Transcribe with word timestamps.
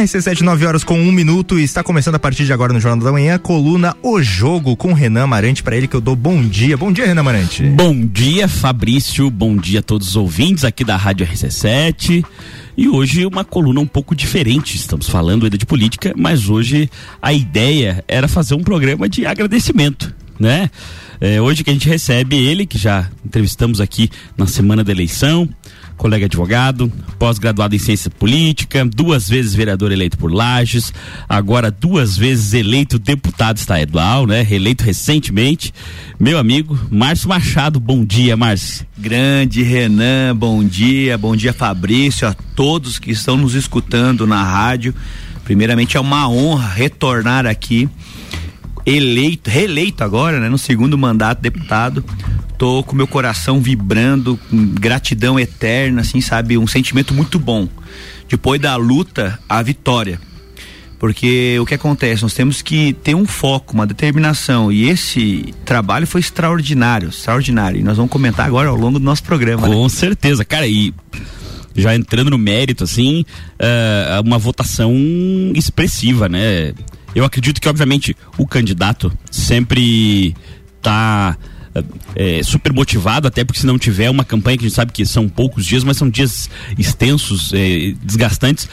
RC7, 0.00 0.40
9 0.40 0.64
horas 0.64 0.82
com 0.82 0.98
um 0.98 1.12
minuto 1.12 1.60
e 1.60 1.62
está 1.62 1.82
começando 1.82 2.14
a 2.14 2.18
partir 2.18 2.46
de 2.46 2.52
agora 2.54 2.72
no 2.72 2.80
Jornal 2.80 3.04
da 3.04 3.12
Manhã, 3.12 3.38
coluna 3.38 3.94
O 4.02 4.22
Jogo 4.22 4.74
com 4.74 4.94
Renan 4.94 5.26
Marante, 5.26 5.62
para 5.62 5.76
ele 5.76 5.86
que 5.86 5.94
eu 5.94 6.00
dou 6.00 6.16
bom 6.16 6.42
dia. 6.42 6.74
Bom 6.74 6.90
dia, 6.90 7.04
Renan 7.04 7.22
Marante. 7.22 7.64
Bom 7.64 8.06
dia, 8.06 8.48
Fabrício. 8.48 9.30
Bom 9.30 9.58
dia 9.58 9.80
a 9.80 9.82
todos 9.82 10.08
os 10.08 10.16
ouvintes 10.16 10.64
aqui 10.64 10.84
da 10.84 10.96
Rádio 10.96 11.26
RC7. 11.26 12.24
E 12.78 12.88
hoje 12.88 13.26
uma 13.26 13.44
coluna 13.44 13.78
um 13.78 13.86
pouco 13.86 14.14
diferente. 14.14 14.74
Estamos 14.74 15.06
falando 15.06 15.44
ainda 15.44 15.58
de 15.58 15.66
política, 15.66 16.14
mas 16.16 16.48
hoje 16.48 16.88
a 17.20 17.34
ideia 17.34 18.02
era 18.08 18.26
fazer 18.26 18.54
um 18.54 18.62
programa 18.62 19.06
de 19.06 19.26
agradecimento, 19.26 20.14
né? 20.38 20.70
É, 21.20 21.42
hoje 21.42 21.62
que 21.62 21.68
a 21.68 21.74
gente 21.74 21.86
recebe 21.86 22.36
ele, 22.36 22.64
que 22.64 22.78
já 22.78 23.06
entrevistamos 23.22 23.82
aqui 23.82 24.08
na 24.34 24.46
semana 24.46 24.82
da 24.82 24.90
eleição, 24.92 25.46
colega 26.00 26.24
advogado, 26.24 26.90
pós-graduado 27.18 27.76
em 27.76 27.78
ciência 27.78 28.10
política, 28.10 28.86
duas 28.86 29.28
vezes 29.28 29.54
vereador 29.54 29.92
eleito 29.92 30.16
por 30.16 30.32
Lages, 30.32 30.94
agora 31.28 31.70
duas 31.70 32.16
vezes 32.16 32.54
eleito 32.54 32.98
deputado 32.98 33.58
estadual, 33.58 34.26
né? 34.26 34.40
Reeleito 34.40 34.82
recentemente. 34.82 35.74
Meu 36.18 36.38
amigo 36.38 36.78
Márcio 36.90 37.28
Machado, 37.28 37.78
bom 37.78 38.02
dia, 38.02 38.34
Márcio. 38.34 38.86
Grande 38.96 39.62
Renan, 39.62 40.34
bom 40.34 40.64
dia, 40.64 41.18
bom 41.18 41.36
dia 41.36 41.52
Fabrício, 41.52 42.26
a 42.26 42.32
todos 42.32 42.98
que 42.98 43.10
estão 43.10 43.36
nos 43.36 43.52
escutando 43.52 44.26
na 44.26 44.42
rádio. 44.42 44.94
Primeiramente 45.44 45.98
é 45.98 46.00
uma 46.00 46.26
honra 46.30 46.66
retornar 46.66 47.44
aqui 47.44 47.90
eleito, 48.96 49.50
reeleito 49.50 50.04
agora, 50.04 50.40
né, 50.40 50.48
no 50.48 50.58
segundo 50.58 50.96
mandato 50.98 51.40
deputado 51.40 52.04
tô 52.60 52.82
com 52.82 52.94
meu 52.94 53.06
coração 53.06 53.58
vibrando, 53.58 54.38
com 54.50 54.66
gratidão 54.74 55.40
eterna, 55.40 56.02
assim, 56.02 56.20
sabe? 56.20 56.58
Um 56.58 56.66
sentimento 56.66 57.14
muito 57.14 57.38
bom. 57.38 57.66
Depois 58.28 58.60
da 58.60 58.76
luta, 58.76 59.38
a 59.48 59.62
vitória. 59.62 60.20
Porque 60.98 61.58
o 61.58 61.64
que 61.64 61.72
acontece? 61.72 62.22
Nós 62.22 62.34
temos 62.34 62.60
que 62.60 62.92
ter 62.92 63.14
um 63.14 63.24
foco, 63.24 63.72
uma 63.72 63.86
determinação. 63.86 64.70
E 64.70 64.90
esse 64.90 65.54
trabalho 65.64 66.06
foi 66.06 66.20
extraordinário, 66.20 67.08
extraordinário. 67.08 67.80
E 67.80 67.82
nós 67.82 67.96
vamos 67.96 68.12
comentar 68.12 68.44
agora 68.44 68.68
ao 68.68 68.76
longo 68.76 68.98
do 68.98 69.04
nosso 69.06 69.22
programa. 69.22 69.66
Né? 69.66 69.74
Com 69.74 69.84
né? 69.84 69.88
certeza, 69.88 70.44
cara. 70.44 70.66
E 70.66 70.92
já 71.74 71.94
entrando 71.94 72.30
no 72.30 72.36
mérito, 72.36 72.84
assim, 72.84 73.24
uh, 73.54 74.20
uma 74.22 74.36
votação 74.36 74.94
expressiva, 75.54 76.28
né? 76.28 76.74
Eu 77.14 77.24
acredito 77.24 77.60
que, 77.60 77.68
obviamente, 77.68 78.16
o 78.38 78.46
candidato 78.46 79.12
sempre 79.30 80.34
tá 80.80 81.36
é, 82.14 82.42
super 82.42 82.72
motivado, 82.72 83.28
até 83.28 83.44
porque 83.44 83.60
se 83.60 83.66
não 83.66 83.78
tiver 83.78 84.10
uma 84.10 84.24
campanha 84.24 84.58
que 84.58 84.64
a 84.64 84.68
gente 84.68 84.76
sabe 84.76 84.92
que 84.92 85.04
são 85.06 85.28
poucos 85.28 85.64
dias, 85.64 85.84
mas 85.84 85.96
são 85.96 86.08
dias 86.08 86.50
extensos, 86.78 87.52
é, 87.52 87.94
desgastantes, 88.02 88.68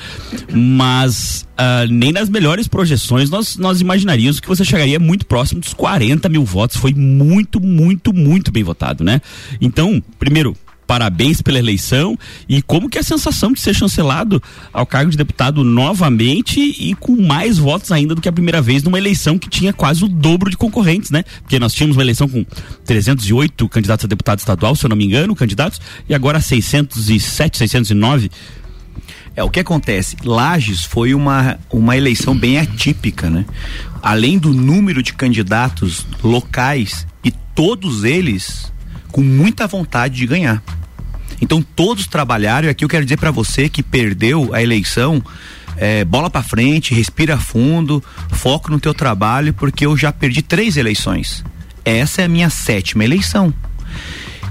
mas 0.51 1.45
uh, 1.53 1.91
nem 1.91 2.11
nas 2.11 2.29
melhores 2.29 2.67
projeções 2.67 3.29
nós, 3.29 3.57
nós 3.57 3.81
imaginaríamos 3.81 4.39
que 4.39 4.47
você 4.47 4.65
chegaria 4.65 4.99
muito 4.99 5.25
próximo 5.25 5.61
dos 5.61 5.73
40 5.73 6.27
mil 6.29 6.43
votos. 6.43 6.77
Foi 6.77 6.93
muito, 6.93 7.59
muito, 7.59 8.13
muito 8.13 8.51
bem 8.51 8.63
votado, 8.63 9.03
né? 9.03 9.21
Então, 9.61 10.01
primeiro, 10.17 10.55
parabéns 10.87 11.41
pela 11.41 11.59
eleição 11.59 12.17
e 12.47 12.61
como 12.61 12.89
que 12.89 12.97
é 12.97 13.01
a 13.01 13.03
sensação 13.03 13.51
de 13.51 13.59
ser 13.59 13.75
chancelado 13.75 14.41
ao 14.71 14.85
cargo 14.85 15.11
de 15.11 15.17
deputado 15.17 15.63
novamente 15.63 16.59
e 16.59 16.95
com 16.95 17.15
mais 17.21 17.57
votos 17.57 17.91
ainda 17.91 18.15
do 18.15 18.21
que 18.21 18.29
a 18.29 18.31
primeira 18.31 18.61
vez 18.61 18.81
numa 18.81 18.97
eleição 18.97 19.37
que 19.37 19.49
tinha 19.49 19.73
quase 19.73 20.05
o 20.05 20.07
dobro 20.07 20.49
de 20.49 20.55
concorrentes, 20.55 21.11
né? 21.11 21.23
Porque 21.41 21.59
nós 21.59 21.73
tínhamos 21.73 21.97
uma 21.97 22.03
eleição 22.03 22.29
com 22.29 22.45
308 22.85 23.67
candidatos 23.67 24.05
a 24.05 24.07
deputado 24.07 24.39
estadual, 24.39 24.75
se 24.75 24.85
eu 24.85 24.89
não 24.89 24.95
me 24.95 25.05
engano, 25.05 25.35
candidatos, 25.35 25.81
e 26.07 26.15
agora 26.15 26.39
607, 26.39 27.57
609 27.57 28.31
é, 29.35 29.43
o 29.43 29.51
que 29.51 29.59
acontece? 29.59 30.17
Lages 30.23 30.83
foi 30.83 31.13
uma, 31.13 31.59
uma 31.69 31.95
eleição 31.95 32.35
bem 32.35 32.57
atípica, 32.57 33.29
né? 33.29 33.45
Além 34.01 34.39
do 34.39 34.51
número 34.51 35.03
de 35.03 35.13
candidatos 35.13 36.07
locais 36.23 37.05
e 37.23 37.29
todos 37.29 38.03
eles 38.03 38.73
com 39.11 39.21
muita 39.21 39.67
vontade 39.67 40.15
de 40.15 40.25
ganhar. 40.25 40.63
Então 41.41 41.61
todos 41.61 42.07
trabalharam 42.07 42.67
e 42.67 42.71
aqui 42.71 42.83
eu 42.83 42.89
quero 42.89 43.05
dizer 43.05 43.17
para 43.17 43.31
você 43.31 43.69
que 43.69 43.83
perdeu 43.83 44.53
a 44.53 44.61
eleição, 44.61 45.23
é, 45.75 46.03
bola 46.03 46.29
para 46.29 46.41
frente, 46.41 46.93
respira 46.93 47.37
fundo, 47.37 48.03
foco 48.31 48.71
no 48.71 48.79
teu 48.79 48.93
trabalho, 48.93 49.53
porque 49.53 49.85
eu 49.85 49.95
já 49.95 50.11
perdi 50.11 50.41
três 50.41 50.77
eleições. 50.77 51.43
Essa 51.85 52.23
é 52.23 52.25
a 52.25 52.29
minha 52.29 52.49
sétima 52.49 53.03
eleição. 53.03 53.53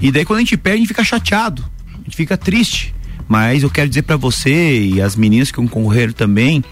E 0.01 0.11
daí 0.11 0.25
quando 0.25 0.39
a 0.39 0.43
gente 0.43 0.57
perde, 0.57 0.77
a 0.77 0.81
gente 0.81 0.89
fica 0.89 1.05
chateado, 1.05 1.65
a 1.95 2.05
gente 2.05 2.17
fica 2.17 2.37
triste. 2.37 2.95
Mas 3.29 3.65
eu 3.65 3.71
quero 3.71 3.89
dizer 3.89 4.03
para 4.03 4.17
você 4.17 4.81
e 4.83 5.01
as 5.01 5.17
meninas 5.17 5.51
que 5.51 5.57
concorreram 5.57 6.13
também, 6.13 6.63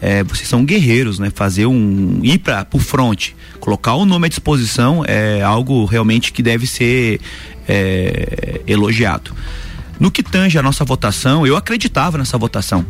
é, 0.00 0.22
vocês 0.24 0.48
são 0.48 0.64
guerreiros, 0.64 1.18
né? 1.18 1.30
Fazer 1.34 1.66
um 1.66 2.20
ir 2.22 2.38
para 2.38 2.66
o 2.72 2.78
front, 2.78 3.30
colocar 3.58 3.94
o 3.94 4.06
nome 4.06 4.26
à 4.26 4.28
disposição 4.28 5.04
é 5.06 5.42
algo 5.42 5.84
realmente 5.84 6.32
que 6.32 6.42
deve 6.42 6.66
ser 6.66 7.20
é, 7.68 8.60
elogiado. 8.66 9.34
No 9.98 10.10
que 10.10 10.22
tange 10.22 10.58
a 10.58 10.62
nossa 10.62 10.84
votação, 10.84 11.46
eu 11.46 11.56
acreditava 11.56 12.16
nessa 12.16 12.38
votação. 12.38 12.86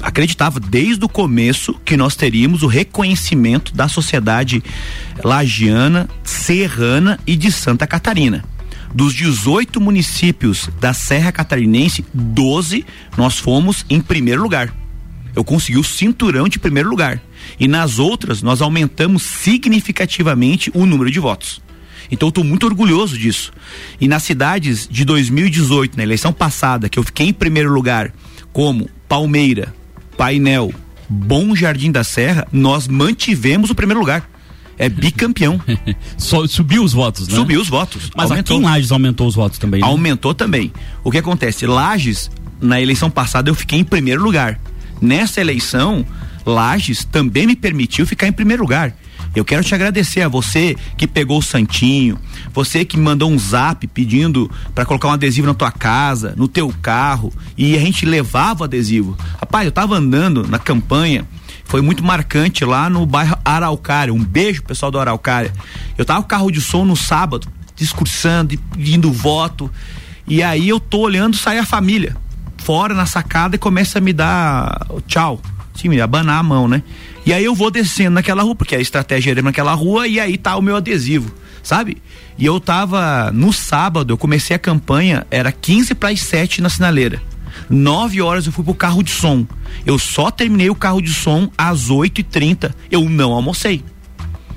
Acreditava 0.00 0.60
desde 0.60 1.04
o 1.04 1.08
começo 1.08 1.74
que 1.84 1.96
nós 1.96 2.14
teríamos 2.14 2.62
o 2.62 2.66
reconhecimento 2.68 3.74
da 3.74 3.88
sociedade 3.88 4.62
lagiana, 5.24 6.08
serrana 6.22 7.18
e 7.26 7.34
de 7.36 7.50
Santa 7.50 7.86
Catarina. 7.86 8.44
Dos 8.94 9.14
18 9.14 9.80
municípios 9.80 10.68
da 10.80 10.92
Serra 10.92 11.32
Catarinense, 11.32 12.04
12 12.12 12.84
nós 13.16 13.38
fomos 13.38 13.86
em 13.88 14.00
primeiro 14.00 14.42
lugar. 14.42 14.81
Eu 15.34 15.44
consegui 15.44 15.78
o 15.78 15.84
cinturão 15.84 16.48
de 16.48 16.58
primeiro 16.58 16.88
lugar. 16.88 17.20
E 17.58 17.66
nas 17.66 17.98
outras, 17.98 18.42
nós 18.42 18.60
aumentamos 18.60 19.22
significativamente 19.22 20.70
o 20.74 20.86
número 20.86 21.10
de 21.10 21.18
votos. 21.18 21.60
Então 22.10 22.26
eu 22.26 22.30
estou 22.30 22.44
muito 22.44 22.66
orgulhoso 22.66 23.16
disso. 23.16 23.52
E 24.00 24.06
nas 24.06 24.22
cidades 24.22 24.86
de 24.90 25.04
2018, 25.04 25.96
na 25.96 26.02
eleição 26.02 26.32
passada, 26.32 26.88
que 26.88 26.98
eu 26.98 27.02
fiquei 27.02 27.28
em 27.28 27.32
primeiro 27.32 27.72
lugar, 27.72 28.12
como 28.52 28.88
Palmeira, 29.08 29.74
Painel, 30.16 30.72
Bom 31.08 31.56
Jardim 31.56 31.90
da 31.90 32.04
Serra, 32.04 32.46
nós 32.52 32.86
mantivemos 32.86 33.70
o 33.70 33.74
primeiro 33.74 34.00
lugar. 34.00 34.28
É 34.78 34.88
bicampeão. 34.88 35.60
Só 36.18 36.46
subiu 36.46 36.82
os 36.82 36.92
votos, 36.92 37.28
né? 37.28 37.34
Subiu 37.34 37.60
os 37.60 37.68
votos. 37.68 38.10
Mas 38.16 38.30
aumentou. 38.30 38.56
aqui 38.56 38.62
em 38.62 38.66
Lages 38.66 38.92
aumentou 38.92 39.26
os 39.26 39.34
votos 39.34 39.58
também. 39.58 39.80
Né? 39.80 39.86
Aumentou 39.86 40.34
também. 40.34 40.72
O 41.04 41.10
que 41.10 41.18
acontece? 41.18 41.66
Lages, 41.66 42.30
na 42.60 42.80
eleição 42.80 43.10
passada, 43.10 43.48
eu 43.48 43.54
fiquei 43.54 43.78
em 43.78 43.84
primeiro 43.84 44.22
lugar. 44.22 44.60
Nessa 45.02 45.40
eleição, 45.40 46.06
Lages 46.46 47.04
também 47.04 47.44
me 47.44 47.56
permitiu 47.56 48.06
ficar 48.06 48.28
em 48.28 48.32
primeiro 48.32 48.62
lugar. 48.62 48.94
Eu 49.34 49.44
quero 49.44 49.64
te 49.64 49.74
agradecer 49.74 50.20
a 50.20 50.28
você 50.28 50.76
que 50.96 51.08
pegou 51.08 51.38
o 51.38 51.42
santinho, 51.42 52.18
você 52.52 52.84
que 52.84 52.96
mandou 52.96 53.30
um 53.30 53.38
zap 53.38 53.84
pedindo 53.88 54.48
para 54.74 54.84
colocar 54.84 55.08
um 55.08 55.12
adesivo 55.12 55.46
na 55.46 55.54
tua 55.54 55.72
casa, 55.72 56.34
no 56.36 56.46
teu 56.46 56.72
carro, 56.80 57.32
e 57.58 57.76
a 57.76 57.80
gente 57.80 58.06
levava 58.06 58.60
o 58.60 58.64
adesivo. 58.64 59.16
Rapaz, 59.40 59.66
eu 59.66 59.72
tava 59.72 59.96
andando 59.96 60.46
na 60.46 60.58
campanha, 60.58 61.26
foi 61.64 61.80
muito 61.80 62.04
marcante 62.04 62.64
lá 62.64 62.88
no 62.88 63.04
bairro 63.04 63.36
Araucária. 63.44 64.14
Um 64.14 64.22
beijo, 64.22 64.62
pessoal 64.62 64.92
do 64.92 65.00
Araucária. 65.00 65.52
Eu 65.98 66.04
tava 66.04 66.22
com 66.22 66.28
carro 66.28 66.50
de 66.50 66.60
som 66.60 66.84
no 66.84 66.96
sábado, 66.96 67.48
discursando, 67.74 68.56
pedindo 68.76 69.10
voto, 69.10 69.68
e 70.28 70.42
aí 70.42 70.68
eu 70.68 70.78
tô 70.78 70.98
olhando, 70.98 71.36
sai 71.36 71.58
a 71.58 71.66
família 71.66 72.16
fora 72.62 72.94
na 72.94 73.06
sacada 73.06 73.56
e 73.56 73.58
começa 73.58 73.98
a 73.98 74.00
me 74.00 74.12
dar 74.12 74.86
tchau. 75.06 75.40
Sim, 75.74 75.88
me 75.88 76.00
abanar 76.00 76.38
a 76.38 76.42
mão, 76.42 76.68
né? 76.68 76.82
E 77.24 77.32
aí 77.32 77.44
eu 77.44 77.54
vou 77.54 77.70
descendo 77.70 78.14
naquela 78.14 78.42
rua, 78.42 78.54
porque 78.54 78.76
a 78.76 78.80
estratégia 78.80 79.32
era 79.32 79.42
naquela 79.42 79.72
rua 79.72 80.06
e 80.06 80.20
aí 80.20 80.36
tá 80.36 80.56
o 80.56 80.62
meu 80.62 80.76
adesivo, 80.76 81.32
sabe? 81.62 81.96
E 82.38 82.44
eu 82.44 82.60
tava 82.60 83.30
no 83.32 83.52
sábado, 83.52 84.12
eu 84.12 84.18
comecei 84.18 84.54
a 84.54 84.58
campanha, 84.58 85.26
era 85.30 85.50
15 85.50 85.94
para 85.94 86.10
as 86.10 86.20
7 86.20 86.60
na 86.60 86.68
sinaleira. 86.68 87.22
9 87.68 88.20
horas 88.22 88.46
eu 88.46 88.52
fui 88.52 88.64
pro 88.64 88.74
carro 88.74 89.02
de 89.02 89.10
som. 89.10 89.46
Eu 89.84 89.98
só 89.98 90.30
terminei 90.30 90.70
o 90.70 90.74
carro 90.74 91.00
de 91.00 91.12
som 91.12 91.50
às 91.56 91.90
8h30. 91.90 92.72
Eu 92.90 93.08
não 93.08 93.32
almocei. 93.32 93.84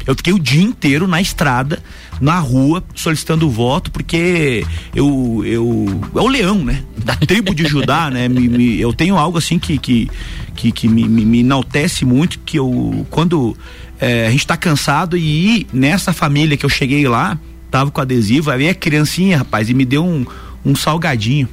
Eu 0.05 0.15
fiquei 0.15 0.33
o 0.33 0.39
dia 0.39 0.61
inteiro 0.61 1.07
na 1.07 1.19
estrada, 1.19 1.81
na 2.19 2.39
rua, 2.39 2.83
solicitando 2.95 3.49
voto, 3.49 3.91
porque 3.91 4.65
eu. 4.95 5.41
eu 5.45 6.01
é 6.15 6.19
o 6.19 6.27
leão, 6.27 6.63
né? 6.63 6.83
Da 6.97 7.15
tribo 7.27 7.53
de 7.53 7.65
Judá, 7.65 8.09
né? 8.09 8.27
Me, 8.27 8.47
me, 8.47 8.79
eu 8.79 8.93
tenho 8.93 9.17
algo 9.17 9.37
assim 9.37 9.59
que, 9.59 9.77
que, 9.77 10.09
que, 10.55 10.71
que 10.71 10.87
me, 10.87 11.07
me, 11.07 11.25
me 11.25 11.39
enaltece 11.39 12.05
muito, 12.05 12.39
que 12.39 12.57
eu. 12.57 13.05
Quando 13.09 13.55
é, 13.99 14.27
a 14.27 14.31
gente 14.31 14.45
tá 14.47 14.57
cansado 14.57 15.17
e 15.17 15.67
nessa 15.71 16.13
família 16.13 16.57
que 16.57 16.65
eu 16.65 16.69
cheguei 16.69 17.07
lá, 17.07 17.37
tava 17.69 17.91
com 17.91 18.01
adesivo, 18.01 18.51
aí 18.51 18.69
a 18.69 18.75
criancinha, 18.75 19.39
rapaz, 19.39 19.69
e 19.69 19.73
me 19.73 19.85
deu 19.85 20.05
um, 20.05 20.25
um 20.65 20.75
salgadinho. 20.75 21.47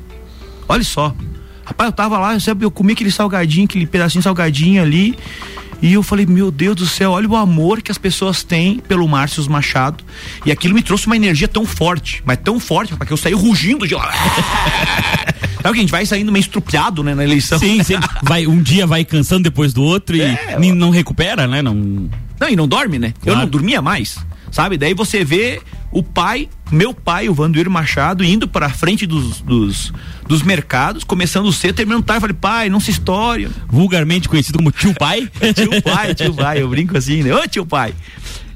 Olha 0.69 0.85
só. 0.85 1.15
Rapaz, 1.65 1.91
eu 1.91 1.93
tava 1.93 2.19
lá, 2.19 2.37
eu 2.61 2.71
comi 2.71 2.93
aquele 2.93 3.11
salgadinho, 3.11 3.67
aquele 3.67 3.87
pedacinho 3.87 4.23
salgadinho 4.23 4.83
ali. 4.83 5.17
E 5.83 5.93
eu 5.95 6.03
falei, 6.03 6.25
meu 6.25 6.51
Deus 6.53 6.77
do 6.77 6.87
céu, 6.87 7.11
olha 7.11 7.29
o 7.29 7.35
amor 7.37 7.83
que 7.83 7.91
as 7.91 7.99
pessoas 7.99 8.45
têm 8.45 8.79
pelo 8.79 9.07
Márcio 9.09 9.45
Machado. 9.51 10.05
E 10.47 10.53
aquilo 10.53 10.75
me 10.75 10.83
trouxe 10.83 11.07
uma 11.09 11.17
energia 11.17 11.49
tão 11.49 11.67
forte, 11.67 12.23
mas 12.25 12.39
tão 12.39 12.61
forte, 12.61 12.95
para 12.95 13.05
que 13.05 13.13
eu 13.13 13.17
saí 13.17 13.33
rugindo 13.35 13.87
de 13.87 13.95
lá. 13.95 14.13
É 15.65 15.71
o 15.71 15.73
que 15.73 15.79
a 15.79 15.83
gente 15.83 15.93
vai 15.93 16.05
saindo 16.05 16.33
meio 16.33 16.41
estrupiado, 16.41 17.05
né, 17.05 17.15
na 17.15 17.23
eleição. 17.23 17.57
Sim, 17.57 17.81
sim. 17.85 17.95
Vai, 18.25 18.49
um 18.49 18.61
dia 18.61 18.85
vai 18.85 19.05
cansando 19.05 19.45
depois 19.45 19.73
do 19.73 19.81
outro 19.81 20.17
e 20.17 20.21
É, 20.21 20.59
não 20.59 20.91
recupera, 20.91 21.47
né? 21.47 21.63
Não. 21.63 21.73
Não, 22.41 22.49
e 22.49 22.57
não 22.57 22.67
dorme, 22.67 22.99
né? 22.99 23.15
Eu 23.19 23.27
Claro. 23.33 23.39
não 23.43 23.49
dormia 23.49 23.81
mais, 23.81 24.19
sabe? 24.53 24.77
Daí 24.77 24.95
você 24.95 25.25
vê 25.25 25.61
o 25.91 26.03
pai, 26.03 26.49
meu 26.71 26.95
pai, 26.95 27.29
o 27.29 27.35
Vanduir 27.35 27.69
Machado, 27.69 28.23
indo 28.23 28.47
para 28.47 28.69
frente 28.69 29.07
dos, 29.07 29.41
dos, 29.41 29.93
dos 30.29 30.43
mercados, 30.43 31.03
começando 31.03 31.53
cedo, 31.53 31.75
terminando 31.75 32.05
tarde. 32.05 32.19
Eu 32.19 32.21
falei, 32.21 32.37
pai, 32.41 32.69
não 32.69 32.79
se 32.79 32.93
estoure. 32.93 33.49
Vulgarmente 33.69 34.29
conhecido 34.29 34.59
como 34.59 34.71
tio 34.71 34.95
pai. 34.95 35.29
tio 35.55 35.83
pai, 35.83 36.15
tio 36.15 36.33
pai, 36.35 36.63
eu 36.63 36.69
brinco 36.69 36.97
assim, 36.97 37.23
né? 37.23 37.35
Ô 37.35 37.49
tio 37.49 37.67
pai. 37.67 37.93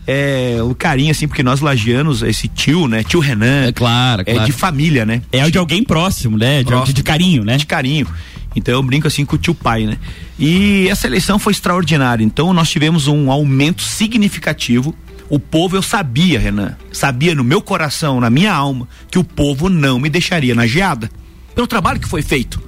É, 0.07 0.59
o 0.63 0.73
carinho, 0.73 1.11
assim, 1.11 1.27
porque 1.27 1.43
nós 1.43 1.61
lagianos, 1.61 2.23
esse 2.23 2.47
tio, 2.47 2.87
né? 2.87 3.03
Tio 3.03 3.19
Renan. 3.19 3.67
É 3.67 3.73
claro, 3.73 4.23
É 4.25 4.33
claro. 4.33 4.47
de 4.47 4.53
família, 4.53 5.05
né? 5.05 5.21
É 5.33 5.45
o 5.45 5.51
de 5.51 5.59
alguém 5.59 5.83
próximo, 5.83 6.39
né? 6.39 6.61
De, 6.61 6.67
Próximo. 6.67 6.95
de 6.95 7.03
carinho, 7.03 7.45
né? 7.45 7.57
de 7.57 7.67
carinho. 7.67 8.07
Então 8.55 8.73
eu 8.73 8.83
brinco 8.83 9.07
assim 9.07 9.25
com 9.25 9.37
o 9.37 9.39
tio 9.39 9.55
pai, 9.55 9.85
né? 9.85 9.99
E 10.39 10.89
essa 10.89 11.07
eleição 11.07 11.39
foi 11.39 11.53
extraordinária. 11.53 12.25
Então 12.25 12.53
nós 12.55 12.71
tivemos 12.71 13.07
um 13.07 13.31
aumento 13.31 13.83
significativo. 13.83 14.95
O 15.29 15.39
povo, 15.41 15.77
eu 15.77 15.83
sabia, 15.83 16.39
Renan, 16.39 16.77
sabia 16.93 17.35
no 17.35 17.43
meu 17.43 17.61
coração, 17.61 18.21
na 18.21 18.31
minha 18.31 18.53
alma, 18.53 18.89
que 19.11 19.19
o 19.19 19.25
povo 19.25 19.69
não 19.69 19.99
me 19.99 20.09
deixaria 20.09 20.55
na 20.55 20.67
geada. 20.67 21.11
Pelo 21.55 21.67
trabalho 21.67 21.99
que 21.99 22.09
foi 22.09 22.23
feito. 22.23 22.63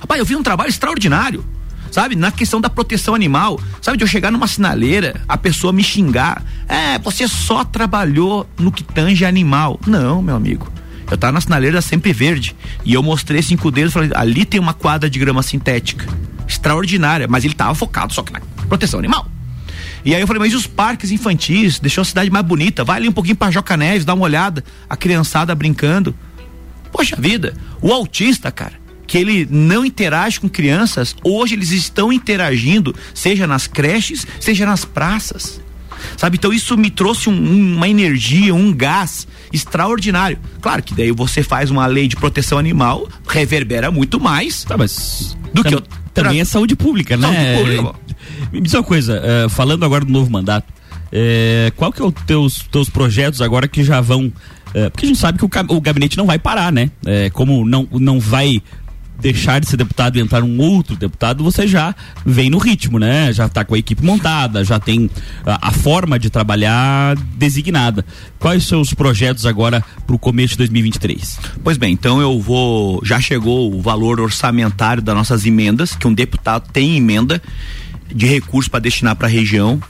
Rapaz, 0.00 0.18
eu 0.18 0.26
vi 0.26 0.36
um 0.36 0.42
trabalho 0.42 0.68
extraordinário. 0.68 1.44
Sabe, 1.90 2.16
na 2.16 2.32
questão 2.32 2.60
da 2.60 2.68
proteção 2.68 3.14
animal, 3.14 3.60
sabe, 3.80 3.96
de 3.96 4.02
eu 4.02 4.08
chegar 4.08 4.32
numa 4.32 4.48
sinaleira, 4.48 5.20
a 5.28 5.38
pessoa 5.38 5.72
me 5.72 5.82
xingar. 5.82 6.42
É, 6.68 6.98
você 6.98 7.28
só 7.28 7.64
trabalhou 7.64 8.48
no 8.58 8.72
que 8.72 8.82
tange 8.82 9.24
animal. 9.24 9.78
Não, 9.86 10.20
meu 10.20 10.34
amigo. 10.34 10.70
Eu 11.08 11.16
tava 11.16 11.32
na 11.32 11.40
sinaleira 11.40 11.80
Sempre 11.80 12.12
Verde 12.12 12.56
e 12.84 12.94
eu 12.94 13.02
mostrei 13.02 13.40
cinco 13.42 13.70
dedos 13.70 13.92
e 13.92 13.94
falei, 13.94 14.10
ali 14.14 14.44
tem 14.44 14.58
uma 14.58 14.74
quadra 14.74 15.08
de 15.08 15.18
grama 15.18 15.42
sintética. 15.42 16.06
Extraordinária, 16.48 17.28
mas 17.28 17.44
ele 17.44 17.54
tava 17.54 17.74
focado 17.74 18.12
só 18.12 18.22
que 18.22 18.32
na 18.32 18.40
proteção 18.68 18.98
animal. 18.98 19.28
E 20.04 20.14
aí 20.14 20.20
eu 20.20 20.26
falei, 20.26 20.40
mas 20.40 20.52
e 20.52 20.56
os 20.56 20.66
parques 20.66 21.10
infantis? 21.10 21.78
Deixou 21.78 22.02
a 22.02 22.04
cidade 22.04 22.30
mais 22.30 22.44
bonita. 22.44 22.84
Vai 22.84 22.98
ali 22.98 23.08
um 23.08 23.12
pouquinho 23.12 23.36
pra 23.36 23.50
Joca 23.50 23.76
Neves, 23.76 24.04
dá 24.04 24.12
uma 24.14 24.24
olhada. 24.24 24.62
A 24.88 24.96
criançada 24.96 25.54
brincando. 25.54 26.14
Poxa 26.92 27.16
vida, 27.18 27.54
o 27.80 27.90
autista, 27.92 28.52
cara, 28.52 28.74
que 29.06 29.18
ele 29.18 29.48
não 29.50 29.84
interage 29.84 30.38
com 30.38 30.48
crianças, 30.48 31.16
hoje 31.24 31.54
eles 31.54 31.70
estão 31.72 32.12
interagindo, 32.12 32.94
seja 33.12 33.46
nas 33.46 33.66
creches, 33.66 34.26
seja 34.38 34.64
nas 34.66 34.84
praças. 34.84 35.60
Sabe, 36.18 36.36
então 36.36 36.52
isso 36.52 36.76
me 36.76 36.90
trouxe 36.90 37.30
um- 37.30 37.32
um- 37.32 37.76
uma 37.76 37.88
energia, 37.88 38.54
um 38.54 38.72
gás 38.72 39.26
extraordinário. 39.52 40.38
Claro 40.60 40.82
que 40.82 40.94
daí 40.94 41.10
você 41.10 41.42
faz 41.42 41.70
uma 41.70 41.86
lei 41.86 42.06
de 42.06 42.14
proteção 42.14 42.58
animal, 42.58 43.08
reverbera 43.26 43.90
muito 43.90 44.20
mais. 44.20 44.64
Tá, 44.64 44.76
mas. 44.76 45.36
Do 45.52 45.64
que 45.64 45.74
eu- 45.74 45.82
Também 46.14 46.40
é 46.40 46.44
saúde 46.44 46.76
pública, 46.76 47.16
né? 47.16 47.26
Saúde 47.26 47.58
pública, 47.58 47.82
bom. 47.82 47.94
Me 48.52 48.60
diz 48.60 48.72
uma 48.74 48.82
coisa, 48.82 49.20
eh, 49.22 49.48
falando 49.48 49.84
agora 49.84 50.04
do 50.04 50.12
novo 50.12 50.30
mandato, 50.30 50.66
eh, 51.12 51.72
qual 51.76 51.92
que 51.92 52.00
é 52.00 52.04
os 52.04 52.14
teus, 52.26 52.58
teus 52.70 52.88
projetos 52.88 53.42
agora 53.42 53.66
que 53.66 53.82
já 53.82 54.00
vão. 54.00 54.32
eh, 54.74 54.88
porque 54.88 55.06
a 55.06 55.08
gente 55.08 55.18
sabe 55.18 55.38
que 55.38 55.44
o, 55.44 55.80
gabinete 55.80 56.16
não 56.16 56.26
vai 56.26 56.38
parar, 56.38 56.72
né? 56.72 56.90
Como 57.32 57.66
não, 57.66 57.86
não 57.92 58.20
vai 58.20 58.62
deixar 59.20 59.60
de 59.60 59.68
ser 59.68 59.76
deputado 59.76 60.16
e 60.16 60.20
entrar 60.20 60.42
um 60.42 60.58
outro 60.58 60.96
deputado, 60.96 61.42
você 61.42 61.66
já 61.66 61.94
vem 62.24 62.50
no 62.50 62.58
ritmo, 62.58 62.98
né? 62.98 63.32
Já 63.32 63.48
tá 63.48 63.64
com 63.64 63.74
a 63.74 63.78
equipe 63.78 64.04
montada, 64.04 64.64
já 64.64 64.78
tem 64.78 65.08
a, 65.46 65.68
a 65.68 65.72
forma 65.72 66.18
de 66.18 66.30
trabalhar 66.30 67.16
designada. 67.36 68.04
Quais 68.38 68.64
são 68.64 68.80
os 68.80 68.92
projetos 68.92 69.46
agora 69.46 69.82
para 70.06 70.14
o 70.14 70.18
começo 70.18 70.52
de 70.52 70.58
2023? 70.58 71.38
Pois 71.62 71.76
bem, 71.76 71.92
então 71.92 72.20
eu 72.20 72.40
vou. 72.40 73.00
Já 73.04 73.20
chegou 73.20 73.72
o 73.72 73.80
valor 73.80 74.20
orçamentário 74.20 75.02
das 75.02 75.14
nossas 75.14 75.46
emendas, 75.46 75.94
que 75.94 76.06
um 76.06 76.12
deputado 76.12 76.70
tem 76.72 76.96
emenda 76.96 77.40
de 78.14 78.26
recursos 78.26 78.68
para 78.68 78.80
destinar 78.80 79.16
para 79.16 79.26
a 79.26 79.30
região. 79.30 79.80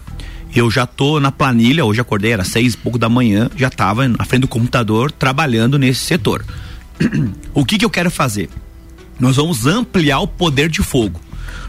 Eu 0.55 0.71
já 0.71 0.87
tô 0.87 1.19
na 1.19 1.33
planilha, 1.33 1.85
hoje 1.85 2.01
acordei, 2.01 2.33
era 2.33 2.45
seis 2.45 2.75
e 2.75 2.77
pouco 2.77 2.97
da 2.97 3.09
manhã, 3.09 3.51
já 3.57 3.67
estava 3.67 4.07
na 4.07 4.25
frente 4.25 4.43
do 4.43 4.49
computador 4.49 5.11
trabalhando 5.11 5.77
nesse 5.77 6.01
setor. 6.01 6.45
o 7.53 7.65
que 7.65 7.77
que 7.77 7.85
eu 7.85 7.91
quero 7.91 8.09
fazer? 8.09 8.49
Nós 9.19 9.37
vamos 9.37 9.67
ampliar 9.67 10.21
o 10.21 10.27
poder 10.27 10.69
de 10.69 10.83
fogo. 10.83 11.21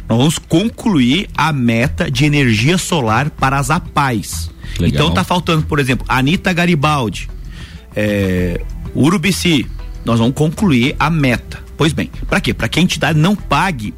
Nós 0.08 0.18
vamos 0.18 0.38
concluir 0.38 1.28
a 1.36 1.52
meta 1.52 2.10
de 2.10 2.26
energia 2.26 2.78
solar 2.78 3.30
para 3.30 3.58
as 3.58 3.70
APAES. 3.70 4.52
Legal. 4.80 4.88
Então 4.88 5.14
tá 5.14 5.24
faltando, 5.24 5.66
por 5.66 5.80
exemplo, 5.80 6.06
Anitta 6.08 6.52
Garibaldi, 6.54 7.30
é, 7.96 8.62
Urubici, 8.96 9.66
nós 10.04 10.20
vamos 10.20 10.36
concluir 10.36 10.96
a 11.00 11.10
meta. 11.10 11.64
Pois 11.78 11.94
bem, 11.94 12.10
para 12.28 12.40
quê? 12.40 12.54
Para 12.54 12.68
que 12.68 12.80
a 12.80 12.82
entidade 12.82 13.18
não 13.18 13.36
pague 13.36 13.94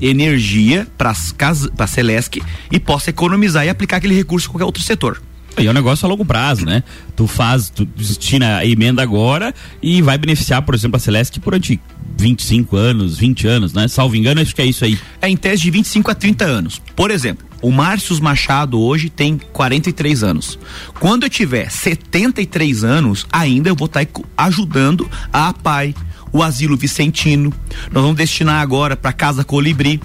energia 0.00 0.86
para 0.98 1.12
a 1.12 1.86
Celesc 1.86 2.42
e 2.70 2.80
possa 2.80 3.10
economizar 3.10 3.64
e 3.64 3.68
aplicar 3.68 3.98
aquele 3.98 4.14
recurso 4.14 4.48
em 4.48 4.50
qualquer 4.50 4.64
outro 4.64 4.82
setor. 4.82 5.22
E 5.58 5.66
é 5.66 5.70
um 5.70 5.74
negócio 5.74 6.06
a 6.06 6.08
longo 6.08 6.24
prazo, 6.24 6.64
né? 6.64 6.82
Tu 7.14 7.26
faz, 7.26 7.68
tu 7.68 7.84
destina 7.84 8.58
a 8.58 8.66
emenda 8.66 9.02
agora 9.02 9.54
e 9.82 10.00
vai 10.00 10.16
beneficiar, 10.16 10.62
por 10.62 10.74
exemplo, 10.74 10.96
a 10.96 11.00
Celeste 11.00 11.38
durante 11.40 11.80
25 12.16 12.76
anos, 12.76 13.18
20 13.18 13.46
anos, 13.46 13.72
né? 13.72 13.86
Salvo 13.88 14.16
engano, 14.16 14.40
acho 14.40 14.54
que 14.54 14.62
é 14.62 14.66
isso 14.66 14.84
aí. 14.84 14.98
É 15.20 15.28
em 15.28 15.36
tese 15.36 15.62
de 15.62 15.70
25 15.70 16.10
a 16.10 16.14
30 16.14 16.44
anos. 16.44 16.80
Por 16.96 17.10
exemplo, 17.10 17.46
o 17.60 17.70
Márcio 17.70 18.20
Machado 18.22 18.80
hoje 18.80 19.08
tem 19.08 19.38
43 19.52 20.22
anos. 20.24 20.58
Quando 20.98 21.24
eu 21.24 21.30
tiver 21.30 21.70
73 21.70 22.82
anos, 22.82 23.26
ainda 23.30 23.68
eu 23.68 23.76
vou 23.76 23.86
estar 23.86 24.06
ajudando 24.36 25.08
a 25.32 25.48
APAI, 25.48 25.94
o 26.32 26.42
Asilo 26.42 26.76
Vicentino. 26.76 27.52
Nós 27.92 28.02
vamos 28.02 28.16
destinar 28.16 28.60
agora 28.60 28.96
para 28.96 29.12
Casa 29.12 29.44
Colibri, 29.44 30.00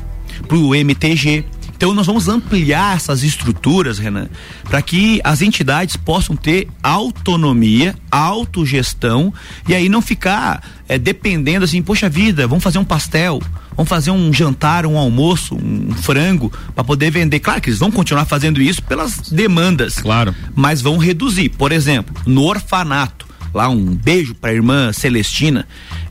para 0.47 0.57
o 0.57 0.75
MTG. 0.75 1.45
Então 1.77 1.93
nós 1.93 2.07
vamos 2.07 2.27
ampliar 2.27 2.95
essas 2.95 3.21
estruturas, 3.21 3.99
Renan, 3.99 4.27
para 4.63 4.81
que 4.81 5.21
as 5.23 5.43
entidades 5.43 5.95
possam 5.95 6.35
ter 6.35 6.67
autonomia, 6.81 7.95
autogestão 8.09 9.31
e 9.67 9.75
aí 9.75 9.87
não 9.87 10.01
ficar 10.01 10.63
é, 10.89 10.97
dependendo 10.97 11.65
assim, 11.65 11.81
poxa 11.83 12.09
vida, 12.09 12.47
vamos 12.47 12.63
fazer 12.63 12.79
um 12.79 12.83
pastel, 12.83 13.39
vamos 13.75 13.87
fazer 13.89 14.09
um 14.09 14.33
jantar, 14.33 14.87
um 14.87 14.97
almoço, 14.97 15.53
um 15.55 15.91
frango 15.93 16.51
para 16.73 16.83
poder 16.83 17.11
vender. 17.11 17.39
Claro 17.39 17.61
que 17.61 17.69
eles 17.69 17.79
vão 17.79 17.91
continuar 17.91 18.25
fazendo 18.25 18.59
isso 18.59 18.81
pelas 18.81 19.29
demandas, 19.29 19.99
Claro. 19.99 20.33
mas 20.55 20.81
vão 20.81 20.97
reduzir. 20.97 21.49
Por 21.49 21.71
exemplo, 21.71 22.15
no 22.25 22.41
orfanato, 22.43 23.26
lá 23.53 23.69
um 23.69 23.83
beijo 23.95 24.35
para 24.35 24.51
a 24.51 24.53
irmã 24.53 24.91
Celestina, 24.93 25.67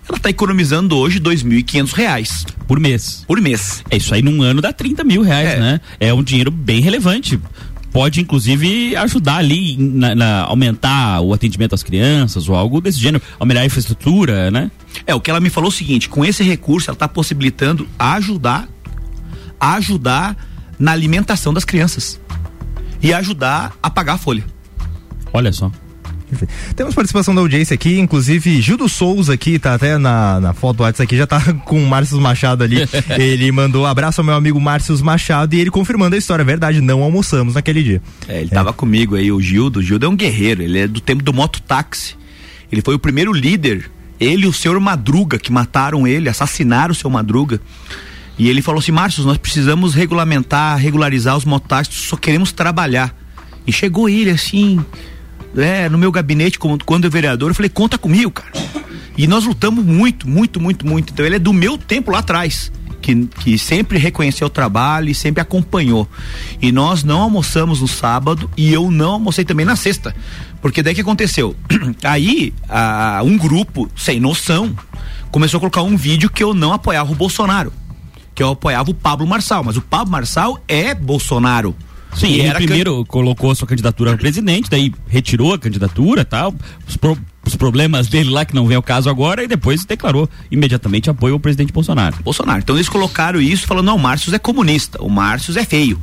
ela 0.09 0.17
está 0.19 0.31
economizando 0.31 0.97
hoje 0.97 1.19
2.500 1.21 1.93
reais 1.93 2.47
Por 2.67 2.79
mês. 2.81 3.25
por 3.27 3.41
mês. 3.41 3.83
É 3.91 3.97
isso 3.97 4.15
aí, 4.15 4.23
num 4.23 4.43
ano 4.43 4.61
dá 4.61 4.73
30 4.73 5.05
mil 5.05 5.23
reais, 5.23 5.49
É. 5.51 5.59
né? 5.61 5.81
É 6.01 6.13
um 6.15 6.23
dinheiro 6.23 6.51
bem 6.51 6.81
relevante. 6.81 7.39
Pode, 7.93 8.21
inclusive, 8.21 8.95
ajudar 8.97 9.37
ali 9.39 9.75
na, 9.79 10.15
na- 10.15 10.43
aumentar 10.43 11.21
o 11.23 11.33
atendimento 11.33 11.75
às 11.75 11.83
crianças 11.83 12.47
ou 12.47 12.55
algo 12.55 12.79
desse 12.81 13.01
gênero, 13.01 13.25
aumentar 13.39 13.63
a 13.63 13.65
infraestrutura, 13.67 14.51
né? 14.51 14.71
É, 15.07 15.15
o 15.15 15.21
que 15.21 15.31
ela 15.31 15.41
me 15.41 15.49
falou 15.49 15.69
é 15.69 15.73
o 15.73 15.75
seguinte, 15.75 16.07
com 16.09 16.23
esse 16.25 16.43
recurso 16.45 16.91
ela 16.91 16.95
está 16.97 17.09
possibilitando 17.09 17.89
ajudar, 17.99 18.69
ajudar 19.59 20.37
na 20.79 20.93
alimentação 20.93 21.55
das 21.55 21.65
crianças 21.65 22.21
e 23.03 23.15
ajudar 23.15 23.73
a 23.83 23.89
pagar 23.89 24.15
a 24.15 24.19
folha. 24.19 24.45
Olha 25.33 25.53
só. 25.53 25.71
Temos 26.75 26.95
participação 26.95 27.35
da 27.35 27.41
audiência 27.41 27.75
aqui, 27.75 27.99
inclusive 27.99 28.61
Gildo 28.61 28.89
Souza 28.89 29.35
aqui, 29.35 29.59
tá 29.59 29.75
até 29.75 29.97
na, 29.97 30.41
na 30.41 30.53
foto 30.53 30.79
do 30.79 30.83
WhatsApp 30.83 31.05
aqui, 31.05 31.17
já 31.17 31.27
tá 31.27 31.41
com 31.65 31.83
o 31.83 31.87
Márcio 31.87 32.21
Machado 32.21 32.65
ali. 32.65 32.79
ele 33.19 33.51
mandou 33.53 33.87
abraço 33.87 34.21
ao 34.21 34.25
meu 34.25 34.35
amigo 34.35 34.61
Márcio 34.61 34.97
Machado 35.05 35.55
e 35.55 35.61
ele 35.61 35.71
confirmando 35.71 36.15
a 36.15 36.19
história, 36.19 36.45
verdade, 36.45 36.81
não 36.81 37.03
almoçamos 37.03 37.55
naquele 37.55 37.83
dia. 37.83 38.03
É, 38.29 38.41
ele 38.41 38.51
tava 38.51 38.73
comigo 38.73 39.15
aí, 39.15 39.31
o 39.31 39.41
Gildo. 39.41 39.79
O 39.79 39.83
Gildo 39.83 40.07
é 40.07 40.09
um 40.09 40.17
guerreiro, 40.17 40.63
ele 40.63 40.79
é 40.81 40.89
do 40.89 41.01
tempo 41.01 41.23
do 41.23 41.33
mototáxi. 41.33 42.17
Ele 42.71 42.83
foi 42.83 42.95
o 42.95 42.99
primeiro 42.99 43.33
líder, 43.33 43.89
ele 44.19 44.45
e 44.45 44.49
o 44.49 44.53
senhor 44.53 44.79
Madruga, 44.81 45.39
que 45.39 45.53
mataram 45.53 46.07
ele, 46.07 46.29
assassinaram 46.29 46.93
o 46.93 46.95
seu 46.95 47.09
Madruga. 47.09 47.61
E 48.39 48.49
ele 48.49 48.61
falou 48.61 48.81
assim: 48.81 48.93
Márcio, 48.93 49.25
nós 49.25 49.39
precisamos 49.39 49.95
regulamentar, 49.95 50.77
regularizar 50.79 51.37
os 51.37 51.45
mototáxis, 51.45 51.95
só 51.95 52.17
queremos 52.17 52.53
trabalhar. 52.53 53.15
E 53.67 53.73
chegou 53.73 54.09
ele 54.09 54.31
assim, 54.31 54.85
é, 55.57 55.89
no 55.89 55.99
meu 55.99 56.13
gabinete, 56.13 56.59
como, 56.59 56.79
quando 56.85 57.05
eu 57.05 57.11
vereador, 57.11 57.51
eu 57.51 57.55
falei: 57.55 57.71
conta 57.71 57.97
comigo, 57.97 58.31
cara. 58.31 58.53
E 59.17 59.27
nós 59.27 59.45
lutamos 59.45 59.85
muito, 59.85 60.29
muito, 60.29 60.61
muito, 60.61 60.87
muito. 60.87 61.13
Então 61.13 61.25
ele 61.25 61.37
é 61.37 61.39
do 61.39 61.53
meu 61.53 61.79
tempo 61.79 62.11
lá 62.11 62.19
atrás. 62.19 62.71
Que, 63.01 63.25
que 63.25 63.57
sempre 63.57 63.99
reconheceu 63.99 64.49
o 64.49 64.51
trabalho 64.51 65.09
e 65.09 65.15
sempre 65.15 65.41
acompanhou. 65.41 66.09
E 66.61 66.73
nós 66.73 67.05
não 67.05 67.21
almoçamos 67.21 67.81
no 67.81 67.87
sábado 67.87 68.51
e 68.57 68.73
eu 68.73 68.91
não 68.91 69.13
almocei 69.13 69.45
também 69.45 69.65
na 69.65 69.77
sexta. 69.77 70.15
Porque 70.61 70.83
daí 70.83 70.93
que 70.93 71.03
aconteceu? 71.03 71.55
Aí, 72.03 72.53
ah, 72.69 73.21
um 73.23 73.39
grupo, 73.39 73.89
sem 73.95 74.19
noção, 74.19 74.77
começou 75.31 75.59
a 75.59 75.61
colocar 75.61 75.83
um 75.83 75.97
vídeo 75.97 76.29
que 76.29 76.43
eu 76.43 76.53
não 76.53 76.73
apoiava 76.73 77.13
o 77.13 77.15
Bolsonaro. 77.15 77.73
Que 78.35 78.43
eu 78.43 78.51
apoiava 78.51 78.91
o 78.91 78.95
Pablo 78.95 79.27
Marçal. 79.27 79.63
Mas 79.63 79.77
o 79.77 79.83
Pablo 79.83 80.11
Marçal 80.11 80.59
é 80.67 80.93
Bolsonaro. 80.93 81.77
Sim, 82.15 82.35
ele 82.35 82.55
primeiro 82.55 83.05
can... 83.05 83.05
colocou 83.05 83.55
sua 83.55 83.69
candidatura 83.69 84.15
a 84.15 84.17
presidente, 84.17 84.71
daí 84.71 84.93
retirou 85.07 85.53
a 85.53 85.59
candidatura 85.59 86.25
tal, 86.25 86.55
os, 86.89 86.97
pro, 86.97 87.17
os 87.45 87.55
problemas 87.55 88.09
dele 88.09 88.31
lá, 88.31 88.45
que 88.45 88.55
não 88.55 88.67
vem 88.67 88.77
ao 88.77 88.83
caso 88.83 89.11
agora, 89.11 89.45
e 89.45 89.47
depois 89.49 89.85
declarou 89.85 90.29
imediatamente 90.51 91.11
apoio 91.11 91.35
ao 91.35 91.41
presidente 91.41 91.73
Bolsonaro. 91.73 92.17
Bolsonaro. 92.23 92.61
Então 92.61 92.77
eles 92.77 92.89
colocaram 92.89 93.41
isso 93.41 93.67
falando, 93.67 93.87
não, 93.87 93.97
o 93.97 94.01
Márcio 94.01 94.35
é 94.35 94.39
comunista, 94.39 95.03
o 95.03 95.11
Márcio 95.11 95.57
é 95.59 95.65
feio. 95.65 96.01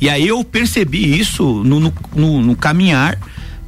E 0.00 0.08
aí 0.08 0.26
eu 0.26 0.42
percebi 0.42 1.18
isso 1.18 1.62
no, 1.64 1.78
no, 1.78 1.92
no, 2.14 2.42
no 2.42 2.56
caminhar. 2.56 3.18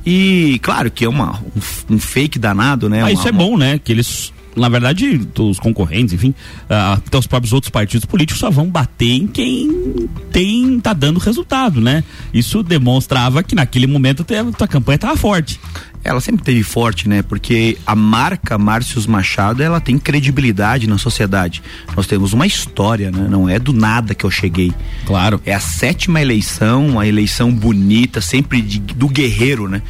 E 0.04 0.58
claro 0.62 0.90
que 0.90 1.04
é 1.04 1.08
uma, 1.08 1.38
um, 1.40 1.94
um 1.94 1.98
fake 1.98 2.38
danado, 2.38 2.88
né? 2.88 3.02
Ah, 3.02 3.04
uma, 3.04 3.12
isso 3.12 3.28
é 3.28 3.32
bom, 3.32 3.56
né? 3.56 3.78
Que 3.78 3.92
eles 3.92 4.32
na 4.54 4.68
verdade, 4.68 5.20
os 5.38 5.58
concorrentes, 5.58 6.14
enfim, 6.14 6.30
uh, 6.68 6.94
até 6.94 7.18
os 7.18 7.26
próprios 7.26 7.52
outros 7.52 7.70
partidos 7.70 8.04
políticos 8.04 8.40
só 8.40 8.50
vão 8.50 8.68
bater 8.68 9.12
em 9.12 9.26
quem 9.26 10.08
tem 10.30 10.78
tá 10.80 10.92
dando 10.92 11.18
resultado, 11.18 11.80
né? 11.80 12.04
Isso 12.32 12.62
demonstrava 12.62 13.42
que 13.42 13.54
naquele 13.54 13.86
momento 13.86 14.22
a 14.22 14.52
tua 14.52 14.68
campanha 14.68 14.96
estava 14.96 15.16
forte. 15.16 15.60
Ela 16.04 16.20
sempre 16.20 16.42
teve 16.42 16.62
forte, 16.64 17.08
né? 17.08 17.22
Porque 17.22 17.78
a 17.86 17.94
marca 17.94 18.58
Márcios 18.58 19.06
Machado, 19.06 19.62
ela 19.62 19.80
tem 19.80 19.98
credibilidade 19.98 20.88
na 20.88 20.98
sociedade. 20.98 21.62
Nós 21.96 22.06
temos 22.06 22.32
uma 22.32 22.46
história, 22.46 23.10
né? 23.10 23.28
Não 23.30 23.48
é 23.48 23.58
do 23.58 23.72
nada 23.72 24.14
que 24.14 24.24
eu 24.24 24.30
cheguei. 24.30 24.72
Claro. 25.06 25.40
É 25.46 25.54
a 25.54 25.60
sétima 25.60 26.20
eleição, 26.20 26.88
uma 26.88 27.06
eleição 27.06 27.52
bonita, 27.52 28.20
sempre 28.20 28.60
de, 28.60 28.80
do 28.80 29.08
guerreiro, 29.08 29.68
né? 29.68 29.80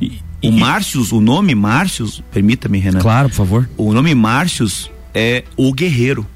E, 0.00 0.21
o 0.42 0.52
Márcios, 0.52 1.12
o 1.12 1.20
nome 1.20 1.54
Márcios, 1.54 2.22
permita-me, 2.32 2.78
Renan. 2.78 3.00
Claro, 3.00 3.28
por 3.28 3.36
favor. 3.36 3.70
O 3.76 3.92
nome 3.92 4.14
Márcios 4.14 4.90
é 5.14 5.44
o 5.56 5.72
guerreiro. 5.72 6.26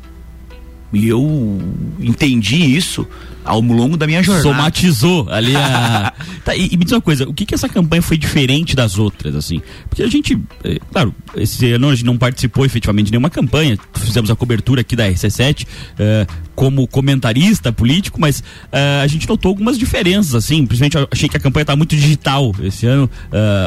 E 0.92 1.08
eu 1.08 1.60
entendi 1.98 2.56
isso 2.76 3.06
ao 3.46 3.60
longo 3.60 3.96
da 3.96 4.06
minha 4.06 4.22
jornada. 4.22 4.42
Somatizou 4.42 5.28
ali 5.30 5.56
a. 5.56 6.12
tá, 6.44 6.54
e, 6.54 6.68
e, 6.72 6.76
me 6.76 6.84
diz 6.84 6.92
uma 6.92 7.00
coisa, 7.00 7.28
o 7.28 7.32
que 7.32 7.46
que 7.46 7.54
essa 7.54 7.68
campanha 7.68 8.02
foi 8.02 8.18
diferente 8.18 8.74
das 8.74 8.98
outras, 8.98 9.34
assim? 9.34 9.62
Porque 9.88 10.02
a 10.02 10.08
gente, 10.08 10.38
é, 10.64 10.78
claro, 10.92 11.14
esse 11.36 11.72
ano 11.72 11.88
a 11.88 11.94
gente 11.94 12.04
não 12.04 12.18
participou 12.18 12.66
efetivamente 12.66 13.06
de 13.06 13.12
nenhuma 13.12 13.30
campanha, 13.30 13.78
fizemos 13.94 14.30
a 14.30 14.36
cobertura 14.36 14.80
aqui 14.80 14.96
da 14.96 15.08
RC7 15.08 15.66
é, 15.98 16.26
como 16.54 16.86
comentarista 16.88 17.72
político, 17.72 18.20
mas 18.20 18.42
é, 18.72 19.00
a 19.02 19.06
gente 19.06 19.28
notou 19.28 19.50
algumas 19.50 19.78
diferenças, 19.78 20.34
assim, 20.34 20.66
principalmente 20.66 20.96
eu 20.96 21.08
achei 21.10 21.28
que 21.28 21.36
a 21.36 21.40
campanha 21.40 21.62
está 21.62 21.76
muito 21.76 21.94
digital 21.94 22.54
esse 22.62 22.86
ano, 22.86 23.08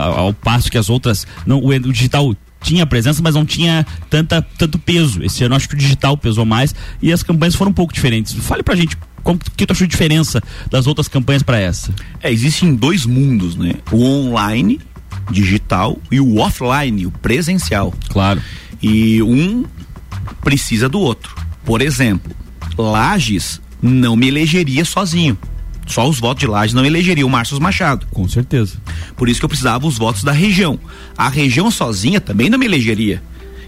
ao, 0.02 0.20
ao 0.20 0.34
passo 0.34 0.70
que 0.70 0.78
as 0.78 0.90
outras, 0.90 1.26
não, 1.46 1.60
o, 1.60 1.70
o 1.70 1.94
digital 1.94 2.36
tinha 2.62 2.86
presença, 2.86 3.22
mas 3.22 3.36
não 3.36 3.46
tinha 3.46 3.86
tanta, 4.10 4.42
tanto 4.42 4.78
peso. 4.78 5.24
Esse 5.24 5.44
ano 5.44 5.56
acho 5.56 5.68
que 5.68 5.76
o 5.76 5.78
digital 5.78 6.18
pesou 6.18 6.46
mais 6.46 6.76
e 7.02 7.12
as 7.12 7.24
campanhas 7.24 7.56
foram 7.56 7.72
um 7.72 7.74
pouco 7.74 7.94
diferentes. 7.94 8.34
Fale 8.34 8.64
pra 8.64 8.76
gente 8.76 8.98
como 9.24 9.40
que 9.56 9.66
tu 9.66 9.72
achou 9.72 9.86
a 9.86 9.88
diferença 9.88 10.42
das 10.70 10.88
outras 10.88 11.08
campanhas 11.08 11.44
para 11.44 11.60
essa? 11.60 11.94
É, 12.22 12.32
existem 12.32 12.74
dois 12.74 13.06
mundos, 13.06 13.56
né? 13.56 13.76
O 13.92 14.04
online, 14.04 14.80
digital, 15.32 15.98
e 16.12 16.20
o 16.20 16.38
offline, 16.38 17.06
o 17.06 17.12
presencial. 17.12 17.94
Claro. 18.10 18.42
E 18.82 19.22
um 19.22 19.66
precisa 20.42 20.88
do 20.88 21.00
outro. 21.00 21.36
Por 21.64 21.82
exemplo, 21.82 22.36
Lages 22.78 23.62
não 23.82 24.16
me 24.16 24.28
elegeria 24.28 24.86
sozinho. 24.86 25.38
Só 25.86 26.08
os 26.08 26.20
votos 26.20 26.42
de 26.42 26.48
Lages 26.48 26.74
não 26.74 26.86
elegeriam 26.86 27.28
o 27.28 27.32
Márcio 27.32 27.60
Machado. 27.60 28.06
Com 28.12 28.28
certeza. 28.28 28.78
Por 29.18 29.28
isso 29.28 29.40
que 29.40 29.46
eu 29.46 29.50
precisava 29.50 29.88
os 29.88 29.98
votos 29.98 30.24
da 30.24 30.32
região. 30.32 30.80
A 31.18 31.28
região 31.30 31.72
sozinha 31.72 32.22
também 32.22 32.50
não 32.50 32.60
me 32.60 32.66
elegeria. 32.66 33.24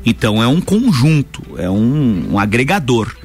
Então 0.05 0.41
é 0.41 0.48
um 0.48 0.62
conjunto, 0.62 1.41
é 1.58 1.70
um, 1.70 2.34
um 2.34 2.39
agregador. 2.39 3.15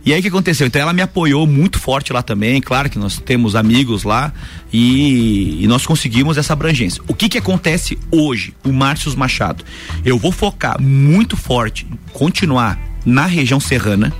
E 0.05 0.13
aí 0.13 0.19
o 0.19 0.21
que 0.21 0.27
aconteceu? 0.27 0.67
Então 0.67 0.81
ela 0.81 0.91
me 0.91 1.01
apoiou 1.01 1.47
muito 1.47 1.79
forte 1.79 2.11
lá 2.11 2.21
também. 2.21 2.59
Claro 2.59 2.89
que 2.89 2.99
nós 2.99 3.17
temos 3.17 3.55
amigos 3.55 4.03
lá 4.03 4.33
e, 4.73 5.63
e 5.63 5.67
nós 5.67 5.85
conseguimos 5.85 6.37
essa 6.37 6.51
abrangência. 6.51 7.01
O 7.07 7.13
que 7.13 7.29
que 7.29 7.37
acontece 7.37 7.97
hoje? 8.11 8.53
O 8.65 8.73
Márcio 8.73 9.17
Machado. 9.17 9.63
Eu 10.03 10.17
vou 10.17 10.33
focar 10.33 10.81
muito 10.81 11.37
forte, 11.37 11.87
continuar 12.11 12.77
na 13.05 13.25
região 13.25 13.59
serrana, 13.59 14.13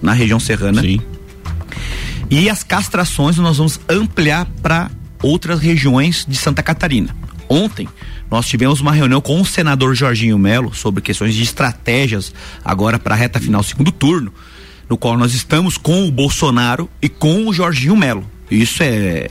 na 0.00 0.12
região 0.12 0.38
serrana. 0.38 0.80
Sim 0.80 1.00
e 2.30 2.48
as 2.50 2.62
castrações 2.62 3.36
nós 3.38 3.56
vamos 3.56 3.80
ampliar 3.88 4.46
para 4.62 4.90
outras 5.22 5.60
regiões 5.60 6.26
de 6.28 6.36
Santa 6.36 6.62
Catarina. 6.62 7.14
Ontem 7.48 7.88
nós 8.30 8.46
tivemos 8.46 8.80
uma 8.80 8.92
reunião 8.92 9.20
com 9.20 9.40
o 9.40 9.46
senador 9.46 9.94
Jorginho 9.94 10.38
Melo 10.38 10.74
sobre 10.74 11.00
questões 11.00 11.34
de 11.34 11.42
estratégias 11.42 12.32
agora 12.64 12.98
para 12.98 13.14
a 13.14 13.18
reta 13.18 13.40
final 13.40 13.62
segundo 13.62 13.90
turno, 13.90 14.32
no 14.88 14.98
qual 14.98 15.16
nós 15.16 15.34
estamos 15.34 15.78
com 15.78 16.06
o 16.06 16.10
Bolsonaro 16.10 16.88
e 17.00 17.08
com 17.08 17.46
o 17.46 17.52
Jorginho 17.52 17.96
Melo. 17.96 18.24
Isso 18.50 18.82
é 18.82 19.28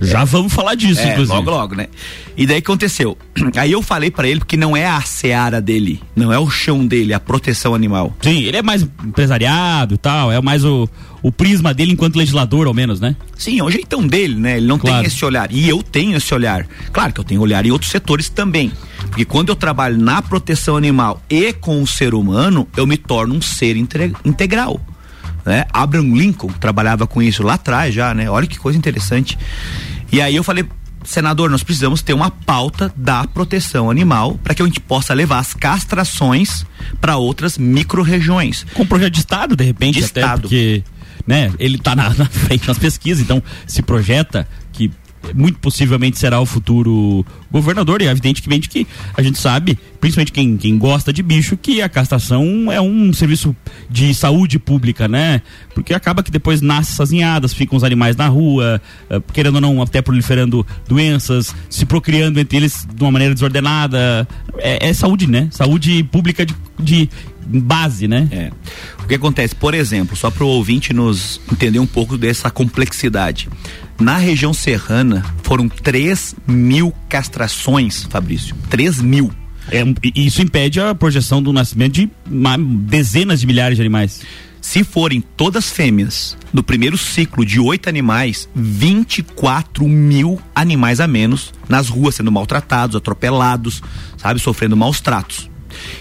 já 0.00 0.20
é, 0.20 0.24
vamos 0.24 0.52
falar 0.52 0.74
disso, 0.74 1.00
é, 1.00 1.12
inclusive. 1.12 1.36
Logo, 1.36 1.50
logo, 1.50 1.74
né? 1.74 1.88
E 2.36 2.46
daí 2.46 2.60
que 2.60 2.70
aconteceu? 2.70 3.18
Aí 3.56 3.72
eu 3.72 3.82
falei 3.82 4.10
para 4.10 4.28
ele 4.28 4.40
que 4.40 4.56
não 4.56 4.76
é 4.76 4.86
a 4.86 5.00
seara 5.02 5.60
dele, 5.60 6.00
não 6.14 6.32
é 6.32 6.38
o 6.38 6.48
chão 6.48 6.86
dele, 6.86 7.12
a 7.12 7.20
proteção 7.20 7.74
animal. 7.74 8.16
Sim, 8.22 8.42
ele 8.44 8.56
é 8.56 8.62
mais 8.62 8.82
empresariado 8.82 9.94
e 9.94 9.98
tal, 9.98 10.30
é 10.30 10.40
mais 10.40 10.64
o, 10.64 10.88
o 11.22 11.32
prisma 11.32 11.74
dele 11.74 11.92
enquanto 11.92 12.16
legislador, 12.16 12.66
ao 12.66 12.74
menos, 12.74 13.00
né? 13.00 13.16
Sim, 13.36 13.58
é 13.58 13.64
o 13.64 13.70
jeitão 13.70 14.06
dele, 14.06 14.34
né? 14.34 14.56
Ele 14.56 14.66
não 14.66 14.78
claro. 14.78 14.98
tem 14.98 15.06
esse 15.06 15.24
olhar. 15.24 15.50
E 15.52 15.68
eu 15.68 15.82
tenho 15.82 16.16
esse 16.16 16.32
olhar. 16.32 16.66
Claro 16.92 17.12
que 17.12 17.20
eu 17.20 17.24
tenho 17.24 17.40
olhar 17.40 17.64
em 17.64 17.70
outros 17.70 17.90
setores 17.90 18.28
também. 18.28 18.72
Porque 19.08 19.24
quando 19.24 19.48
eu 19.48 19.56
trabalho 19.56 19.98
na 19.98 20.22
proteção 20.22 20.76
animal 20.76 21.22
e 21.28 21.52
com 21.52 21.82
o 21.82 21.86
ser 21.86 22.14
humano, 22.14 22.68
eu 22.76 22.86
me 22.86 22.96
torno 22.96 23.34
um 23.34 23.42
ser 23.42 23.76
integral. 23.76 24.80
Né? 25.44 25.66
Abraham 25.72 26.14
Lincoln 26.14 26.48
trabalhava 26.48 27.06
com 27.06 27.22
isso 27.22 27.42
lá 27.42 27.54
atrás 27.54 27.94
já, 27.94 28.12
né? 28.14 28.30
Olha 28.30 28.46
que 28.46 28.58
coisa 28.58 28.78
interessante. 28.78 29.38
E 30.12 30.20
aí 30.20 30.36
eu 30.36 30.44
falei, 30.44 30.64
senador, 31.04 31.48
nós 31.48 31.62
precisamos 31.62 32.02
ter 32.02 32.12
uma 32.12 32.30
pauta 32.30 32.92
da 32.94 33.26
proteção 33.26 33.90
animal 33.90 34.38
para 34.42 34.54
que 34.54 34.62
a 34.62 34.64
gente 34.64 34.80
possa 34.80 35.14
levar 35.14 35.38
as 35.38 35.54
castrações 35.54 36.64
para 37.00 37.16
outras 37.16 37.56
micro-regiões. 37.56 38.66
Com 38.74 38.86
projeto 38.86 39.14
de 39.14 39.20
Estado, 39.20 39.56
de 39.56 39.64
repente, 39.64 39.98
de 39.98 40.04
até 40.04 40.20
Estado. 40.20 40.42
porque 40.42 40.82
né, 41.28 41.52
ele 41.58 41.76
está 41.76 41.94
na, 41.94 42.08
na, 42.14 42.24
frente 42.24 42.66
nas 42.66 42.78
pesquisas, 42.78 43.22
então 43.22 43.42
se 43.66 43.82
projeta 43.82 44.48
que 44.72 44.90
muito 45.34 45.58
possivelmente 45.58 46.18
será 46.18 46.40
o 46.40 46.46
futuro 46.46 47.26
governador, 47.50 48.00
e 48.00 48.06
é 48.06 48.10
evidentemente 48.10 48.68
que 48.68 48.86
a 49.14 49.20
gente 49.20 49.36
sabe, 49.36 49.78
principalmente 50.00 50.32
quem, 50.32 50.56
quem 50.56 50.78
gosta 50.78 51.12
de 51.12 51.22
bicho, 51.22 51.56
que 51.56 51.82
a 51.82 51.88
castração 51.88 52.72
é 52.72 52.80
um 52.80 53.12
serviço 53.12 53.54
de 53.90 54.14
saúde 54.14 54.58
pública, 54.58 55.06
né? 55.06 55.42
Porque 55.74 55.92
acaba 55.92 56.22
que 56.22 56.30
depois 56.30 56.62
nasce 56.62 56.92
essas 56.92 57.10
ninhadas, 57.10 57.52
ficam 57.52 57.76
os 57.76 57.84
animais 57.84 58.16
na 58.16 58.28
rua, 58.28 58.80
uh, 59.10 59.20
querendo 59.32 59.56
ou 59.56 59.60
não, 59.60 59.82
até 59.82 60.00
proliferando 60.00 60.66
doenças, 60.88 61.54
se 61.68 61.84
procriando 61.84 62.40
entre 62.40 62.56
eles 62.56 62.86
de 62.90 63.02
uma 63.02 63.10
maneira 63.10 63.34
desordenada. 63.34 64.26
É, 64.58 64.88
é 64.88 64.92
saúde, 64.94 65.26
né? 65.26 65.48
Saúde 65.50 66.02
pública 66.04 66.46
de, 66.46 66.54
de 66.78 67.08
base, 67.46 68.06
né? 68.06 68.28
É. 68.30 68.50
O 69.08 69.10
que 69.10 69.14
acontece, 69.14 69.54
por 69.54 69.72
exemplo, 69.72 70.14
só 70.14 70.30
para 70.30 70.44
o 70.44 70.48
ouvinte 70.48 70.92
nos 70.92 71.40
entender 71.50 71.78
um 71.78 71.86
pouco 71.86 72.18
dessa 72.18 72.50
complexidade. 72.50 73.48
Na 73.98 74.18
região 74.18 74.52
serrana 74.52 75.24
foram 75.42 75.66
3 75.66 76.34
mil 76.46 76.92
castrações, 77.08 78.04
Fabrício. 78.10 78.54
3 78.68 79.00
mil. 79.00 79.32
É, 79.70 79.82
isso 80.14 80.42
impede 80.42 80.78
a 80.78 80.94
projeção 80.94 81.42
do 81.42 81.54
nascimento 81.54 81.94
de 81.94 82.10
dezenas 82.84 83.40
de 83.40 83.46
milhares 83.46 83.76
de 83.76 83.82
animais. 83.82 84.20
Se 84.60 84.84
forem 84.84 85.22
todas 85.22 85.70
fêmeas, 85.70 86.36
no 86.52 86.62
primeiro 86.62 86.98
ciclo 86.98 87.46
de 87.46 87.58
oito 87.58 87.88
animais, 87.88 88.46
24 88.54 89.88
mil 89.88 90.38
animais 90.54 91.00
a 91.00 91.06
menos 91.06 91.54
nas 91.66 91.88
ruas 91.88 92.16
sendo 92.16 92.30
maltratados, 92.30 92.94
atropelados, 92.94 93.82
sabe, 94.18 94.38
sofrendo 94.38 94.76
maus 94.76 95.00
tratos. 95.00 95.48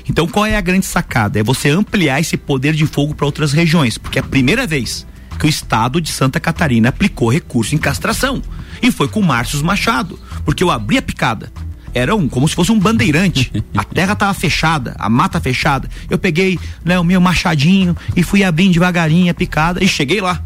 Então, 0.09 0.27
qual 0.27 0.45
é 0.45 0.55
a 0.55 0.61
grande 0.61 0.85
sacada? 0.85 1.39
É 1.39 1.43
você 1.43 1.69
ampliar 1.69 2.19
esse 2.19 2.37
poder 2.37 2.73
de 2.73 2.85
fogo 2.85 3.15
para 3.15 3.25
outras 3.25 3.51
regiões, 3.51 3.97
porque 3.97 4.19
é 4.19 4.21
a 4.21 4.25
primeira 4.25 4.65
vez 4.65 5.05
que 5.37 5.45
o 5.45 5.49
estado 5.49 6.01
de 6.01 6.11
Santa 6.11 6.39
Catarina 6.39 6.89
aplicou 6.89 7.31
recurso 7.31 7.75
em 7.75 7.77
castração. 7.77 8.41
E 8.81 8.91
foi 8.91 9.07
com 9.07 9.21
Márcio 9.21 9.63
Machado, 9.63 10.19
porque 10.43 10.63
eu 10.63 10.71
abri 10.71 10.97
a 10.97 11.01
picada. 11.01 11.51
Era 11.93 12.15
um, 12.15 12.27
como 12.27 12.47
se 12.47 12.55
fosse 12.55 12.71
um 12.71 12.79
bandeirante. 12.79 13.51
A 13.75 13.83
terra 13.83 14.13
estava 14.13 14.33
fechada, 14.33 14.95
a 14.99 15.09
mata 15.09 15.39
fechada. 15.39 15.89
Eu 16.09 16.17
peguei 16.17 16.59
né, 16.83 16.99
o 16.99 17.03
meu 17.03 17.19
machadinho 17.19 17.95
e 18.15 18.21
fui 18.23 18.43
abrindo 18.43 18.73
devagarinho 18.73 19.31
a 19.31 19.33
picada 19.33 19.83
e 19.83 19.87
cheguei 19.87 20.21
lá. 20.21 20.43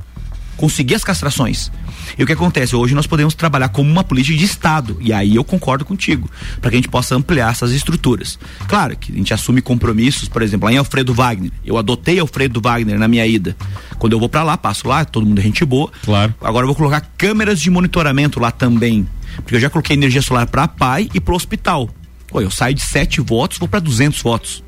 Consegui 0.61 0.93
as 0.93 1.03
castrações. 1.03 1.71
E 2.15 2.21
o 2.21 2.27
que 2.27 2.33
acontece? 2.33 2.75
Hoje 2.75 2.93
nós 2.93 3.07
podemos 3.07 3.33
trabalhar 3.33 3.69
como 3.69 3.89
uma 3.89 4.03
política 4.03 4.37
de 4.37 4.45
Estado. 4.45 4.95
E 5.01 5.11
aí 5.11 5.35
eu 5.35 5.43
concordo 5.43 5.83
contigo. 5.83 6.29
Para 6.61 6.69
que 6.69 6.75
a 6.75 6.77
gente 6.77 6.87
possa 6.87 7.15
ampliar 7.15 7.51
essas 7.51 7.71
estruturas. 7.71 8.37
Claro 8.67 8.95
que 8.95 9.11
a 9.11 9.15
gente 9.15 9.33
assume 9.33 9.59
compromissos, 9.59 10.29
por 10.29 10.43
exemplo, 10.43 10.67
lá 10.67 10.73
em 10.73 10.77
Alfredo 10.77 11.15
Wagner. 11.15 11.51
Eu 11.65 11.79
adotei 11.79 12.19
Alfredo 12.19 12.61
Wagner 12.61 12.99
na 12.99 13.07
minha 13.07 13.25
ida. 13.25 13.57
Quando 13.97 14.13
eu 14.13 14.19
vou 14.19 14.29
para 14.29 14.43
lá, 14.43 14.55
passo 14.55 14.87
lá, 14.87 15.03
todo 15.03 15.25
mundo 15.25 15.39
é 15.39 15.41
gente 15.41 15.65
boa. 15.65 15.91
Claro. 16.05 16.35
Agora 16.39 16.63
eu 16.63 16.67
vou 16.67 16.75
colocar 16.75 17.01
câmeras 17.17 17.59
de 17.59 17.71
monitoramento 17.71 18.39
lá 18.39 18.51
também. 18.51 19.07
Porque 19.37 19.55
eu 19.55 19.59
já 19.59 19.67
coloquei 19.71 19.95
energia 19.95 20.21
solar 20.21 20.45
para 20.45 20.65
a 20.65 20.67
PAI 20.67 21.09
e 21.11 21.19
para 21.19 21.33
o 21.33 21.35
hospital. 21.35 21.89
Pô, 22.27 22.39
eu 22.39 22.51
saio 22.51 22.75
de 22.75 22.83
sete 22.83 23.19
votos, 23.19 23.57
vou 23.57 23.67
para 23.67 23.79
200 23.79 24.21
votos 24.21 24.63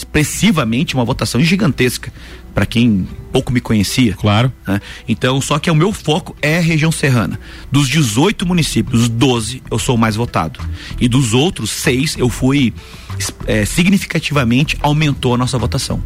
expressivamente 0.00 0.94
uma 0.94 1.04
votação 1.04 1.40
gigantesca 1.40 2.12
para 2.54 2.66
quem 2.66 3.06
pouco 3.32 3.52
me 3.52 3.60
conhecia. 3.60 4.14
Claro. 4.14 4.52
Né? 4.66 4.80
Então, 5.08 5.40
só 5.40 5.58
que 5.58 5.70
o 5.70 5.74
meu 5.74 5.92
foco 5.92 6.34
é 6.42 6.58
a 6.58 6.60
região 6.60 6.90
serrana. 6.90 7.38
Dos 7.70 7.88
18 7.88 8.44
municípios, 8.46 9.08
12 9.08 9.62
eu 9.70 9.78
sou 9.78 9.94
o 9.94 9.98
mais 9.98 10.16
votado. 10.16 10.60
E 11.00 11.08
dos 11.08 11.32
outros 11.32 11.70
seis 11.70 12.16
eu 12.16 12.28
fui 12.28 12.74
é, 13.46 13.64
significativamente 13.64 14.76
aumentou 14.80 15.34
a 15.34 15.38
nossa 15.38 15.58
votação. 15.58 16.02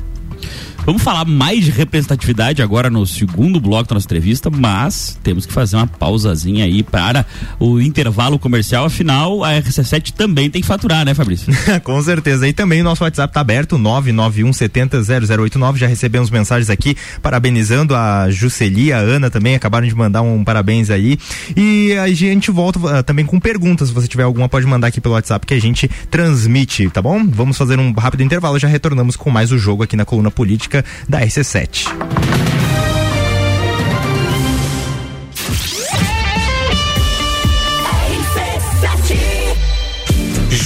Vamos 0.86 1.02
falar 1.02 1.24
mais 1.24 1.64
de 1.64 1.70
representatividade 1.70 2.60
agora 2.60 2.90
no 2.90 3.06
segundo 3.06 3.58
bloco 3.58 3.88
da 3.88 3.94
nossa 3.94 4.06
entrevista, 4.06 4.50
mas 4.50 5.18
temos 5.22 5.46
que 5.46 5.52
fazer 5.52 5.76
uma 5.76 5.86
pausazinha 5.86 6.66
aí 6.66 6.82
para 6.82 7.24
o 7.58 7.80
intervalo 7.80 8.38
comercial. 8.38 8.84
Afinal, 8.84 9.42
a 9.42 9.52
RC7 9.52 10.12
também 10.12 10.50
tem 10.50 10.60
que 10.60 10.68
faturar, 10.68 11.06
né, 11.06 11.14
Fabrício? 11.14 11.50
Com 11.82 12.02
certeza. 12.02 12.46
E 12.46 12.52
também 12.52 12.82
o 12.82 12.84
nosso 12.84 13.02
WhatsApp 13.02 13.32
tá 13.32 13.40
aberto, 13.40 13.78
991 13.78 14.52
70 14.52 15.02
0089. 15.02 15.80
Já 15.80 15.86
recebemos 15.86 16.28
mensagens 16.28 16.68
aqui 16.68 16.94
parabenizando 17.22 17.94
a 17.94 18.28
Juscelia, 18.28 18.98
a 18.98 19.00
Ana 19.00 19.30
também 19.30 19.54
acabaram 19.54 19.86
de 19.86 19.94
mandar 19.94 20.20
um 20.20 20.44
parabéns 20.44 20.90
aí. 20.90 21.18
E 21.56 21.94
a 21.94 22.12
gente 22.12 22.50
volta 22.50 22.78
uh, 22.78 23.02
também 23.02 23.24
com 23.24 23.40
perguntas. 23.40 23.88
Se 23.88 23.94
você 23.94 24.06
tiver 24.06 24.24
alguma, 24.24 24.50
pode 24.50 24.66
mandar 24.66 24.88
aqui 24.88 25.00
pelo 25.00 25.14
WhatsApp 25.14 25.46
que 25.46 25.54
a 25.54 25.60
gente 25.60 25.88
transmite, 26.10 26.90
tá 26.90 27.00
bom? 27.00 27.26
Vamos 27.26 27.56
fazer 27.56 27.78
um 27.78 27.90
rápido 27.92 28.22
intervalo. 28.22 28.58
Já 28.58 28.68
retornamos 28.68 29.16
com 29.16 29.30
mais 29.30 29.50
o 29.50 29.56
jogo 29.56 29.82
aqui 29.82 29.96
na 29.96 30.04
coluna 30.04 30.30
política 30.30 30.73
da 31.08 31.20
RC7. 31.20 32.53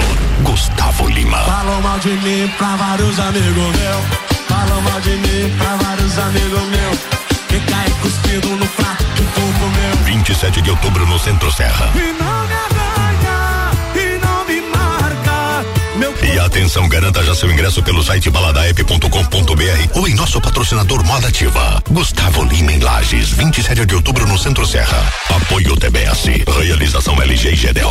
embaixador 0.00 0.42
Gustavo 0.42 1.08
Lima. 1.08 1.38
Falam 1.38 1.80
mal 1.82 1.98
de 1.98 2.10
mim 2.10 2.48
pra 2.56 2.76
vários 2.76 3.18
amigos 3.18 3.54
meus. 3.54 4.04
Falam 4.48 4.80
mal 4.82 5.00
de 5.00 5.10
mim 5.10 5.54
pra 5.58 5.76
vários 5.76 6.18
amigos 6.18 6.62
meus. 6.68 6.98
Que 7.48 7.60
cai 7.60 7.90
cuspido 8.02 8.48
no 8.48 8.66
prato 8.66 9.04
que 9.04 9.22
tu 9.22 9.40
comeu. 9.58 10.04
27 10.04 10.62
de 10.62 10.70
outubro 10.70 11.06
no 11.06 11.18
Centro 11.18 11.52
Serra. 11.52 11.90
E 11.94 12.12
não 12.22 12.46
me 12.46 12.54
arranha, 12.54 13.70
e 13.94 14.18
não 14.24 14.44
me 14.44 14.60
marca. 14.76 15.66
Meu 15.96 16.14
e 16.22 16.38
atenção, 16.38 16.88
garanta 16.88 17.22
já 17.24 17.34
seu 17.34 17.50
ingresso 17.50 17.82
pelo 17.82 18.02
site 18.02 18.30
baladaep.com.br 18.30 19.98
ou 19.98 20.08
em 20.08 20.14
nosso 20.14 20.40
patrocinador 20.40 21.04
Moda 21.04 21.28
Ativa. 21.28 21.82
Gustavo 21.90 22.44
Lima 22.44 22.72
em 22.72 22.78
Lages, 22.78 23.30
27 23.30 23.84
de 23.84 23.94
outubro 23.94 24.26
no 24.26 24.38
Centro 24.38 24.66
Serra. 24.66 25.12
Apoio 25.28 25.76
TBS. 25.76 26.26
Realização 26.60 27.20
LG 27.20 27.50
e 27.50 27.56
GDO. 27.56 27.90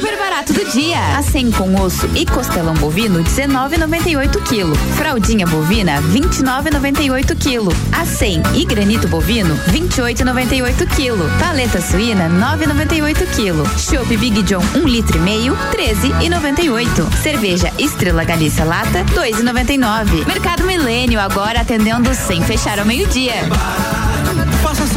Super 0.00 0.16
barato 0.16 0.54
do 0.54 0.64
dia. 0.70 1.18
Acém 1.18 1.50
com 1.50 1.74
osso 1.78 2.08
e 2.16 2.24
costelão 2.24 2.72
bovino 2.72 3.22
19,98 3.22 4.42
kg. 4.44 4.74
Fraldinha 4.96 5.46
bovina 5.46 6.00
29,98 6.00 7.36
kg. 7.36 7.76
Acém 7.92 8.42
e 8.54 8.64
granito 8.64 9.06
bovino 9.08 9.54
28,98 9.68 10.86
kg. 10.86 11.38
Paleta 11.38 11.82
suína 11.82 12.30
9,98 12.30 13.26
kg. 13.36 13.78
Chopp 13.78 14.16
Big 14.16 14.42
John 14.44 14.64
1 14.74 14.78
um 14.78 14.88
litro 14.88 15.18
e 15.18 15.20
meio 15.20 15.54
13,98. 15.70 17.22
Cerveja 17.22 17.70
Estrela 17.78 18.24
Galícia 18.24 18.64
lata 18.64 19.04
2,99. 19.04 20.26
Mercado 20.26 20.64
Milênio 20.64 21.20
agora 21.20 21.60
atendendo 21.60 22.14
sem 22.14 22.42
fechar 22.42 22.78
ao 22.78 22.86
meio-dia. 22.86 23.34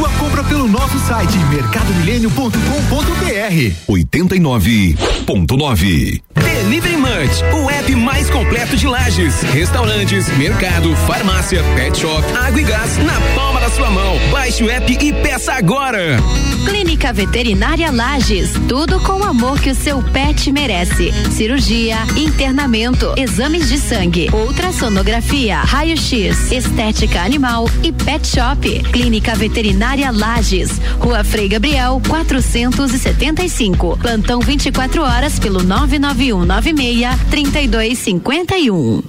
Sua 0.04 0.12
compra 0.18 0.44
pelo 0.44 0.68
nosso 0.68 0.98
site 0.98 1.38
mercadomilênio.com.br. 1.48 3.72
89.9. 3.88 6.20
Delivery 6.34 6.96
Munch, 6.96 7.42
o 7.54 7.70
app 7.70 7.94
mais 7.94 8.28
completo 8.28 8.76
de 8.76 8.86
lajes, 8.86 9.40
restaurantes, 9.40 10.28
mercado, 10.36 10.94
farmácia, 11.06 11.62
pet 11.74 11.98
shop, 11.98 12.22
água 12.36 12.60
e 12.60 12.64
gás 12.64 12.98
na 12.98 13.18
palma 13.34 13.60
da 13.60 13.70
sua 13.70 13.90
mão. 13.90 14.18
Baixe 14.30 14.62
o 14.62 14.70
app 14.70 14.92
e 14.92 15.10
peça 15.12 15.54
agora. 15.54 16.18
Clínica 16.66 17.10
Veterinária 17.12 17.90
Lages, 17.90 18.52
tudo 18.68 19.00
com 19.00 19.20
o 19.20 19.24
amor 19.24 19.60
que 19.60 19.70
o 19.70 19.74
seu 19.74 20.02
pet 20.02 20.52
merece. 20.52 21.12
Cirurgia, 21.30 21.98
internamento, 22.16 23.14
exames 23.16 23.68
de 23.68 23.78
sangue, 23.78 24.28
ultrassonografia, 24.32 25.58
raio-x, 25.58 26.52
estética 26.52 27.20
animal 27.20 27.68
e 27.82 27.92
pet 27.92 28.26
shop. 28.26 28.82
Clínica 28.92 29.34
Veterinária 29.34 29.93
Lages, 30.12 30.70
Rua 30.98 31.22
Frei 31.22 31.48
Gabriel, 31.48 32.00
475. 32.08 33.96
Plantão 33.98 34.40
24 34.40 35.02
horas 35.02 35.38
pelo 35.38 35.62
99196 35.62 37.16
3251. 37.30 39.02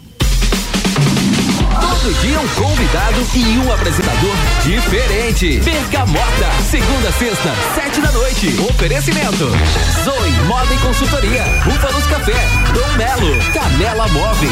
Todo 2.05 2.21
dia 2.21 2.39
um 2.39 2.47
convidado 2.49 3.25
e 3.33 3.57
um 3.57 3.73
apresentador 3.73 4.35
diferente. 4.63 5.59
Bergamota, 5.61 6.51
segunda 6.69 7.09
a 7.09 7.13
sexta, 7.13 7.51
sete 7.73 7.99
da 8.01 8.11
noite. 8.11 8.55
Oferecimento. 8.69 9.49
Zoe 10.03 10.31
Moda 10.47 10.71
e 10.71 10.77
Consultoria. 10.77 11.43
Búfalos 11.63 12.05
Café. 12.05 12.47
Dom 12.73 12.97
Melo. 12.97 13.35
Canela 13.53 14.07
Móveis. 14.09 14.51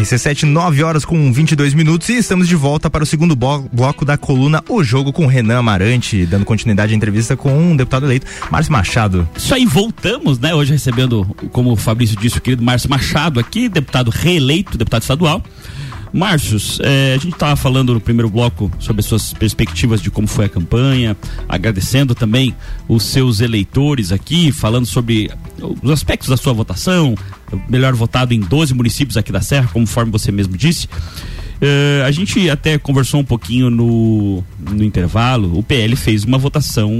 RC7, 0.00 0.44
9 0.44 0.82
horas 0.82 1.04
com 1.04 1.30
22 1.30 1.74
minutos 1.74 2.08
e 2.08 2.14
estamos 2.16 2.48
de 2.48 2.56
volta 2.56 2.88
para 2.88 3.04
o 3.04 3.06
segundo 3.06 3.36
blo- 3.36 3.68
bloco 3.70 4.02
da 4.04 4.16
coluna 4.16 4.64
O 4.66 4.82
Jogo 4.82 5.12
com 5.12 5.26
Renan 5.26 5.58
Amarante, 5.58 6.24
dando 6.24 6.44
continuidade 6.46 6.94
à 6.94 6.96
entrevista 6.96 7.36
com 7.36 7.52
um 7.56 7.76
deputado 7.76 8.06
eleito, 8.06 8.26
Márcio 8.50 8.72
Machado. 8.72 9.28
Isso 9.36 9.54
aí, 9.54 9.66
voltamos, 9.66 10.38
né? 10.38 10.54
Hoje 10.54 10.72
recebendo, 10.72 11.24
como 11.52 11.72
o 11.72 11.76
Fabrício 11.76 12.16
disse, 12.16 12.38
o 12.38 12.40
querido 12.40 12.62
Márcio 12.62 12.88
Machado 12.88 13.38
aqui, 13.38 13.68
deputado 13.68 14.10
reeleito, 14.10 14.78
deputado 14.78 15.02
estadual. 15.02 15.42
Márcios, 16.12 16.80
eh, 16.82 17.14
a 17.14 17.18
gente 17.18 17.34
estava 17.34 17.54
falando 17.54 17.94
no 17.94 18.00
primeiro 18.00 18.28
bloco 18.28 18.70
sobre 18.78 19.00
as 19.00 19.06
suas 19.06 19.32
perspectivas 19.32 20.00
de 20.00 20.10
como 20.10 20.26
foi 20.26 20.46
a 20.46 20.48
campanha, 20.48 21.16
agradecendo 21.48 22.14
também 22.14 22.54
os 22.88 23.04
seus 23.04 23.40
eleitores 23.40 24.10
aqui, 24.10 24.50
falando 24.50 24.86
sobre 24.86 25.30
os 25.82 25.90
aspectos 25.90 26.28
da 26.28 26.36
sua 26.36 26.52
votação, 26.52 27.14
melhor 27.68 27.94
votado 27.94 28.34
em 28.34 28.40
12 28.40 28.74
municípios 28.74 29.16
aqui 29.16 29.30
da 29.30 29.40
Serra, 29.40 29.68
conforme 29.72 30.10
você 30.10 30.32
mesmo 30.32 30.56
disse. 30.56 30.88
Eh, 31.62 32.02
a 32.06 32.10
gente 32.10 32.48
até 32.48 32.78
conversou 32.78 33.20
um 33.20 33.24
pouquinho 33.24 33.68
no, 33.68 34.42
no 34.58 34.82
intervalo. 34.82 35.58
O 35.58 35.62
PL 35.62 35.94
fez 35.94 36.24
uma 36.24 36.38
votação 36.38 36.90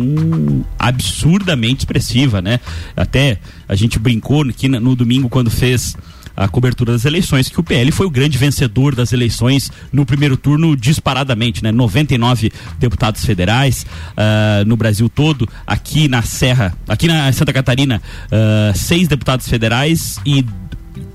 absurdamente 0.78 1.80
expressiva, 1.80 2.42
né? 2.42 2.60
Até 2.94 3.40
a 3.66 3.74
gente 3.74 3.98
brincou 3.98 4.42
aqui 4.42 4.68
no 4.68 4.94
domingo 4.94 5.28
quando 5.28 5.50
fez 5.50 5.96
a 6.40 6.48
cobertura 6.48 6.92
das 6.92 7.04
eleições 7.04 7.50
que 7.50 7.60
o 7.60 7.62
PL 7.62 7.92
foi 7.92 8.06
o 8.06 8.10
grande 8.10 8.38
vencedor 8.38 8.94
das 8.94 9.12
eleições 9.12 9.70
no 9.92 10.06
primeiro 10.06 10.38
turno 10.38 10.74
disparadamente, 10.74 11.62
né? 11.62 11.70
99 11.70 12.50
deputados 12.78 13.22
federais 13.22 13.84
ah, 14.16 14.64
no 14.66 14.74
Brasil 14.74 15.10
todo, 15.10 15.46
aqui 15.66 16.08
na 16.08 16.22
Serra, 16.22 16.74
aqui 16.88 17.06
na 17.06 17.30
Santa 17.32 17.52
Catarina, 17.52 18.00
ah, 18.32 18.72
seis 18.74 19.06
deputados 19.06 19.46
federais 19.46 20.18
e 20.24 20.42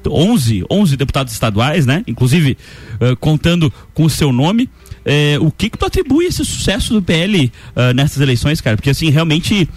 11, 0.08 0.64
11 0.70 0.96
deputados 0.96 1.34
estaduais, 1.34 1.88
né? 1.88 2.04
Inclusive 2.06 2.56
eh, 3.00 3.16
contando 3.20 3.74
com 3.94 4.04
o 4.04 4.10
seu 4.10 4.32
nome. 4.32 4.70
Eh, 5.06 5.38
o 5.40 5.52
que 5.52 5.70
que 5.70 5.78
tu 5.78 5.86
atribui 5.86 6.26
esse 6.26 6.44
sucesso 6.44 6.94
do 6.94 7.02
PL 7.02 7.52
ah, 7.76 7.94
nessas 7.94 8.20
eleições, 8.22 8.60
cara? 8.60 8.76
Porque 8.76 8.90
assim, 8.90 9.10
realmente 9.10 9.70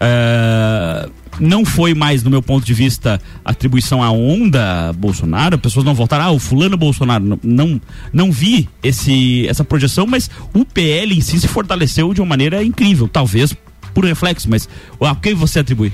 ah, 0.00 1.08
não 1.40 1.64
foi 1.64 1.94
mais, 1.94 2.22
no 2.22 2.30
meu 2.30 2.42
ponto 2.42 2.64
de 2.64 2.72
vista, 2.72 3.20
atribuição 3.44 4.02
à 4.02 4.10
onda 4.10 4.92
Bolsonaro, 4.94 5.58
pessoas 5.58 5.84
não 5.84 5.94
votaram, 5.94 6.24
ah, 6.26 6.30
o 6.30 6.38
fulano 6.38 6.76
Bolsonaro, 6.76 7.24
não, 7.24 7.38
não, 7.42 7.80
não 8.12 8.32
vi 8.32 8.68
esse, 8.82 9.46
essa 9.48 9.64
projeção, 9.64 10.06
mas 10.06 10.30
o 10.54 10.64
PL 10.64 11.16
em 11.16 11.20
si 11.20 11.40
se 11.40 11.48
fortaleceu 11.48 12.12
de 12.14 12.20
uma 12.20 12.28
maneira 12.28 12.62
incrível, 12.62 13.08
talvez 13.08 13.54
por 13.94 14.04
reflexo, 14.04 14.48
mas 14.50 14.68
a 15.00 15.14
quem 15.16 15.34
você 15.34 15.60
atribui? 15.60 15.90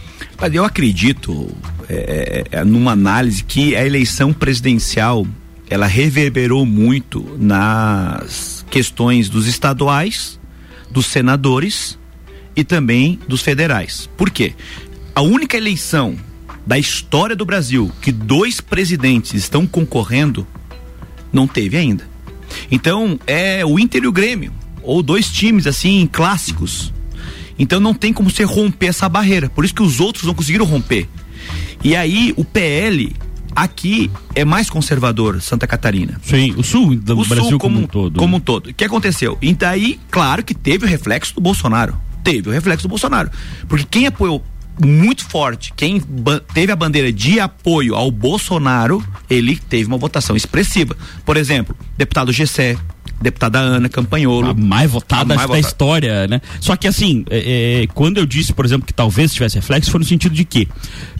Eu 0.52 0.64
acredito, 0.64 1.48
é, 1.88 2.44
é, 2.52 2.58
é, 2.58 2.64
numa 2.64 2.92
análise, 2.92 3.44
que 3.44 3.76
a 3.76 3.86
eleição 3.86 4.32
presidencial 4.32 5.24
ela 5.70 5.86
reverberou 5.86 6.66
muito 6.66 7.24
nas 7.38 8.51
questões 8.72 9.28
dos 9.28 9.46
estaduais, 9.46 10.40
dos 10.90 11.04
senadores 11.04 11.98
e 12.56 12.64
também 12.64 13.20
dos 13.28 13.42
federais. 13.42 14.08
Por 14.16 14.30
quê? 14.30 14.54
A 15.14 15.20
única 15.20 15.58
eleição 15.58 16.16
da 16.66 16.78
história 16.78 17.36
do 17.36 17.44
Brasil 17.44 17.92
que 18.00 18.10
dois 18.10 18.62
presidentes 18.62 19.34
estão 19.34 19.66
concorrendo 19.66 20.46
não 21.30 21.46
teve 21.46 21.76
ainda. 21.76 22.08
Então 22.70 23.20
é 23.26 23.64
o 23.64 23.78
Inter 23.78 24.04
e 24.04 24.06
o 24.06 24.12
Grêmio, 24.12 24.54
ou 24.82 25.02
dois 25.02 25.30
times 25.30 25.66
assim 25.66 26.08
clássicos. 26.10 26.94
Então 27.58 27.78
não 27.78 27.92
tem 27.92 28.10
como 28.10 28.30
você 28.30 28.42
romper 28.42 28.86
essa 28.86 29.06
barreira. 29.06 29.50
Por 29.50 29.66
isso 29.66 29.74
que 29.74 29.82
os 29.82 30.00
outros 30.00 30.24
não 30.24 30.34
conseguiram 30.34 30.64
romper. 30.64 31.06
E 31.84 31.94
aí 31.94 32.32
o 32.38 32.44
PL 32.44 33.14
aqui 33.54 34.10
é 34.34 34.44
mais 34.44 34.68
conservador, 34.68 35.40
Santa 35.40 35.66
Catarina. 35.66 36.20
Sim, 36.22 36.54
o 36.56 36.62
sul 36.62 36.96
do 36.96 37.18
o 37.18 37.24
Brasil 37.24 37.50
sul 37.50 37.58
como, 37.58 37.74
como 37.74 37.84
um 37.84 37.86
todo. 37.86 38.18
Como 38.18 38.36
um 38.36 38.40
todo. 38.40 38.70
O 38.70 38.74
que 38.74 38.84
aconteceu? 38.84 39.38
E 39.40 39.54
daí, 39.54 40.00
claro 40.10 40.42
que 40.42 40.54
teve 40.54 40.84
o 40.84 40.88
reflexo 40.88 41.34
do 41.34 41.40
Bolsonaro. 41.40 41.96
Teve 42.24 42.48
o 42.48 42.52
reflexo 42.52 42.86
do 42.86 42.90
Bolsonaro. 42.90 43.30
Porque 43.68 43.84
quem 43.84 44.06
apoiou 44.06 44.42
muito 44.80 45.24
forte, 45.24 45.72
quem 45.76 46.00
teve 46.54 46.72
a 46.72 46.76
bandeira 46.76 47.12
de 47.12 47.38
apoio 47.38 47.94
ao 47.94 48.10
Bolsonaro, 48.10 49.04
ele 49.28 49.56
teve 49.56 49.86
uma 49.86 49.98
votação 49.98 50.34
expressiva. 50.34 50.96
Por 51.24 51.36
exemplo, 51.36 51.76
deputado 51.96 52.32
Gessé, 52.32 52.76
deputada 53.22 53.58
Ana 53.58 53.88
Campanholo. 53.88 54.50
A 54.50 54.54
mais 54.54 54.90
votada 54.90 55.22
A 55.22 55.26
mais 55.26 55.40
da 55.40 55.46
votada. 55.46 55.60
história, 55.60 56.26
né? 56.26 56.40
Só 56.60 56.76
que 56.76 56.86
assim, 56.86 57.24
é, 57.30 57.82
é, 57.82 57.86
quando 57.88 58.18
eu 58.18 58.26
disse, 58.26 58.52
por 58.52 58.64
exemplo, 58.64 58.86
que 58.86 58.92
talvez 58.92 59.32
tivesse 59.32 59.56
reflexo, 59.56 59.90
foi 59.90 60.00
no 60.00 60.06
sentido 60.06 60.34
de 60.34 60.44
que 60.44 60.68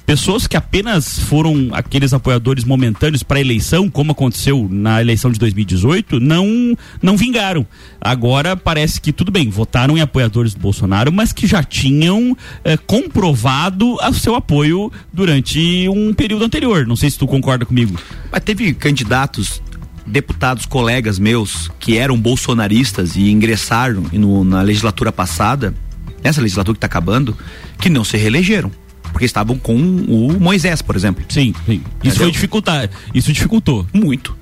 pessoas 0.04 0.46
que 0.46 0.56
apenas 0.56 1.20
foram 1.20 1.70
aqueles 1.72 2.12
apoiadores 2.12 2.64
momentâneos 2.64 3.22
para 3.22 3.38
a 3.38 3.40
eleição, 3.40 3.88
como 3.88 4.12
aconteceu 4.12 4.68
na 4.70 5.00
eleição 5.00 5.30
de 5.30 5.38
2018, 5.38 6.20
não 6.20 6.76
não 7.00 7.16
vingaram. 7.16 7.66
Agora 8.00 8.56
parece 8.56 9.00
que 9.00 9.12
tudo 9.12 9.30
bem, 9.30 9.48
votaram 9.48 9.96
em 9.96 10.00
apoiadores 10.00 10.54
do 10.54 10.60
Bolsonaro, 10.60 11.12
mas 11.12 11.32
que 11.32 11.46
já 11.46 11.62
tinham 11.62 12.36
é, 12.64 12.76
comprovado 12.76 13.94
o 13.94 14.14
seu 14.14 14.34
apoio 14.34 14.90
durante 15.12 15.88
um 15.88 16.12
período 16.12 16.44
anterior. 16.44 16.86
Não 16.86 16.96
sei 16.96 17.10
se 17.10 17.18
tu 17.18 17.26
concorda 17.26 17.64
comigo. 17.64 17.98
Mas 18.30 18.42
teve 18.42 18.74
candidatos, 18.74 19.62
deputados, 20.06 20.66
colegas 20.66 21.18
meus, 21.18 21.70
que 21.78 21.96
eram 21.98 22.18
bolsonaristas 22.18 23.16
e 23.16 23.30
ingressaram 23.30 24.04
no- 24.12 24.44
na 24.44 24.62
legislatura 24.62 25.12
passada, 25.12 25.74
nessa 26.22 26.40
legislatura 26.40 26.74
que 26.74 26.78
está 26.78 26.86
acabando, 26.86 27.36
que 27.78 27.88
não 27.88 28.04
se 28.04 28.16
reelegeram. 28.16 28.70
Porque 29.12 29.24
estavam 29.26 29.58
com 29.58 29.76
o 29.76 30.40
Moisés, 30.40 30.80
por 30.80 30.96
exemplo. 30.96 31.22
Sim, 31.28 31.54
sim. 31.66 31.82
Isso 32.02 32.16
foi 32.18 32.30
dificultar. 32.30 32.88
Isso 33.14 33.32
dificultou. 33.32 33.86
Muito. 33.92 34.34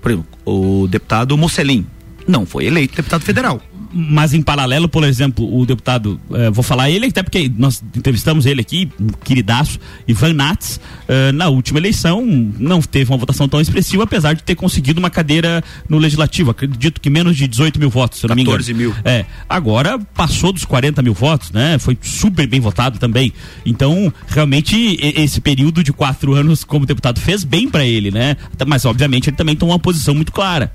Por 0.00 0.12
exemplo, 0.12 0.28
o 0.44 0.86
deputado 0.86 1.36
Mocelin 1.36 1.84
não 2.28 2.46
foi 2.46 2.66
eleito 2.66 2.94
deputado 2.94 3.22
federal. 3.22 3.60
Mas 3.94 4.34
em 4.34 4.42
paralelo, 4.42 4.88
por 4.88 5.04
exemplo, 5.04 5.56
o 5.56 5.64
deputado, 5.64 6.20
eh, 6.32 6.50
vou 6.50 6.64
falar 6.64 6.90
ele 6.90 7.06
até 7.06 7.22
porque 7.22 7.50
nós 7.56 7.82
entrevistamos 7.94 8.44
ele 8.44 8.60
aqui, 8.60 8.90
um 9.00 9.06
queridaço, 9.06 9.78
Ivan 10.08 10.32
Nats, 10.32 10.80
eh, 11.06 11.30
na 11.30 11.48
última 11.48 11.78
eleição 11.78 12.24
não 12.58 12.82
teve 12.82 13.12
uma 13.12 13.16
votação 13.16 13.48
tão 13.48 13.60
expressiva, 13.60 14.02
apesar 14.02 14.34
de 14.34 14.42
ter 14.42 14.56
conseguido 14.56 14.98
uma 14.98 15.10
cadeira 15.10 15.62
no 15.88 15.98
legislativo. 15.98 16.50
Acredito 16.50 17.00
que 17.00 17.08
menos 17.08 17.36
de 17.36 17.46
18 17.46 17.78
mil 17.78 17.88
votos, 17.88 18.18
se 18.18 18.26
eu 18.26 18.28
não 18.28 18.34
me 18.34 18.42
engano. 18.42 18.58
14 18.58 18.74
mil. 18.74 18.92
É, 19.04 19.24
agora 19.48 19.98
passou 20.14 20.52
dos 20.52 20.64
40 20.64 21.00
mil 21.00 21.14
votos, 21.14 21.52
né? 21.52 21.78
Foi 21.78 21.96
super 22.02 22.46
bem 22.48 22.60
votado 22.60 22.98
também. 22.98 23.32
Então, 23.64 24.12
realmente, 24.26 24.98
esse 25.00 25.40
período 25.40 25.84
de 25.84 25.92
quatro 25.92 26.34
anos 26.34 26.64
como 26.64 26.84
deputado 26.84 27.20
fez 27.20 27.44
bem 27.44 27.68
pra 27.68 27.84
ele, 27.84 28.10
né? 28.10 28.36
Mas, 28.66 28.84
obviamente, 28.84 29.30
ele 29.30 29.36
também 29.36 29.54
tomou 29.54 29.72
uma 29.72 29.80
posição 29.80 30.14
muito 30.14 30.32
clara. 30.32 30.72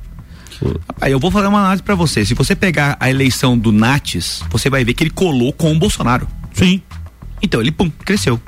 Rapaz, 0.88 1.12
eu 1.12 1.19
vou 1.19 1.31
fazer 1.31 1.47
uma 1.47 1.59
análise 1.59 1.83
pra 1.83 1.95
você. 1.95 2.25
Se 2.25 2.33
você 2.33 2.55
pegar 2.55 2.97
a 2.99 3.09
eleição 3.09 3.57
do 3.57 3.71
Nates, 3.71 4.41
você 4.49 4.69
vai 4.69 4.83
ver 4.83 4.93
que 4.93 5.03
ele 5.03 5.09
colou 5.12 5.53
com 5.53 5.71
o 5.71 5.79
Bolsonaro. 5.79 6.27
Sim. 6.53 6.81
Então 7.41 7.62
ele, 7.62 7.71
pum, 7.71 7.89
cresceu. 7.89 8.39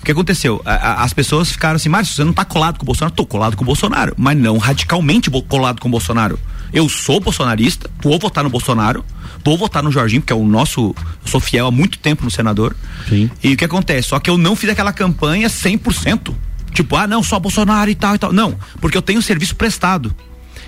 O 0.00 0.04
que 0.04 0.12
aconteceu? 0.12 0.62
A- 0.64 0.72
a- 0.74 1.04
as 1.04 1.12
pessoas 1.12 1.50
ficaram 1.52 1.76
assim, 1.76 1.88
Márcio, 1.90 2.14
você 2.14 2.24
não 2.24 2.32
tá 2.32 2.44
colado 2.44 2.78
com 2.78 2.84
o 2.84 2.86
Bolsonaro? 2.86 3.14
Tô 3.14 3.26
colado 3.26 3.54
com 3.56 3.62
o 3.62 3.66
Bolsonaro, 3.66 4.14
mas 4.16 4.36
não 4.36 4.56
radicalmente 4.56 5.30
colado 5.46 5.78
com 5.80 5.88
o 5.88 5.90
Bolsonaro. 5.90 6.38
Eu 6.72 6.88
sou 6.88 7.20
bolsonarista, 7.20 7.90
vou 8.02 8.18
votar 8.18 8.42
no 8.42 8.48
Bolsonaro, 8.48 9.04
vou 9.44 9.58
votar 9.58 9.82
no 9.82 9.90
Jorginho, 9.92 10.22
porque 10.22 10.32
é 10.32 10.36
o 10.36 10.46
nosso. 10.46 10.94
Eu 11.24 11.28
sou 11.28 11.40
fiel 11.40 11.66
há 11.66 11.70
muito 11.70 11.98
tempo 11.98 12.24
no 12.24 12.30
senador. 12.30 12.74
Sim. 13.08 13.30
E 13.42 13.52
o 13.52 13.56
que 13.56 13.64
acontece? 13.64 14.08
Só 14.08 14.18
que 14.18 14.30
eu 14.30 14.38
não 14.38 14.56
fiz 14.56 14.70
aquela 14.70 14.92
campanha 14.92 15.48
100%. 15.50 16.34
Tipo, 16.72 16.96
ah, 16.96 17.06
não, 17.06 17.22
só 17.22 17.38
Bolsonaro 17.38 17.90
e 17.90 17.94
tal 17.94 18.14
e 18.14 18.18
tal. 18.18 18.32
Não, 18.32 18.56
porque 18.80 18.96
eu 18.96 19.02
tenho 19.02 19.20
serviço 19.20 19.54
prestado. 19.56 20.14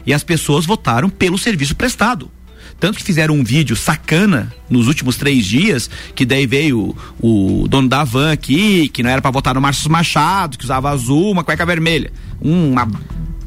E 0.07 0.13
as 0.13 0.25
pessoas 0.25 0.67
votaram 0.67 1.09
pelo 1.09 1.39
serviço 1.39 1.77
prestado. 1.77 2.31
Tanto 2.79 2.99
que 2.99 3.05
fizeram 3.05 3.35
um 3.35 3.45
vídeo 3.45 3.77
sacana 3.77 4.53
nos 4.69 4.89
últimos 4.89 5.17
três 5.17 5.47
dias, 5.47 5.89
que 6.15 6.25
daí 6.25 6.47
veio 6.47 6.97
o, 7.21 7.63
o 7.63 7.69
dono 7.69 7.89
da 7.89 8.03
van 8.03 8.33
aqui, 8.33 8.89
que 8.89 9.03
não 9.03 9.11
era 9.11 9.23
pra 9.23 9.31
votar 9.31 9.55
no 9.55 9.61
Márcio 9.61 9.91
Machado, 9.91 10.59
que 10.59 10.65
usava 10.65 10.91
azul, 10.91 11.31
uma 11.31 11.45
cueca 11.45 11.65
vermelha. 11.65 12.13
Uma 12.41 12.89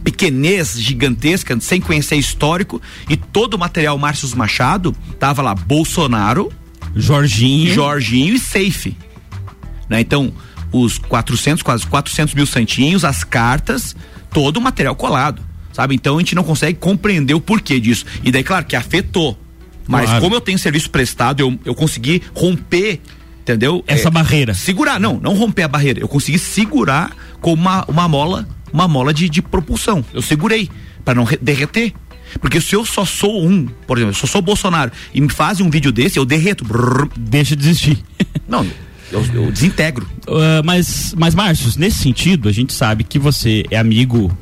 pequenez 0.05 0.79
gigantesca, 0.79 1.59
sem 1.59 1.81
conhecer 1.81 2.15
histórico, 2.15 2.81
e 3.09 3.17
todo 3.17 3.55
o 3.55 3.59
material 3.59 3.97
Márcio 3.97 4.29
Machado 4.37 4.95
tava 5.19 5.41
lá 5.41 5.53
Bolsonaro, 5.53 6.51
Jorginho. 6.95 7.73
Jorginho 7.73 8.35
e 8.35 8.39
Safe. 8.39 8.95
Né? 9.89 9.99
Então, 9.99 10.31
os 10.71 10.97
400, 10.97 11.61
quase 11.61 11.85
400 11.87 12.33
mil 12.33 12.45
santinhos, 12.45 13.03
as 13.03 13.23
cartas, 13.23 13.95
todo 14.31 14.57
o 14.57 14.61
material 14.61 14.95
colado, 14.95 15.41
sabe? 15.75 15.93
Então 15.93 16.15
a 16.15 16.19
gente 16.19 16.33
não 16.33 16.43
consegue 16.43 16.79
compreender 16.79 17.33
o 17.33 17.41
porquê 17.41 17.79
disso. 17.79 18.05
E 18.23 18.31
daí, 18.31 18.43
claro, 18.43 18.65
que 18.65 18.75
afetou. 18.75 19.37
Mas 19.87 20.05
Claro. 20.05 20.21
como 20.21 20.35
eu 20.35 20.41
tenho 20.41 20.57
serviço 20.57 20.89
prestado, 20.89 21.41
eu, 21.41 21.59
eu 21.65 21.75
consegui 21.75 22.21
romper, 22.33 22.99
entendeu? 23.41 23.83
Essa 23.85 24.07
É, 24.07 24.11
barreira. 24.11 24.53
Segurar, 24.53 24.99
não, 24.99 25.19
não 25.19 25.35
romper 25.35 25.63
a 25.63 25.67
barreira. 25.67 25.99
Eu 25.99 26.07
consegui 26.07 26.39
segurar 26.39 27.11
com 27.41 27.53
uma, 27.53 27.83
uma 27.87 28.07
mola, 28.07 28.47
uma 28.73 28.87
mola 28.87 29.13
de, 29.13 29.29
de 29.29 29.41
propulsão. 29.41 30.03
Eu 30.13 30.21
segurei, 30.21 30.69
para 31.03 31.13
não 31.13 31.23
re- 31.25 31.37
derreter. 31.41 31.93
Porque 32.41 32.59
se 32.59 32.75
eu 32.75 32.83
só 32.83 33.05
sou 33.05 33.45
um, 33.47 33.67
por 33.85 33.97
exemplo, 33.97 34.11
eu 34.15 34.17
só 34.19 34.25
sou 34.25 34.41
Bolsonaro 34.41 34.91
e 35.13 35.21
me 35.21 35.29
fazem 35.29 35.63
um 35.65 35.69
vídeo 35.69 35.91
desse, 35.91 36.17
eu 36.17 36.25
derreto. 36.25 36.65
Brrr. 36.65 37.07
Deixa 37.15 37.55
de 37.55 37.63
existir. 37.69 37.99
Não, 38.49 38.65
eu, 39.11 39.23
eu 39.35 39.51
desintegro. 39.51 40.07
Ah, 40.27 40.61
mas, 40.65 41.13
mas, 41.15 41.35
Márcio, 41.35 41.71
nesse 41.77 41.97
sentido, 41.99 42.49
a 42.49 42.51
gente 42.51 42.73
sabe 42.73 43.03
que 43.03 43.19
você 43.19 43.63
é 43.69 43.77
amigo 43.77 44.35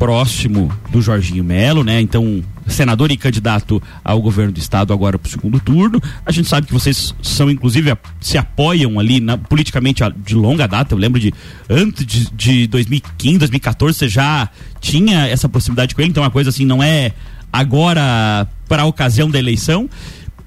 próximo 0.00 0.72
do 0.90 1.02
Jorginho 1.02 1.44
Melo, 1.44 1.84
né? 1.84 2.00
Então, 2.00 2.42
senador 2.66 3.10
e 3.12 3.18
candidato 3.18 3.82
ao 4.02 4.22
governo 4.22 4.50
do 4.50 4.58
estado 4.58 4.94
agora 4.94 5.18
para 5.18 5.28
o 5.28 5.30
segundo 5.30 5.60
turno. 5.60 6.00
A 6.24 6.32
gente 6.32 6.48
sabe 6.48 6.66
que 6.66 6.72
vocês 6.72 7.14
são, 7.20 7.50
inclusive, 7.50 7.94
se 8.18 8.38
apoiam 8.38 8.98
ali 8.98 9.20
na- 9.20 9.36
politicamente 9.36 10.02
de 10.24 10.34
longa 10.34 10.66
data. 10.66 10.94
Eu 10.94 10.98
lembro 10.98 11.20
de 11.20 11.34
antes 11.68 12.06
de, 12.06 12.30
de 12.34 12.66
2015, 12.68 13.38
2014, 13.40 13.98
você 13.98 14.08
já 14.08 14.48
tinha 14.80 15.26
essa 15.26 15.50
proximidade 15.50 15.94
com 15.94 16.00
ele. 16.00 16.08
Então, 16.08 16.22
é 16.22 16.26
uma 16.26 16.32
coisa 16.32 16.48
assim, 16.48 16.64
não 16.64 16.82
é 16.82 17.12
agora 17.52 18.48
para 18.66 18.84
a 18.84 18.86
ocasião 18.86 19.28
da 19.30 19.38
eleição. 19.38 19.86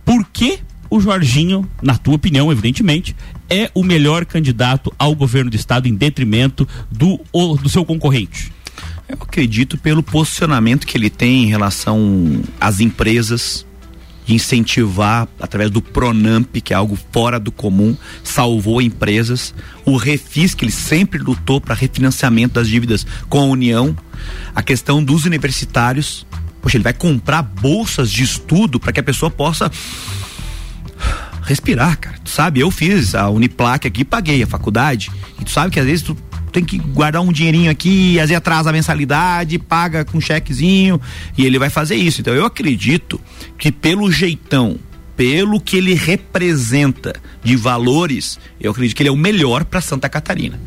Por 0.03 0.25
que 0.33 0.61
o 0.89 0.99
Jorginho, 0.99 1.69
na 1.79 1.95
tua 1.95 2.15
opinião, 2.15 2.51
evidentemente, 2.51 3.15
é 3.47 3.69
o 3.75 3.83
melhor 3.83 4.25
candidato 4.25 4.91
ao 4.97 5.13
governo 5.13 5.51
do 5.51 5.55
estado 5.55 5.87
em 5.87 5.93
detrimento 5.93 6.67
do, 6.91 7.19
do 7.61 7.69
seu 7.69 7.85
concorrente? 7.85 8.51
Eu 9.13 9.19
acredito 9.21 9.77
pelo 9.77 10.01
posicionamento 10.01 10.87
que 10.87 10.97
ele 10.97 11.09
tem 11.09 11.43
em 11.43 11.45
relação 11.45 12.41
às 12.59 12.79
empresas, 12.79 13.63
de 14.25 14.33
incentivar 14.33 15.27
através 15.39 15.69
do 15.69 15.83
Pronamp, 15.83 16.47
que 16.63 16.73
é 16.73 16.75
algo 16.75 16.97
fora 17.11 17.39
do 17.39 17.51
comum, 17.51 17.95
salvou 18.23 18.81
empresas. 18.81 19.53
O 19.85 19.97
Refis, 19.97 20.55
que 20.55 20.65
ele 20.65 20.71
sempre 20.71 21.19
lutou 21.19 21.61
para 21.61 21.75
refinanciamento 21.75 22.55
das 22.55 22.67
dívidas 22.67 23.05
com 23.29 23.39
a 23.39 23.43
União. 23.43 23.95
A 24.55 24.63
questão 24.63 25.03
dos 25.03 25.25
universitários. 25.25 26.25
Poxa, 26.59 26.77
ele 26.77 26.83
vai 26.83 26.93
comprar 26.93 27.43
bolsas 27.43 28.09
de 28.09 28.23
estudo 28.23 28.79
para 28.79 28.91
que 28.91 28.99
a 28.99 29.03
pessoa 29.03 29.29
possa 29.29 29.71
respirar, 31.43 31.99
cara. 31.99 32.17
Tu 32.23 32.31
sabe, 32.31 32.61
eu 32.61 32.71
fiz 32.71 33.13
a 33.13 33.29
Uniplac 33.29 33.85
aqui, 33.85 34.03
paguei 34.03 34.41
a 34.41 34.47
faculdade. 34.47 35.11
E 35.39 35.43
tu 35.43 35.51
sabe 35.51 35.71
que 35.71 35.79
às 35.79 35.85
vezes 35.85 36.01
tu 36.01 36.17
tem 36.53 36.63
que 36.63 36.77
guardar 36.77 37.21
um 37.21 37.31
dinheirinho 37.31 37.71
aqui, 37.71 38.19
às 38.19 38.29
vezes 38.29 38.37
atrasa 38.37 38.69
a 38.69 38.73
mensalidade, 38.73 39.57
paga 39.57 40.05
com 40.05 40.21
chequezinho, 40.21 41.01
e 41.35 41.45
ele 41.45 41.57
vai 41.57 41.69
fazer 41.69 41.95
isso. 41.95 42.21
Então 42.21 42.33
eu 42.33 42.45
acredito 42.45 43.19
que 43.57 43.71
pelo 43.71 44.11
jeitão, 44.11 44.77
pelo 45.17 45.59
que 45.59 45.77
ele 45.77 45.95
representa 45.95 47.15
de 47.43 47.55
valores, 47.55 48.39
eu 48.61 48.71
acredito 48.71 48.95
que 48.95 49.01
ele 49.01 49.09
é 49.09 49.11
o 49.11 49.17
melhor 49.17 49.65
para 49.65 49.81
Santa 49.81 50.07
Catarina. 50.07 50.59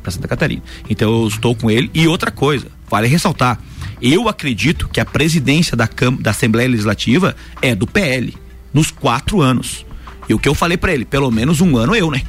Para 0.00 0.12
Santa 0.12 0.28
Catarina. 0.28 0.62
Então 0.88 1.22
eu 1.22 1.28
estou 1.28 1.54
com 1.54 1.70
ele. 1.70 1.90
E 1.92 2.06
outra 2.06 2.30
coisa, 2.30 2.68
vale 2.88 3.08
ressaltar, 3.08 3.58
eu 4.00 4.28
acredito 4.28 4.88
que 4.88 5.00
a 5.00 5.04
presidência 5.04 5.76
da, 5.76 5.88
Câmara, 5.88 6.22
da 6.22 6.30
Assembleia 6.30 6.68
Legislativa 6.68 7.34
é 7.60 7.74
do 7.74 7.86
PL, 7.86 8.34
nos 8.72 8.92
quatro 8.92 9.40
anos. 9.40 9.84
E 10.28 10.34
o 10.34 10.38
que 10.38 10.48
eu 10.48 10.54
falei 10.54 10.76
para 10.76 10.92
ele, 10.94 11.04
pelo 11.04 11.30
menos 11.30 11.60
um 11.60 11.76
ano 11.76 11.96
eu, 11.96 12.10
né? 12.10 12.22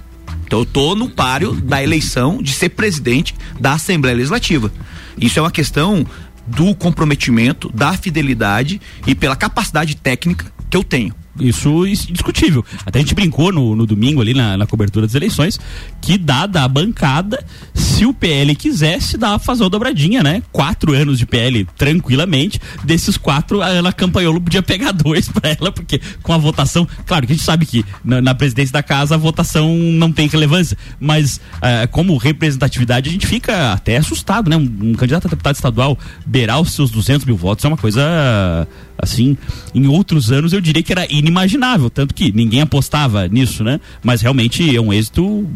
Então 0.54 0.62
eu 0.62 0.66
tô 0.68 0.94
no 0.94 1.10
páreo 1.10 1.52
da 1.54 1.82
eleição 1.82 2.40
de 2.40 2.54
ser 2.54 2.70
presidente 2.70 3.34
da 3.60 3.74
Assembleia 3.74 4.16
Legislativa. 4.16 4.72
Isso 5.18 5.40
é 5.40 5.42
uma 5.42 5.50
questão 5.50 6.06
do 6.46 6.76
comprometimento, 6.76 7.72
da 7.74 7.94
fidelidade 7.94 8.80
e 9.08 9.16
pela 9.16 9.36
capacidade 9.36 9.96
técnica 9.96 10.54
que 10.70 10.78
eu 10.78 10.84
tenho. 10.84 11.12
Isso 11.40 11.86
é 11.86 11.90
indiscutível. 11.90 12.64
Até 12.86 13.00
a 13.00 13.02
gente 13.02 13.16
brincou 13.16 13.52
no, 13.52 13.76
no 13.76 13.86
domingo 13.86 14.22
ali 14.22 14.34
na, 14.34 14.56
na 14.56 14.68
cobertura 14.68 15.08
das 15.08 15.16
eleições 15.16 15.60
que 16.00 16.18
dada 16.18 16.64
a 16.64 16.68
bancada, 16.68 17.44
se 17.74 18.06
o 18.06 18.14
PL 18.14 18.56
quisesse, 18.56 19.18
dá 19.18 19.40
fazer 19.40 19.64
uma 19.64 19.70
dobradinha, 19.70 20.22
né? 20.22 20.44
Quatro 20.52 20.94
anos 20.94 21.18
de 21.18 21.26
PL 21.26 21.66
tranquilamente. 21.78 22.60
Desses 22.84 23.18
quatro, 23.18 23.62
a 23.62 23.68
Ana 23.68 23.92
Campanholo 23.92 24.40
podia 24.40 24.62
pegar 24.62 24.92
dois 24.94 25.28
pra 25.30 25.50
ela, 25.50 25.72
porque 25.72 26.00
com 26.22 26.34
a 26.34 26.38
votação, 26.38 26.88
claro 27.06 27.26
que 27.26 27.34
a 27.34 27.36
gente 27.36 27.46
sabe 27.46 27.66
que 27.66 27.86
na, 28.04 28.22
na 28.22 28.36
presidência 28.36 28.74
da 28.74 28.84
casa 28.84 29.16
a 29.16 29.18
votação 29.18 29.76
não 29.76 30.12
tem 30.12 30.28
relevância, 30.28 30.78
mas 31.00 31.40
ah, 31.62 31.88
como 31.88 32.16
representatividade 32.18 33.10
a 33.10 33.12
gente 33.12 33.26
fica 33.26 33.74
até 33.74 33.98
assustado, 33.98 34.50
né? 34.50 34.58
Um, 34.58 34.92
um 34.92 34.94
candidato 34.94 35.28
a 35.28 35.30
deputado 35.30 35.56
estadual 35.56 35.98
beirar 36.26 36.62
os 36.62 36.72
seus 36.74 36.92
200 36.92 37.26
mil 37.26 37.38
votos 37.38 37.66
é 37.66 37.68
uma 37.68 37.78
coisa 37.78 38.68
assim, 38.98 39.38
em 39.74 39.88
outros 39.88 40.32
anos 40.32 40.54
eu 40.54 40.62
diria 40.62 40.84
que 40.84 40.92
era 40.92 41.06
inimaginável, 41.24 41.90
tanto 41.90 42.14
que 42.14 42.32
ninguém 42.32 42.62
apostava 42.62 43.28
nisso, 43.28 43.64
né? 43.64 43.80
Mas 44.04 44.22
realmente 44.22 44.76
é 44.76 44.80
um 44.80 44.92
êxito 44.92 45.48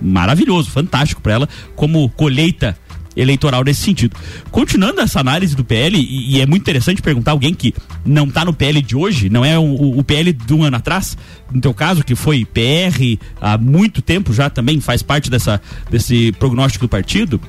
maravilhoso, 0.00 0.70
fantástico 0.70 1.20
para 1.20 1.32
ela 1.34 1.48
como 1.74 2.08
colheita 2.10 2.76
eleitoral 3.16 3.64
nesse 3.64 3.82
sentido. 3.82 4.16
Continuando 4.50 5.00
essa 5.00 5.20
análise 5.20 5.56
do 5.56 5.64
PL, 5.64 5.98
e, 5.98 6.36
e 6.36 6.40
é 6.40 6.46
muito 6.46 6.62
interessante 6.62 7.02
perguntar 7.02 7.32
alguém 7.32 7.52
que 7.52 7.74
não 8.04 8.26
está 8.26 8.44
no 8.44 8.52
PL 8.52 8.80
de 8.80 8.96
hoje, 8.96 9.28
não 9.28 9.44
é 9.44 9.58
o, 9.58 9.98
o 9.98 10.04
PL 10.04 10.32
de 10.32 10.54
um 10.54 10.62
ano 10.62 10.76
atrás, 10.76 11.18
no 11.52 11.60
teu 11.60 11.74
caso, 11.74 12.04
que 12.04 12.14
foi 12.14 12.44
PR 12.44 13.18
há 13.40 13.58
muito 13.58 14.00
tempo 14.00 14.32
já 14.32 14.48
também 14.48 14.80
faz 14.80 15.02
parte 15.02 15.28
dessa, 15.28 15.60
desse 15.90 16.32
prognóstico 16.32 16.86
do 16.86 16.88
partido. 16.88 17.40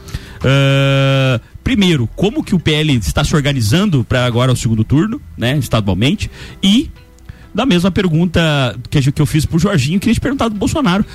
Ah, 0.43 1.39
primeiro, 1.63 2.07
como 2.15 2.43
que 2.43 2.55
o 2.55 2.59
PL 2.59 2.93
está 2.95 3.23
se 3.23 3.35
organizando 3.35 4.03
para 4.03 4.25
agora 4.25 4.51
o 4.51 4.55
segundo 4.55 4.83
turno, 4.83 5.21
né, 5.37 5.57
estadualmente, 5.57 6.29
e 6.61 6.89
da 7.53 7.65
mesma 7.65 7.91
pergunta 7.91 8.75
que, 8.89 9.11
que 9.11 9.21
eu 9.21 9.25
fiz 9.25 9.45
pro 9.45 9.59
Jorginho, 9.59 9.99
queria 9.99 10.13
te 10.13 10.21
perguntar 10.21 10.47
do 10.49 10.55
Bolsonaro. 10.55 11.05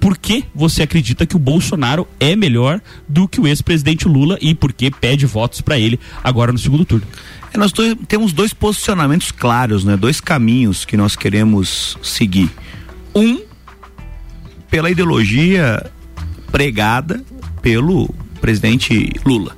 Por 0.00 0.18
que 0.18 0.44
você 0.54 0.82
acredita 0.82 1.24
que 1.24 1.36
o 1.36 1.38
Bolsonaro 1.38 2.06
é 2.20 2.34
melhor 2.36 2.80
do 3.08 3.26
que 3.28 3.40
o 3.40 3.46
ex-presidente 3.46 4.06
Lula 4.08 4.36
e 4.40 4.54
por 4.54 4.72
que 4.72 4.90
pede 4.90 5.24
votos 5.24 5.60
para 5.60 5.78
ele 5.78 5.98
agora 6.22 6.52
no 6.52 6.58
segundo 6.58 6.84
turno? 6.84 7.06
É, 7.52 7.56
nós 7.56 7.72
dois- 7.72 7.96
temos 8.08 8.32
dois 8.32 8.52
posicionamentos 8.52 9.30
claros, 9.30 9.84
né? 9.84 9.96
Dois 9.96 10.20
caminhos 10.20 10.84
que 10.84 10.96
nós 10.96 11.14
queremos 11.16 11.96
seguir. 12.02 12.50
Um, 13.14 13.40
pela 14.68 14.90
ideologia 14.90 15.88
pregada 16.50 17.24
pelo 17.62 18.12
presidente 18.40 19.10
Lula. 19.24 19.56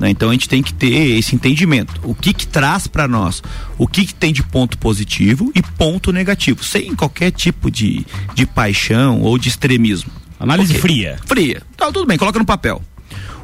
Né? 0.00 0.10
Então 0.10 0.30
a 0.30 0.32
gente 0.32 0.48
tem 0.48 0.62
que 0.62 0.72
ter 0.72 1.18
esse 1.18 1.34
entendimento. 1.36 2.00
O 2.02 2.14
que 2.14 2.32
que 2.32 2.46
traz 2.46 2.86
para 2.86 3.06
nós? 3.06 3.42
O 3.78 3.86
que 3.86 4.06
que 4.06 4.14
tem 4.14 4.32
de 4.32 4.42
ponto 4.42 4.78
positivo 4.78 5.52
e 5.54 5.62
ponto 5.62 6.10
negativo, 6.10 6.64
sem 6.64 6.94
qualquer 6.94 7.30
tipo 7.30 7.70
de, 7.70 8.04
de 8.34 8.46
paixão 8.46 9.20
ou 9.20 9.36
de 9.38 9.48
extremismo. 9.50 10.10
Análise 10.40 10.72
Ok. 10.72 10.80
fria. 10.80 11.18
Fria. 11.26 11.62
Tá, 11.76 11.92
tudo 11.92 12.06
bem, 12.06 12.16
coloca 12.16 12.38
no 12.38 12.46
papel. 12.46 12.82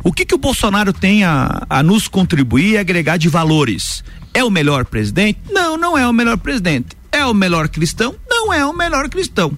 O 0.02 0.12
que 0.12 0.24
que 0.24 0.34
o 0.34 0.38
Bolsonaro 0.38 0.92
tem 0.92 1.24
a, 1.24 1.66
a 1.68 1.82
nos 1.82 2.08
contribuir 2.08 2.72
e 2.72 2.78
agregar 2.78 3.18
de 3.18 3.28
valores? 3.28 4.02
É 4.32 4.42
o 4.42 4.50
melhor 4.50 4.84
presidente? 4.86 5.38
Não, 5.50 5.76
não 5.76 5.98
é 5.98 6.08
o 6.08 6.12
melhor 6.12 6.38
presidente. 6.38 6.96
É 7.12 7.24
o 7.26 7.34
melhor 7.34 7.68
cristão? 7.68 8.14
Não 8.28 8.52
é 8.52 8.64
o 8.64 8.72
melhor 8.72 9.08
cristão. 9.08 9.56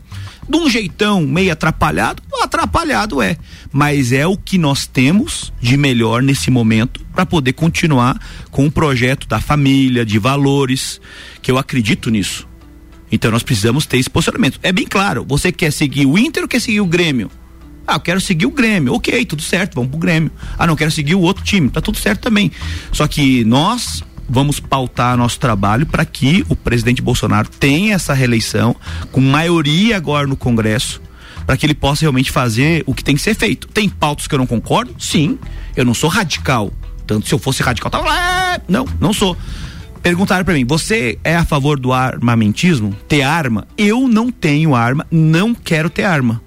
De 0.49 0.57
um 0.57 0.71
jeitão 0.71 1.27
meio 1.27 1.53
atrapalhado? 1.53 2.23
Atrapalhado 2.43 3.21
é. 3.21 3.37
Mas 3.71 4.13
é 4.13 4.27
o 4.27 4.37
que 4.37 4.57
nós 4.57 4.87
temos 4.87 5.53
de 5.61 5.77
melhor 5.77 6.23
nesse 6.23 6.51
momento 6.51 7.05
para 7.13 7.27
poder 7.27 7.53
continuar 7.53 8.19
com 8.51 8.67
o 8.67 8.71
projeto 8.71 9.29
da 9.29 9.41
família, 9.41 10.07
de 10.07 10.19
valores, 10.19 11.01
que 11.43 11.51
eu 11.51 11.59
acredito 11.59 12.11
nisso. 12.11 12.49
Então 13.11 13.31
nós 13.31 13.43
precisamos 13.43 13.85
ter 13.87 13.99
esse 13.99 14.09
posicionamento. 14.09 14.59
É 14.63 14.73
bem 14.73 14.87
claro, 14.87 15.25
você 15.29 15.53
quer 15.53 15.73
seguir 15.73 16.07
o 16.07 16.17
Inter 16.19 16.45
ou 16.45 16.49
quer 16.49 16.61
seguir 16.61 16.81
o 16.81 16.87
Grêmio? 16.87 17.31
Ah, 17.87 17.95
eu 17.95 18.01
quero 18.01 18.21
seguir 18.21 18.45
o 18.45 18.51
Grêmio. 18.51 18.93
Ok, 18.93 19.25
tudo 19.25 19.43
certo, 19.43 19.75
vamos 19.75 19.91
pro 19.91 19.99
Grêmio. 19.99 20.31
Ah, 20.59 20.67
não, 20.67 20.77
quero 20.77 20.91
seguir 20.91 21.15
o 21.15 21.21
outro 21.21 21.43
time. 21.43 21.71
Tá 21.71 21.81
tudo 21.81 21.97
certo 21.97 22.21
também. 22.21 22.53
Só 22.93 23.07
que 23.07 23.45
nós 23.45 24.05
vamos 24.29 24.61
pautar 24.61 25.17
nosso 25.17 25.39
trabalho 25.41 25.87
para 25.87 26.05
que 26.05 26.45
o 26.49 26.55
presidente 26.55 27.01
Bolsonaro 27.01 27.49
tenha 27.49 27.95
essa 27.95 28.13
reeleição 28.13 28.77
com 29.11 29.21
maioria 29.21 29.97
agora 29.97 30.27
no 30.27 30.37
Congresso, 30.37 31.01
para 31.47 31.57
que 31.57 31.65
ele 31.65 31.75
possa 31.75 32.03
realmente 32.03 32.31
fazer 32.31 32.83
o 32.87 32.95
que 32.95 33.03
tem 33.03 33.15
que 33.15 33.23
ser 33.23 33.35
feito. 33.35 33.69
Tem 33.69 33.89
pautas 33.89 34.27
que 34.27 34.35
eu 34.35 34.39
não 34.39 34.47
concordo? 34.47 34.95
Sim. 34.99 35.39
Eu 35.75 35.85
não 35.85 35.95
sou 35.95 36.11
radical. 36.11 36.73
Tanto 37.07 37.27
se 37.27 37.35
eu 37.35 37.39
fosse 37.39 37.63
radical, 37.63 37.91
tava 37.91 38.05
lá. 38.05 38.61
Não, 38.69 38.87
não 39.01 39.13
sou. 39.13 39.37
Perguntaram 40.03 40.45
pra 40.45 40.55
mim, 40.55 40.65
você 40.65 41.19
é 41.25 41.37
a 41.37 41.45
favor 41.45 41.79
do 41.79 41.93
armamentismo? 41.93 42.95
Ter 43.09 43.23
arma? 43.23 43.67
Eu 43.77 44.07
não 44.07 44.31
tenho 44.31 44.75
arma, 44.75 45.07
não 45.11 45.55
quero 45.55 45.91
ter 45.91 46.05
arma. 46.05 46.43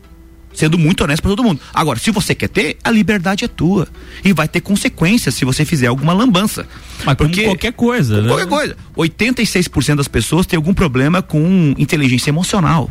Sendo 0.54 0.78
muito 0.78 1.04
honesto 1.04 1.22
pra 1.22 1.30
todo 1.30 1.44
mundo. 1.44 1.62
Agora, 1.74 1.98
se 1.98 2.12
você 2.12 2.36
quer 2.36 2.50
ter, 2.50 2.78
a 2.84 2.92
liberdade 2.92 3.46
é 3.46 3.48
tua. 3.48 3.88
E 4.24 4.34
vai 4.34 4.48
ter 4.48 4.62
consequências 4.62 5.36
se 5.36 5.46
você 5.46 5.64
fizer 5.64 5.88
alguma 5.88 6.14
lambança. 6.14 6.68
Mas 7.06 7.16
como 7.16 7.34
qualquer 7.44 7.74
coisa, 7.74 8.22
né? 8.22 8.28
Qualquer 8.28 8.48
coisa. 8.48 8.78
86% 8.98 9.96
das 9.96 10.08
pessoas 10.08 10.46
têm 10.46 10.58
algum 10.58 10.74
problema 10.74 11.22
com 11.22 11.74
inteligência 11.78 12.30
emocional. 12.30 12.90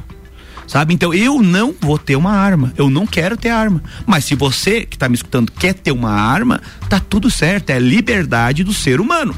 Sabe? 0.66 0.94
Então 0.94 1.12
eu 1.12 1.42
não 1.42 1.74
vou 1.80 1.98
ter 1.98 2.16
uma 2.16 2.32
arma. 2.32 2.72
Eu 2.76 2.88
não 2.88 3.06
quero 3.06 3.36
ter 3.36 3.48
arma. 3.48 3.82
Mas 4.06 4.24
se 4.24 4.34
você 4.34 4.86
que 4.86 4.96
tá 4.96 5.08
me 5.08 5.16
escutando 5.16 5.50
quer 5.50 5.74
ter 5.74 5.90
uma 5.90 6.12
arma, 6.12 6.60
tá 6.88 7.00
tudo 7.00 7.28
certo. 7.28 7.70
É 7.70 7.74
a 7.74 7.80
liberdade 7.80 8.62
do 8.62 8.72
ser 8.72 9.00
humano. 9.00 9.34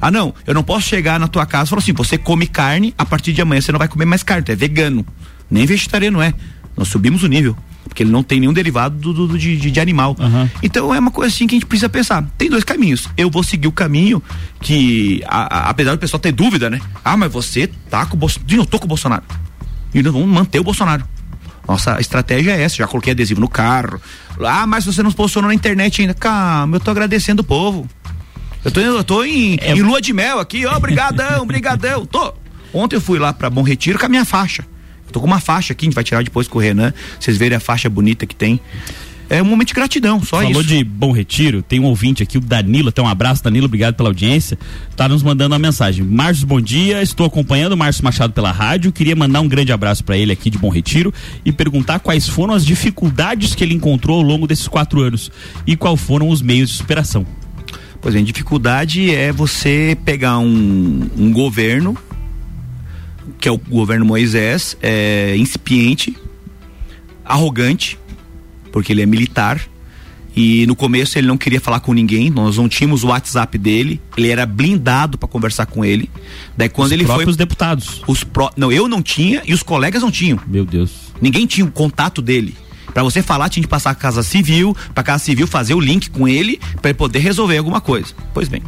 Ah, 0.00 0.10
não, 0.10 0.34
eu 0.46 0.54
não 0.54 0.62
posso 0.62 0.86
chegar 0.86 1.18
na 1.18 1.26
tua 1.26 1.46
casa 1.46 1.64
e 1.64 1.70
falar 1.70 1.80
assim: 1.80 1.92
você 1.92 2.18
come 2.18 2.46
carne, 2.46 2.94
a 2.98 3.06
partir 3.06 3.32
de 3.32 3.40
amanhã 3.40 3.60
você 3.60 3.72
não 3.72 3.78
vai 3.78 3.88
comer 3.88 4.04
mais 4.04 4.22
carne, 4.22 4.44
tu 4.44 4.52
é 4.52 4.56
vegano. 4.56 5.06
Nem 5.50 5.64
vegetariano 5.64 6.20
é. 6.20 6.34
Nós 6.78 6.88
subimos 6.88 7.22
o 7.22 7.26
nível. 7.26 7.56
Porque 7.88 8.02
ele 8.02 8.10
não 8.10 8.22
tem 8.22 8.38
nenhum 8.38 8.52
derivado 8.52 8.96
do, 9.12 9.26
do- 9.26 9.38
de, 9.38 9.56
de- 9.56 9.80
animal. 9.80 10.14
Então 10.62 10.94
é 10.94 10.98
uma 10.98 11.10
coisa 11.10 11.34
assim 11.34 11.46
que 11.46 11.54
a 11.54 11.56
gente 11.56 11.66
precisa 11.66 11.88
pensar. 11.88 12.24
Tem 12.38 12.48
dois 12.48 12.62
caminhos. 12.62 13.08
Eu 13.16 13.28
vou 13.30 13.42
seguir 13.42 13.66
o 13.66 13.72
caminho 13.72 14.22
que, 14.60 15.22
a- 15.26 15.58
a- 15.66 15.70
apesar 15.70 15.92
do 15.92 15.98
pessoal 15.98 16.20
ter 16.20 16.30
dúvida, 16.32 16.70
né? 16.70 16.80
Ah, 17.04 17.16
mas 17.16 17.32
você 17.32 17.66
tá 17.90 18.06
com 18.06 18.14
o 18.14 18.18
Bolsonaro. 18.18 18.52
Eu 18.52 18.66
tô 18.66 18.78
com 18.78 18.84
o 18.84 18.88
Bolsonaro. 18.88 19.22
E 19.94 20.02
nós 20.02 20.12
vamos 20.12 20.28
manter 20.28 20.60
o 20.60 20.64
Bolsonaro. 20.64 21.02
Nossa 21.66 21.98
estratégia 22.00 22.52
é 22.52 22.62
essa. 22.62 22.76
Já 22.76 22.86
coloquei 22.86 23.12
adesivo 23.12 23.40
no 23.40 23.48
carro. 23.48 24.00
Ah, 24.44 24.66
mas 24.66 24.84
você 24.84 25.02
não 25.02 25.10
se 25.10 25.16
posicionou 25.16 25.48
na 25.48 25.54
internet 25.54 26.00
ainda. 26.02 26.14
Calma, 26.14 26.76
eu 26.76 26.80
tô 26.80 26.90
agradecendo 26.90 27.40
o 27.42 27.44
povo. 27.44 27.88
Eu 28.64 28.70
tô, 28.70 28.80
eu 28.80 29.04
tô 29.04 29.24
em, 29.24 29.54
em 29.54 29.82
lua 29.82 30.00
de 30.00 30.12
mel 30.12 30.38
aqui, 30.40 30.66
ó, 30.66 30.78
brigadão, 30.78 31.44
brigadão. 31.46 32.04
Tô. 32.06 32.34
Ontem 32.72 32.96
eu 32.96 33.00
fui 33.00 33.18
lá 33.18 33.32
pra 33.32 33.48
Bom 33.48 33.62
Retiro 33.62 33.98
com 33.98 34.06
a 34.06 34.08
minha 34.08 34.24
faixa. 34.24 34.64
Eu 35.08 35.12
tô 35.12 35.20
com 35.20 35.26
uma 35.26 35.40
faixa 35.40 35.72
aqui, 35.72 35.86
a 35.86 35.88
gente 35.88 35.94
vai 35.94 36.04
tirar 36.04 36.22
depois 36.22 36.46
com 36.46 36.58
o 36.58 36.60
Renan. 36.60 36.92
Vocês 37.18 37.36
verem 37.36 37.56
a 37.56 37.60
faixa 37.60 37.88
bonita 37.88 38.26
que 38.26 38.36
tem. 38.36 38.60
É 39.30 39.42
um 39.42 39.44
momento 39.44 39.68
de 39.68 39.74
gratidão, 39.74 40.22
só 40.22 40.38
Falou 40.38 40.62
isso. 40.62 40.64
de 40.64 40.82
Bom 40.82 41.12
Retiro, 41.12 41.60
tem 41.60 41.78
um 41.78 41.84
ouvinte 41.84 42.22
aqui, 42.22 42.38
o 42.38 42.40
Danilo, 42.40 42.88
até 42.88 43.02
um 43.02 43.06
abraço, 43.06 43.44
Danilo, 43.44 43.66
obrigado 43.66 43.94
pela 43.94 44.08
audiência. 44.08 44.58
Tá 44.96 45.06
nos 45.06 45.22
mandando 45.22 45.54
uma 45.54 45.58
mensagem. 45.58 46.02
Márcio, 46.02 46.46
bom 46.46 46.58
dia, 46.58 47.02
estou 47.02 47.26
acompanhando 47.26 47.74
o 47.74 47.76
Márcio 47.76 48.02
Machado 48.02 48.32
pela 48.32 48.50
rádio, 48.50 48.90
queria 48.90 49.14
mandar 49.14 49.42
um 49.42 49.48
grande 49.48 49.70
abraço 49.70 50.02
para 50.02 50.16
ele 50.16 50.32
aqui 50.32 50.48
de 50.48 50.56
Bom 50.56 50.70
Retiro 50.70 51.12
e 51.44 51.52
perguntar 51.52 51.98
quais 51.98 52.26
foram 52.26 52.54
as 52.54 52.64
dificuldades 52.64 53.54
que 53.54 53.62
ele 53.62 53.74
encontrou 53.74 54.16
ao 54.16 54.22
longo 54.22 54.46
desses 54.46 54.66
quatro 54.66 55.02
anos 55.02 55.30
e 55.66 55.76
quais 55.76 56.00
foram 56.00 56.30
os 56.30 56.40
meios 56.40 56.70
de 56.70 56.76
superação. 56.76 57.26
Pois 58.00 58.14
bem, 58.14 58.24
dificuldade 58.24 59.14
é 59.14 59.30
você 59.30 59.94
pegar 60.06 60.38
um, 60.38 61.06
um 61.18 61.32
governo, 61.32 61.98
que 63.38 63.48
é 63.48 63.52
o 63.52 63.58
governo 63.58 64.04
Moisés, 64.04 64.76
é, 64.82 65.34
incipiente, 65.36 66.16
arrogante, 67.24 67.98
porque 68.72 68.92
ele 68.92 69.02
é 69.02 69.06
militar. 69.06 69.60
E 70.36 70.66
no 70.66 70.76
começo 70.76 71.18
ele 71.18 71.26
não 71.26 71.36
queria 71.36 71.60
falar 71.60 71.80
com 71.80 71.92
ninguém, 71.92 72.30
nós 72.30 72.58
não 72.58 72.68
tínhamos 72.68 73.02
o 73.02 73.08
WhatsApp 73.08 73.58
dele, 73.58 74.00
ele 74.16 74.28
era 74.28 74.46
blindado 74.46 75.18
para 75.18 75.28
conversar 75.28 75.66
com 75.66 75.84
ele. 75.84 76.08
Daí 76.56 76.68
quando 76.68 76.86
Os 76.86 76.92
ele 76.92 77.04
próprios 77.04 77.34
foi 77.34 77.38
deputados. 77.38 78.02
os 78.06 78.22
pró... 78.22 78.50
não, 78.56 78.70
eu 78.70 78.86
não 78.86 79.02
tinha 79.02 79.42
e 79.44 79.52
os 79.52 79.64
colegas 79.64 80.00
não 80.02 80.12
tinham. 80.12 80.38
Meu 80.46 80.64
Deus. 80.64 81.12
Ninguém 81.20 81.44
tinha 81.44 81.66
o 81.66 81.70
contato 81.72 82.22
dele. 82.22 82.54
Pra 82.94 83.02
você 83.02 83.20
falar, 83.20 83.48
tinha 83.48 83.62
que 83.62 83.68
passar 83.68 83.90
a 83.90 83.94
Casa 83.94 84.22
Civil, 84.22 84.76
pra 84.94 85.02
Casa 85.02 85.24
Civil 85.24 85.46
fazer 85.46 85.74
o 85.74 85.80
link 85.80 86.08
com 86.10 86.28
ele, 86.28 86.60
pra 86.80 86.90
ele 86.90 86.98
poder 86.98 87.18
resolver 87.18 87.58
alguma 87.58 87.80
coisa. 87.80 88.14
Pois 88.32 88.48
bem. 88.48 88.62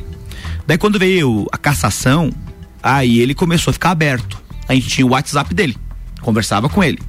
Daí 0.66 0.76
quando 0.76 0.98
veio 0.98 1.46
a 1.52 1.56
cassação, 1.56 2.33
aí 2.83 3.20
ele 3.20 3.35
começou 3.35 3.70
a 3.70 3.74
ficar 3.74 3.90
aberto. 3.90 4.40
A 4.70 4.74
gente 4.74 4.87
tinha 4.87 5.04
o 5.04 5.11
WhatsApp 5.11 5.52
dele, 5.52 5.76
conversava 6.20 6.68
com 6.68 6.83
ele. 6.85 7.00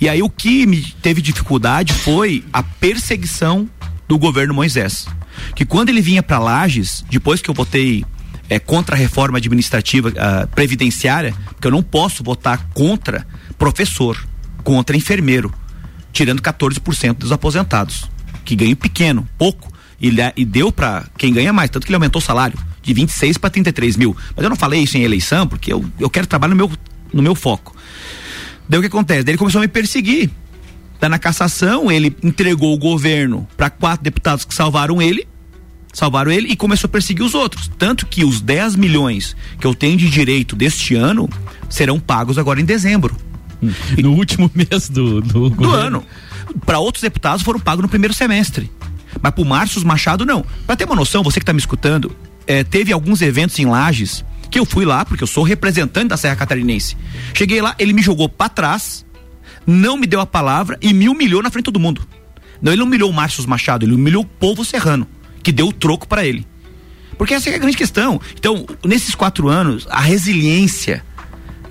E 0.00 0.08
aí 0.08 0.20
o 0.20 0.28
que 0.28 0.66
me 0.66 0.82
teve 1.00 1.22
dificuldade 1.22 1.92
foi 1.92 2.44
a 2.52 2.60
perseguição 2.60 3.70
do 4.08 4.18
governo 4.18 4.52
Moisés. 4.52 5.06
Que 5.54 5.64
quando 5.64 5.90
ele 5.90 6.00
vinha 6.00 6.24
para 6.24 6.40
Lages, 6.40 7.04
depois 7.08 7.40
que 7.40 7.48
eu 7.48 7.54
votei 7.54 8.04
é, 8.48 8.58
contra 8.58 8.96
a 8.96 8.98
reforma 8.98 9.38
administrativa 9.38 10.12
ah, 10.18 10.48
previdenciária, 10.48 11.32
porque 11.50 11.68
eu 11.68 11.70
não 11.70 11.84
posso 11.84 12.24
votar 12.24 12.68
contra 12.74 13.24
professor, 13.56 14.20
contra 14.64 14.96
enfermeiro, 14.96 15.54
tirando 16.12 16.42
14% 16.42 17.14
dos 17.14 17.30
aposentados, 17.30 18.10
que 18.44 18.56
ganham 18.56 18.74
pequeno, 18.74 19.28
pouco, 19.38 19.72
e, 20.00 20.12
e 20.36 20.44
deu 20.44 20.72
para 20.72 21.04
quem 21.16 21.32
ganha 21.32 21.52
mais, 21.52 21.70
tanto 21.70 21.86
que 21.86 21.90
ele 21.90 21.96
aumentou 21.96 22.20
o 22.20 22.24
salário 22.24 22.58
de 22.82 22.92
26 22.92 23.38
para 23.38 23.50
33 23.50 23.96
mil. 23.96 24.16
Mas 24.34 24.42
eu 24.42 24.50
não 24.50 24.56
falei 24.56 24.82
isso 24.82 24.96
em 24.96 25.02
eleição, 25.02 25.46
porque 25.46 25.72
eu, 25.72 25.84
eu 25.98 26.10
quero 26.10 26.26
trabalhar 26.26 26.50
no 26.50 26.56
meu, 26.56 26.70
no 27.12 27.22
meu 27.22 27.34
foco. 27.34 27.74
Daí 28.68 28.78
o 28.78 28.82
que 28.82 28.88
acontece? 28.88 29.22
Daí 29.22 29.32
ele 29.32 29.38
começou 29.38 29.60
a 29.60 29.62
me 29.62 29.68
perseguir. 29.68 30.30
Tá 30.98 31.08
na 31.08 31.18
cassação, 31.18 31.90
ele 31.90 32.14
entregou 32.22 32.74
o 32.74 32.78
governo 32.78 33.46
para 33.56 33.68
quatro 33.70 34.04
deputados 34.04 34.44
que 34.44 34.54
salvaram 34.54 35.02
ele, 35.02 35.26
salvaram 35.92 36.30
ele 36.30 36.48
e 36.48 36.56
começou 36.56 36.86
a 36.86 36.90
perseguir 36.90 37.24
os 37.24 37.34
outros. 37.34 37.70
Tanto 37.76 38.06
que 38.06 38.24
os 38.24 38.40
10 38.40 38.76
milhões 38.76 39.36
que 39.58 39.66
eu 39.66 39.74
tenho 39.74 39.96
de 39.96 40.08
direito 40.08 40.54
deste 40.54 40.94
ano 40.94 41.28
serão 41.68 41.98
pagos 41.98 42.38
agora 42.38 42.60
em 42.60 42.64
dezembro 42.64 43.16
No 44.02 44.12
último 44.12 44.50
mês 44.54 44.88
do, 44.88 45.20
do, 45.20 45.50
do 45.50 45.70
ano. 45.70 46.04
Para 46.66 46.78
outros 46.78 47.02
deputados 47.02 47.42
foram 47.42 47.60
pagos 47.60 47.82
no 47.82 47.88
primeiro 47.88 48.14
semestre. 48.14 48.70
Mas 49.20 49.32
pro 49.32 49.44
Márcio 49.44 49.84
Machado, 49.86 50.24
não. 50.24 50.44
Pra 50.66 50.76
ter 50.76 50.84
uma 50.84 50.96
noção, 50.96 51.22
você 51.22 51.38
que 51.38 51.46
tá 51.46 51.52
me 51.52 51.58
escutando, 51.58 52.14
eh, 52.46 52.64
teve 52.64 52.92
alguns 52.92 53.22
eventos 53.22 53.58
em 53.58 53.66
Lages 53.66 54.24
que 54.50 54.58
eu 54.58 54.66
fui 54.66 54.84
lá, 54.84 55.04
porque 55.04 55.22
eu 55.22 55.26
sou 55.26 55.42
representante 55.44 56.08
da 56.08 56.16
Serra 56.16 56.36
Catarinense. 56.36 56.96
Cheguei 57.32 57.62
lá, 57.62 57.74
ele 57.78 57.94
me 57.94 58.02
jogou 58.02 58.28
pra 58.28 58.50
trás, 58.50 59.04
não 59.66 59.96
me 59.96 60.06
deu 60.06 60.20
a 60.20 60.26
palavra 60.26 60.76
e 60.80 60.92
me 60.92 61.08
humilhou 61.08 61.42
na 61.42 61.50
frente 61.50 61.64
de 61.64 61.72
todo 61.72 61.80
mundo. 61.80 62.06
Não, 62.60 62.72
ele 62.72 62.80
não 62.80 62.86
humilhou 62.86 63.10
o 63.10 63.14
Márcio 63.14 63.48
Machado, 63.48 63.84
ele 63.84 63.94
humilhou 63.94 64.22
o 64.22 64.26
povo 64.26 64.64
serrano, 64.64 65.06
que 65.42 65.50
deu 65.50 65.68
o 65.68 65.72
troco 65.72 66.06
para 66.06 66.24
ele. 66.24 66.46
Porque 67.16 67.34
essa 67.34 67.48
é 67.48 67.54
a 67.54 67.58
grande 67.58 67.76
questão. 67.76 68.20
Então, 68.34 68.66
nesses 68.84 69.14
quatro 69.14 69.48
anos, 69.48 69.86
a 69.90 70.00
resiliência 70.00 71.02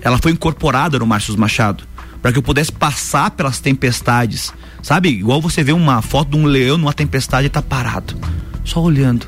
ela 0.02 0.18
foi 0.18 0.32
incorporada 0.32 0.98
no 0.98 1.06
Márcio 1.06 1.38
Machado 1.38 1.84
para 2.20 2.32
que 2.32 2.38
eu 2.38 2.42
pudesse 2.42 2.70
passar 2.70 3.32
pelas 3.32 3.58
tempestades, 3.58 4.52
sabe? 4.82 5.08
Igual 5.08 5.40
você 5.40 5.64
vê 5.64 5.72
uma 5.72 6.00
foto 6.00 6.30
de 6.30 6.36
um 6.36 6.46
leão 6.46 6.78
numa 6.78 6.92
tempestade 6.92 7.48
e 7.48 7.50
tá 7.50 7.60
parado, 7.60 8.16
só 8.64 8.80
olhando. 8.80 9.26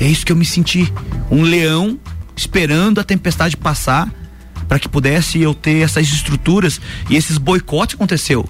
É 0.00 0.06
isso 0.06 0.24
que 0.24 0.32
eu 0.32 0.36
me 0.36 0.46
senti, 0.46 0.90
um 1.30 1.42
leão 1.42 2.00
esperando 2.34 2.98
a 2.98 3.04
tempestade 3.04 3.54
passar 3.54 4.10
para 4.66 4.78
que 4.78 4.88
pudesse 4.88 5.38
eu 5.40 5.52
ter 5.52 5.82
essas 5.82 6.08
estruturas 6.08 6.80
e 7.10 7.16
esses 7.16 7.36
boicotes 7.36 7.96
aconteceu. 7.96 8.48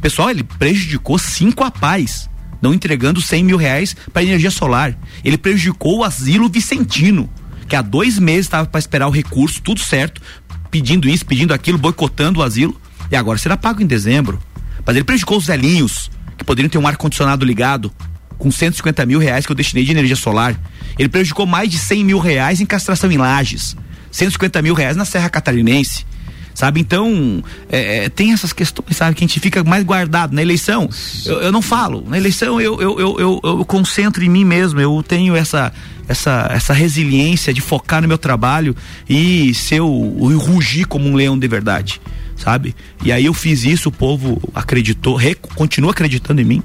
Pessoal, 0.00 0.30
ele 0.30 0.44
prejudicou 0.44 1.18
cinco 1.18 1.64
apais, 1.64 2.30
não 2.62 2.72
entregando 2.72 3.20
100 3.20 3.42
mil 3.42 3.56
reais 3.56 3.96
para 4.12 4.22
energia 4.22 4.50
solar. 4.50 4.96
Ele 5.24 5.36
prejudicou 5.36 5.98
o 5.98 6.04
asilo 6.04 6.48
Vicentino, 6.48 7.28
que 7.66 7.74
há 7.74 7.82
dois 7.82 8.18
meses 8.18 8.46
estava 8.46 8.68
para 8.68 8.78
esperar 8.78 9.08
o 9.08 9.10
recurso, 9.10 9.60
tudo 9.62 9.80
certo, 9.80 10.22
pedindo 10.70 11.08
isso, 11.08 11.26
pedindo 11.26 11.52
aquilo, 11.52 11.78
boicotando 11.78 12.40
o 12.40 12.42
asilo, 12.42 12.78
e 13.10 13.16
agora 13.16 13.38
será 13.38 13.56
pago 13.56 13.82
em 13.82 13.86
dezembro. 13.86 14.38
Mas 14.86 14.94
ele 14.94 15.04
prejudicou 15.04 15.38
os 15.38 15.46
velhinhos, 15.46 16.10
que 16.36 16.44
poderiam 16.44 16.68
ter 16.68 16.78
um 16.78 16.86
ar-condicionado 16.86 17.44
ligado, 17.44 17.90
com 18.38 18.50
150 18.50 19.06
mil 19.06 19.18
reais 19.18 19.46
que 19.46 19.52
eu 19.52 19.56
destinei 19.56 19.84
de 19.84 19.92
energia 19.92 20.16
solar. 20.16 20.54
Ele 20.98 21.08
prejudicou 21.08 21.46
mais 21.46 21.68
de 21.68 21.78
100 21.78 22.04
mil 22.04 22.18
reais 22.18 22.60
em 22.60 22.66
castração 22.66 23.10
em 23.10 23.16
lajes, 23.16 23.76
150 24.10 24.62
mil 24.62 24.74
reais 24.74 24.96
na 24.96 25.04
Serra 25.04 25.28
Catarinense. 25.28 26.06
Sabe, 26.54 26.80
então 26.80 27.42
é, 27.68 28.04
é, 28.04 28.08
tem 28.08 28.32
essas 28.32 28.52
questões, 28.52 28.96
sabe, 28.96 29.16
que 29.16 29.24
a 29.24 29.26
gente 29.26 29.40
fica 29.40 29.64
mais 29.64 29.82
guardado. 29.82 30.32
Na 30.32 30.40
eleição, 30.40 30.88
eu, 31.26 31.42
eu 31.42 31.50
não 31.50 31.60
falo. 31.60 32.04
Na 32.06 32.16
eleição 32.16 32.60
eu, 32.60 32.80
eu, 32.80 33.00
eu, 33.00 33.18
eu, 33.18 33.40
eu 33.42 33.64
concentro 33.64 34.22
em 34.22 34.28
mim 34.28 34.44
mesmo. 34.44 34.80
Eu 34.80 35.02
tenho 35.02 35.34
essa, 35.34 35.72
essa, 36.06 36.48
essa 36.52 36.72
resiliência 36.72 37.52
de 37.52 37.60
focar 37.60 38.00
no 38.02 38.06
meu 38.06 38.16
trabalho 38.16 38.76
e 39.08 39.52
ser 39.52 39.80
o, 39.80 39.88
o 39.88 40.38
rugir 40.38 40.86
como 40.86 41.08
um 41.08 41.16
leão 41.16 41.36
de 41.36 41.48
verdade 41.48 42.00
sabe? 42.36 42.74
E 43.02 43.12
aí 43.12 43.24
eu 43.24 43.34
fiz 43.34 43.64
isso, 43.64 43.88
o 43.88 43.92
povo 43.92 44.40
acreditou, 44.54 45.14
re, 45.16 45.34
continua 45.34 45.92
acreditando 45.92 46.40
em 46.40 46.44
mim. 46.44 46.62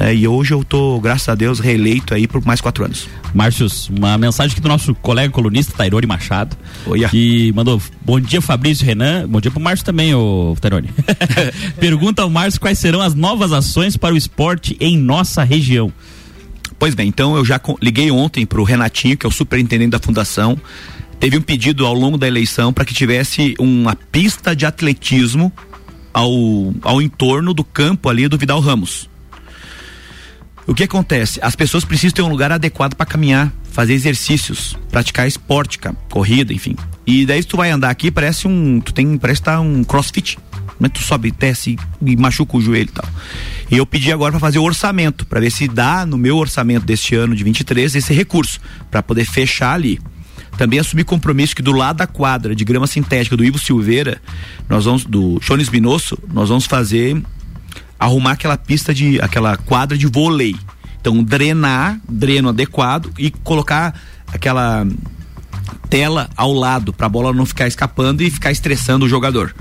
É, 0.00 0.14
e 0.14 0.28
hoje 0.28 0.54
eu 0.54 0.62
tô, 0.62 1.00
graças 1.00 1.28
a 1.28 1.34
Deus, 1.34 1.58
reeleito 1.58 2.14
aí 2.14 2.28
por 2.28 2.44
mais 2.44 2.60
quatro 2.60 2.84
anos. 2.84 3.08
Márcios, 3.34 3.88
uma 3.88 4.16
mensagem 4.16 4.52
aqui 4.52 4.60
do 4.60 4.68
nosso 4.68 4.94
colega 4.94 5.32
colunista 5.32 5.76
Tairone 5.76 6.06
Machado, 6.06 6.56
Oia. 6.86 7.08
que 7.08 7.52
mandou 7.52 7.82
bom 8.02 8.20
dia 8.20 8.40
Fabrício 8.40 8.86
Renan, 8.86 9.28
bom 9.28 9.40
dia 9.40 9.50
pro 9.50 9.60
Márcio 9.60 9.84
também, 9.84 10.14
ô 10.14 10.56
Tairone. 10.60 10.88
Pergunta 11.80 12.22
ao 12.22 12.30
Márcio 12.30 12.60
quais 12.60 12.78
serão 12.78 13.00
as 13.00 13.14
novas 13.14 13.52
ações 13.52 13.96
para 13.96 14.14
o 14.14 14.16
esporte 14.16 14.76
em 14.78 14.96
nossa 14.96 15.42
região. 15.42 15.92
Pois 16.78 16.94
bem, 16.94 17.08
então 17.08 17.36
eu 17.36 17.44
já 17.44 17.60
liguei 17.82 18.08
ontem 18.08 18.46
pro 18.46 18.62
Renatinho, 18.62 19.16
que 19.16 19.26
é 19.26 19.28
o 19.28 19.32
superintendente 19.32 19.90
da 19.90 19.98
fundação. 19.98 20.56
Teve 21.18 21.36
um 21.36 21.42
pedido 21.42 21.84
ao 21.84 21.94
longo 21.94 22.16
da 22.16 22.28
eleição 22.28 22.72
para 22.72 22.84
que 22.84 22.94
tivesse 22.94 23.56
uma 23.58 23.96
pista 23.96 24.54
de 24.54 24.64
atletismo 24.64 25.52
ao, 26.14 26.30
ao 26.82 27.02
entorno 27.02 27.52
do 27.52 27.64
campo 27.64 28.08
ali 28.08 28.28
do 28.28 28.38
Vidal 28.38 28.60
Ramos. 28.60 29.08
O 30.68 30.74
que 30.74 30.84
acontece? 30.84 31.40
As 31.42 31.56
pessoas 31.56 31.82
precisam 31.82 32.14
ter 32.14 32.20
um 32.20 32.28
lugar 32.28 32.52
adequado 32.52 32.94
para 32.94 33.06
caminhar, 33.06 33.50
fazer 33.72 33.94
exercícios, 33.94 34.76
praticar 34.90 35.26
esporte, 35.26 35.80
corrida, 36.10 36.52
enfim. 36.52 36.76
E 37.06 37.24
daí 37.24 37.42
tu 37.42 37.56
vai 37.56 37.70
andar 37.70 37.88
aqui, 37.88 38.10
parece 38.10 38.46
um, 38.46 38.78
tu 38.78 38.92
tem, 38.92 39.16
parece 39.16 39.40
tá 39.40 39.58
um 39.60 39.82
crossfit. 39.82 40.38
Né? 40.78 40.90
Tu 40.90 41.00
sobe, 41.00 41.30
desce 41.30 41.78
e 42.04 42.16
machuca 42.18 42.58
o 42.58 42.60
joelho 42.60 42.90
e 42.90 42.92
tal. 42.92 43.08
E 43.70 43.78
eu 43.78 43.86
pedi 43.86 44.12
agora 44.12 44.32
para 44.32 44.40
fazer 44.40 44.58
o 44.58 44.62
orçamento, 44.62 45.24
para 45.24 45.40
ver 45.40 45.50
se 45.50 45.66
dá 45.66 46.04
no 46.04 46.18
meu 46.18 46.36
orçamento 46.36 46.84
deste 46.84 47.14
ano 47.14 47.34
de 47.34 47.42
23 47.42 47.94
esse 47.94 48.12
recurso, 48.12 48.60
para 48.90 49.02
poder 49.02 49.24
fechar 49.24 49.72
ali. 49.72 49.98
Também 50.58 50.78
assumi 50.78 51.02
compromisso 51.02 51.56
que 51.56 51.62
do 51.62 51.72
lado 51.72 51.96
da 51.96 52.06
quadra 52.06 52.54
de 52.54 52.62
grama 52.62 52.86
sintética 52.86 53.38
do 53.38 53.44
Ivo 53.44 53.58
Silveira, 53.58 54.20
nós 54.68 54.84
vamos 54.84 55.06
do 55.06 55.40
Jones 55.40 55.70
Minosso, 55.70 56.18
nós 56.30 56.50
vamos 56.50 56.66
fazer 56.66 57.16
arrumar 57.98 58.32
aquela 58.32 58.56
pista 58.56 58.94
de 58.94 59.20
aquela 59.20 59.56
quadra 59.56 59.96
de 59.96 60.06
vôlei. 60.06 60.54
Então 61.00 61.22
drenar, 61.22 62.00
dreno 62.08 62.50
adequado 62.50 63.12
e 63.18 63.30
colocar 63.30 63.98
aquela 64.26 64.86
tela 65.88 66.28
ao 66.36 66.52
lado 66.52 66.92
para 66.92 67.06
a 67.06 67.08
bola 67.08 67.32
não 67.32 67.46
ficar 67.46 67.66
escapando 67.66 68.22
e 68.22 68.30
ficar 68.30 68.52
estressando 68.52 69.06
o 69.06 69.08
jogador. 69.08 69.54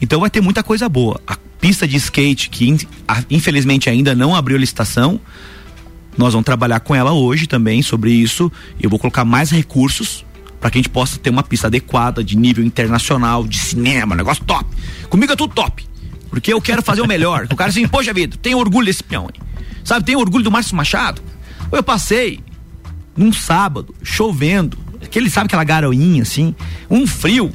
Então 0.00 0.20
vai 0.20 0.30
ter 0.30 0.40
muita 0.40 0.62
coisa 0.62 0.88
boa. 0.88 1.20
A 1.26 1.36
pista 1.60 1.86
de 1.86 1.96
skate 1.96 2.50
que 2.50 2.76
infelizmente 3.28 3.88
ainda 3.88 4.14
não 4.14 4.34
abriu 4.34 4.56
licitação, 4.56 5.20
nós 6.18 6.32
vamos 6.32 6.44
trabalhar 6.44 6.80
com 6.80 6.94
ela 6.94 7.12
hoje 7.12 7.46
também 7.46 7.82
sobre 7.82 8.10
isso. 8.10 8.50
Eu 8.80 8.90
vou 8.90 8.98
colocar 8.98 9.24
mais 9.24 9.50
recursos 9.50 10.24
para 10.60 10.70
que 10.70 10.78
a 10.78 10.80
gente 10.80 10.90
possa 10.90 11.18
ter 11.18 11.30
uma 11.30 11.42
pista 11.42 11.68
adequada 11.68 12.22
de 12.22 12.36
nível 12.36 12.64
internacional, 12.64 13.46
de 13.46 13.58
cinema, 13.58 14.14
negócio 14.14 14.44
top. 14.44 14.66
Comigo 15.08 15.32
é 15.32 15.36
tudo 15.36 15.54
top. 15.54 15.86
Porque 16.30 16.52
eu 16.52 16.60
quero 16.60 16.82
fazer 16.82 17.02
o 17.02 17.06
melhor. 17.06 17.46
O 17.50 17.56
cara 17.56 17.70
assim, 17.70 17.86
poxa 17.88 18.12
vida, 18.14 18.36
tem 18.40 18.54
orgulho 18.54 18.86
desse 18.86 19.02
peão. 19.02 19.28
Sabe, 19.84 20.04
tem 20.06 20.16
orgulho 20.16 20.44
do 20.44 20.50
Márcio 20.50 20.76
Machado. 20.76 21.20
Eu 21.72 21.82
passei 21.82 22.40
num 23.16 23.32
sábado, 23.32 23.94
chovendo, 24.02 24.78
aquele, 25.02 25.28
sabe 25.28 25.46
aquela 25.46 25.64
garoinha 25.64 26.22
assim, 26.22 26.54
um 26.88 27.06
frio. 27.06 27.52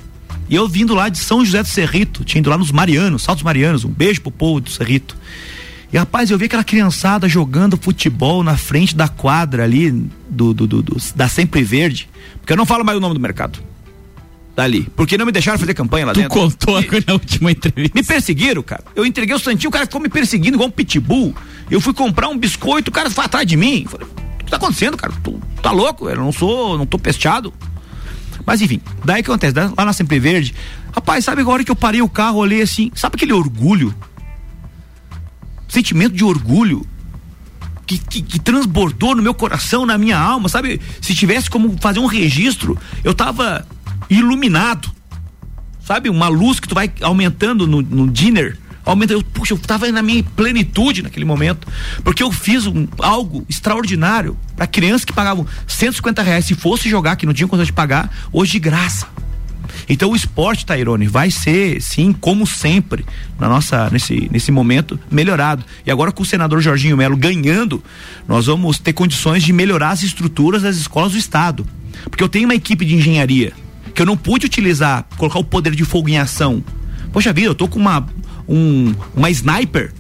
E 0.50 0.56
eu 0.56 0.68
vindo 0.68 0.94
lá 0.94 1.10
de 1.10 1.18
São 1.18 1.44
José 1.44 1.64
do 1.64 1.70
Cerrito, 1.70 2.24
tinha 2.24 2.40
ido 2.40 2.50
lá 2.50 2.58
nos 2.58 2.72
Marianos, 2.72 3.24
Saltos 3.24 3.44
Marianos, 3.44 3.84
um 3.84 3.90
beijo 3.90 4.22
pro 4.22 4.30
povo 4.32 4.60
do 4.60 4.70
Cerrito. 4.70 5.16
E 5.94 5.98
rapaz, 5.98 6.30
eu 6.30 6.38
vi 6.38 6.46
aquela 6.46 6.64
criançada 6.64 7.28
jogando 7.30 7.78
futebol 7.82 8.44
na 8.44 8.58
frente 8.58 8.96
da 8.96 9.08
quadra 9.08 9.64
ali 9.64 9.92
do, 10.30 10.54
do, 10.54 10.68
do- 10.68 10.84
do- 10.84 10.98
da 11.16 11.30
Sempre 11.30 11.64
Verde. 11.64 12.10
Porque 12.42 12.52
eu 12.52 12.58
não 12.58 12.66
falo 12.66 12.84
mais 12.84 12.98
o 12.98 13.02
nome 13.02 13.14
do 13.14 13.20
mercado. 13.20 13.60
Dali. 14.56 14.88
Porque 14.96 15.18
não 15.18 15.26
me 15.26 15.32
deixaram 15.34 15.60
fazer 15.60 15.74
campanha 15.74 16.06
lá 16.06 16.14
Tu 16.14 16.22
dentro. 16.22 16.40
contou 16.40 16.76
na 17.06 17.14
última 17.14 17.52
entrevista. 17.52 17.92
Me 17.94 18.04
perseguiram, 18.04 18.64
cara. 18.64 18.84
Eu 18.96 19.06
entreguei 19.06 19.36
o 19.36 19.40
santinho, 19.40 19.70
o 19.70 19.72
cara 19.72 19.86
ficou 19.86 20.00
me 20.00 20.08
perseguindo 20.08 20.56
igual 20.56 20.70
um 20.70 20.72
pitbull. 20.72 21.36
Eu 21.70 21.82
fui 21.82 21.94
comprar 21.94 22.30
um 22.30 22.38
biscoito, 22.38 22.90
o 22.90 22.94
cara 22.94 23.10
foi 23.10 23.26
atrás 23.26 23.46
de 23.46 23.58
mim. 23.58 23.82
Eu 23.84 23.90
Falei, 23.90 24.08
o 24.08 24.44
que 24.46 24.52
tá 24.52 24.56
acontecendo, 24.58 24.96
cara? 24.96 25.12
Tu 25.22 25.40
tá 25.62 25.72
louco? 25.72 26.08
Eu 26.08 26.16
não 26.16 26.32
sou, 26.32 26.78
não 26.78 26.86
tô 26.86 26.98
pesteado. 26.98 27.54
Mas 28.46 28.62
enfim, 28.62 28.80
daí 29.04 29.22
que 29.24 29.30
acontece, 29.30 29.56
lá 29.76 29.84
na 29.86 29.92
Sempre 29.92 30.20
Verde, 30.20 30.54
rapaz, 30.94 31.26
sabe 31.26 31.42
agora 31.42 31.64
que 31.64 31.72
eu 31.72 31.76
parei 31.76 32.02
o 32.02 32.08
carro, 32.08 32.38
olhei 32.38 32.62
assim, 32.62 32.92
sabe 32.96 33.16
aquele 33.16 33.34
orgulho? 33.34 33.94
Sentimento 35.68 36.14
de 36.14 36.24
orgulho 36.24 36.86
que, 37.88 37.98
que, 37.98 38.22
que 38.22 38.40
transbordou 38.40 39.16
no 39.16 39.22
meu 39.24 39.34
coração, 39.34 39.86
na 39.86 39.98
minha 39.98 40.18
alma, 40.18 40.48
sabe? 40.48 40.80
Se 41.02 41.14
tivesse 41.16 41.50
como 41.50 41.76
fazer 41.82 42.00
um 42.00 42.06
registro, 42.06 42.78
eu 43.04 43.14
tava 43.14 43.66
iluminado 44.10 44.96
sabe? 45.86 46.10
Uma 46.10 46.28
luz 46.28 46.60
que 46.60 46.68
tu 46.68 46.76
vai 46.76 46.92
aumentando 47.02 47.68
no, 47.68 47.82
no 47.82 48.10
dinner. 48.10 48.58
Aumenta, 48.84 49.14
eu, 49.14 49.24
puxa, 49.24 49.54
eu 49.54 49.58
tava 49.58 49.92
na 49.92 50.02
minha 50.02 50.24
plenitude 50.24 51.02
naquele 51.02 51.26
momento. 51.26 51.68
Porque 52.04 52.22
eu 52.22 52.32
fiz 52.32 52.68
um, 52.68 52.88
algo 53.00 53.46
extraordinário 53.48 54.38
para 54.56 54.68
crianças 54.68 55.06
que 55.06 55.14
pagavam 55.14 55.46
150 55.68 56.22
reais. 56.22 56.46
Se 56.46 56.56
fosse 56.56 56.90
jogar, 56.90 57.16
que 57.16 57.26
não 57.26 57.34
tinha 57.34 57.48
condição 57.48 57.66
de 57.66 57.74
pagar, 57.74 58.12
hoje 58.34 58.54
de 58.54 58.60
graça. 58.60 59.08
Então 59.88 60.12
o 60.12 60.16
esporte, 60.16 60.66
Tairone, 60.66 61.08
vai 61.08 61.30
ser, 61.30 61.82
sim, 61.82 62.12
como 62.14 62.48
sempre, 62.48 63.06
na 63.40 63.48
nossa, 63.48 63.90
nesse, 63.92 64.30
nesse 64.32 64.52
momento, 64.52 65.00
melhorado. 65.12 65.64
E 65.86 65.92
agora 65.92 66.12
com 66.12 66.24
o 66.24 66.26
senador 66.26 66.62
Jorginho 66.62 66.98
Melo 66.98 67.18
ganhando, 67.18 67.84
nós 68.28 68.48
vamos 68.48 68.80
ter 68.80 68.94
condições 68.94 69.44
de 69.44 69.54
melhorar 69.54 69.92
as 69.92 70.02
estruturas 70.02 70.64
das 70.64 70.78
escolas 70.78 71.12
do 71.12 71.18
Estado. 71.18 71.68
Porque 72.06 72.24
eu 72.24 72.30
tenho 72.30 72.46
uma 72.46 72.56
equipe 72.56 72.86
de 72.86 72.96
engenharia 72.96 73.54
que 73.96 74.02
eu 74.02 74.06
não 74.06 74.18
pude 74.18 74.46
utilizar, 74.46 75.08
colocar 75.18 75.40
o 75.40 75.44
poder 75.44 75.74
de 75.74 75.86
fogo 75.86 76.10
em 76.10 76.18
ação. 76.18 76.62
Poxa 77.14 77.32
vida, 77.32 77.48
eu 77.48 77.56
tô 77.56 77.66
com 77.66 77.80
uma, 77.80 78.06
um, 78.48 78.94
uma 79.16 79.30
sniper 79.30 79.94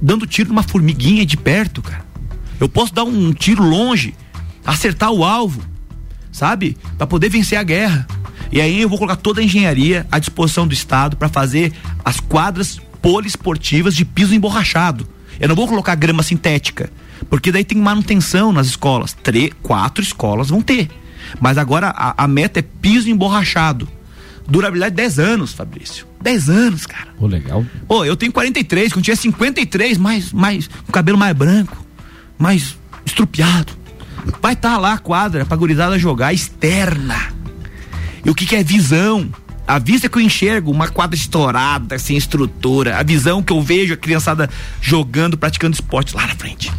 dando 0.00 0.24
tiro 0.24 0.50
numa 0.50 0.62
formiguinha 0.62 1.26
de 1.26 1.36
perto, 1.36 1.82
cara. 1.82 2.06
Eu 2.60 2.68
posso 2.68 2.94
dar 2.94 3.02
um 3.02 3.32
tiro 3.32 3.62
longe, 3.62 4.14
acertar 4.64 5.10
o 5.10 5.24
alvo, 5.24 5.60
sabe? 6.30 6.76
Para 6.96 7.08
poder 7.08 7.28
vencer 7.28 7.58
a 7.58 7.62
guerra. 7.64 8.06
E 8.52 8.60
aí 8.60 8.80
eu 8.80 8.88
vou 8.88 8.96
colocar 8.96 9.16
toda 9.16 9.40
a 9.40 9.44
engenharia 9.44 10.06
à 10.12 10.20
disposição 10.20 10.66
do 10.66 10.72
Estado 10.72 11.16
para 11.16 11.28
fazer 11.28 11.72
as 12.04 12.20
quadras 12.20 12.80
poliesportivas 13.02 13.96
de 13.96 14.04
piso 14.04 14.32
emborrachado. 14.32 15.08
Eu 15.40 15.48
não 15.48 15.56
vou 15.56 15.66
colocar 15.66 15.96
grama 15.96 16.22
sintética, 16.22 16.90
porque 17.28 17.50
daí 17.50 17.64
tem 17.64 17.78
manutenção 17.78 18.52
nas 18.52 18.68
escolas. 18.68 19.12
Três, 19.12 19.50
quatro 19.62 20.02
escolas 20.02 20.50
vão 20.50 20.62
ter. 20.62 20.88
Mas 21.40 21.58
agora 21.58 21.88
a, 21.88 22.24
a 22.24 22.28
meta 22.28 22.60
é 22.60 22.62
piso 22.62 23.08
emborrachado. 23.08 23.88
Durabilidade 24.48 24.94
10 24.94 25.18
anos, 25.18 25.52
Fabrício. 25.52 26.06
10 26.22 26.48
anos, 26.48 26.86
cara. 26.86 27.08
Pô, 27.18 27.26
legal. 27.26 27.64
Pô, 27.86 28.04
eu 28.04 28.16
tenho 28.16 28.32
43, 28.32 28.92
quando 28.92 29.04
tiver 29.04 29.16
53, 29.16 29.98
mais, 29.98 30.32
mais, 30.32 30.68
com 30.86 30.92
cabelo 30.92 31.18
mais 31.18 31.36
branco, 31.36 31.76
mais 32.38 32.76
estrupiado. 33.04 33.72
Vai 34.40 34.54
estar 34.54 34.78
lá 34.78 34.94
a 34.94 34.98
quadra 34.98 35.44
pra 35.44 35.56
gurizada 35.56 35.98
jogar 35.98 36.32
externa. 36.32 37.32
E 38.24 38.30
o 38.30 38.34
que, 38.34 38.46
que 38.46 38.56
é 38.56 38.62
visão? 38.62 39.28
A 39.66 39.78
vista 39.78 40.08
que 40.08 40.16
eu 40.16 40.22
enxergo, 40.22 40.70
uma 40.70 40.88
quadra 40.88 41.14
estourada, 41.14 41.98
sem 41.98 42.16
estrutura. 42.16 42.98
A 42.98 43.02
visão 43.02 43.42
que 43.42 43.52
eu 43.52 43.60
vejo 43.60 43.92
a 43.92 43.96
criançada 43.98 44.48
jogando, 44.80 45.36
praticando 45.36 45.74
esporte 45.74 46.16
lá 46.16 46.26
na 46.26 46.34
frente. 46.34 46.72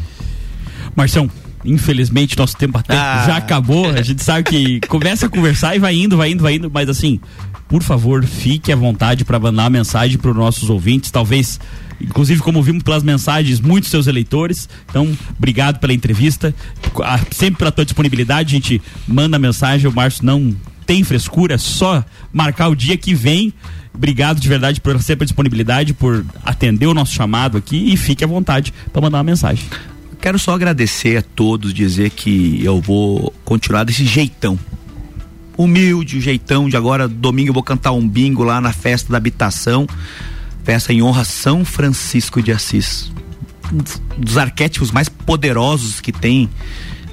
Marção, 0.95 1.29
infelizmente 1.65 2.37
nosso 2.37 2.55
tempo 2.55 2.77
até 2.77 2.95
Ah. 2.95 3.23
já 3.27 3.37
acabou. 3.37 3.89
A 3.89 4.01
gente 4.01 4.23
sabe 4.23 4.43
que 4.43 4.79
começa 4.87 5.25
a 5.25 5.29
conversar 5.29 5.75
e 5.75 5.79
vai 5.79 5.95
indo, 5.95 6.15
vai 6.17 6.31
indo, 6.31 6.41
vai 6.43 6.55
indo, 6.55 6.69
mas 6.73 6.89
assim, 6.89 7.19
por 7.67 7.83
favor, 7.83 8.23
fique 8.25 8.71
à 8.71 8.75
vontade 8.75 9.23
para 9.25 9.39
mandar 9.39 9.63
uma 9.63 9.69
mensagem 9.69 10.17
para 10.17 10.31
os 10.31 10.37
nossos 10.37 10.69
ouvintes, 10.69 11.11
talvez 11.11 11.59
inclusive 12.01 12.41
como 12.41 12.63
vimos 12.63 12.81
pelas 12.81 13.03
mensagens, 13.03 13.59
muitos 13.59 13.89
seus 13.89 14.07
eleitores. 14.07 14.69
Então, 14.89 15.07
obrigado 15.37 15.79
pela 15.79 15.93
entrevista, 15.93 16.55
a- 17.03 17.19
sempre 17.31 17.59
pela 17.59 17.71
tua 17.71 17.83
disponibilidade. 17.83 18.55
A 18.55 18.57
gente 18.57 18.81
manda 19.07 19.37
mensagem, 19.37 19.89
o 19.89 19.93
Márcio 19.93 20.25
não 20.25 20.55
tem 20.85 21.03
frescura, 21.03 21.55
é 21.55 21.57
só 21.57 22.03
marcar 22.33 22.69
o 22.69 22.75
dia 22.75 22.95
que 22.97 23.13
vem. 23.13 23.53
Obrigado 23.93 24.39
de 24.39 24.47
verdade 24.47 24.79
por 24.79 24.99
sempre 25.01 25.23
a 25.23 25.25
disponibilidade, 25.25 25.93
por 25.93 26.25
atender 26.45 26.87
o 26.87 26.93
nosso 26.93 27.13
chamado 27.13 27.57
aqui 27.57 27.91
e 27.91 27.97
fique 27.97 28.23
à 28.23 28.27
vontade 28.27 28.73
para 28.93 29.01
mandar 29.01 29.17
uma 29.17 29.23
mensagem. 29.25 29.65
Quero 30.21 30.37
só 30.37 30.53
agradecer 30.53 31.17
a 31.17 31.21
todos, 31.21 31.73
dizer 31.73 32.09
que 32.09 32.63
eu 32.63 32.81
vou 32.81 33.33
continuar 33.45 33.85
desse 33.85 34.05
jeitão. 34.05 34.59
Humilde, 35.57 36.17
o 36.17 36.21
jeitão 36.21 36.67
de 36.67 36.75
agora, 36.75 37.07
domingo 37.07 37.49
eu 37.49 37.53
vou 37.53 37.63
cantar 37.63 37.91
um 37.91 38.07
bingo 38.07 38.43
lá 38.43 38.59
na 38.59 38.73
festa 38.73 39.11
da 39.11 39.17
habitação. 39.17 39.87
Festa 40.63 40.91
em 40.91 41.01
honra 41.01 41.21
a 41.21 41.25
São 41.25 41.63
Francisco 41.63 42.41
de 42.41 42.51
Assis. 42.51 43.11
dos 44.17 44.37
arquétipos 44.37 44.91
mais 44.91 45.07
poderosos 45.07 46.01
que 46.01 46.11
tem 46.11 46.49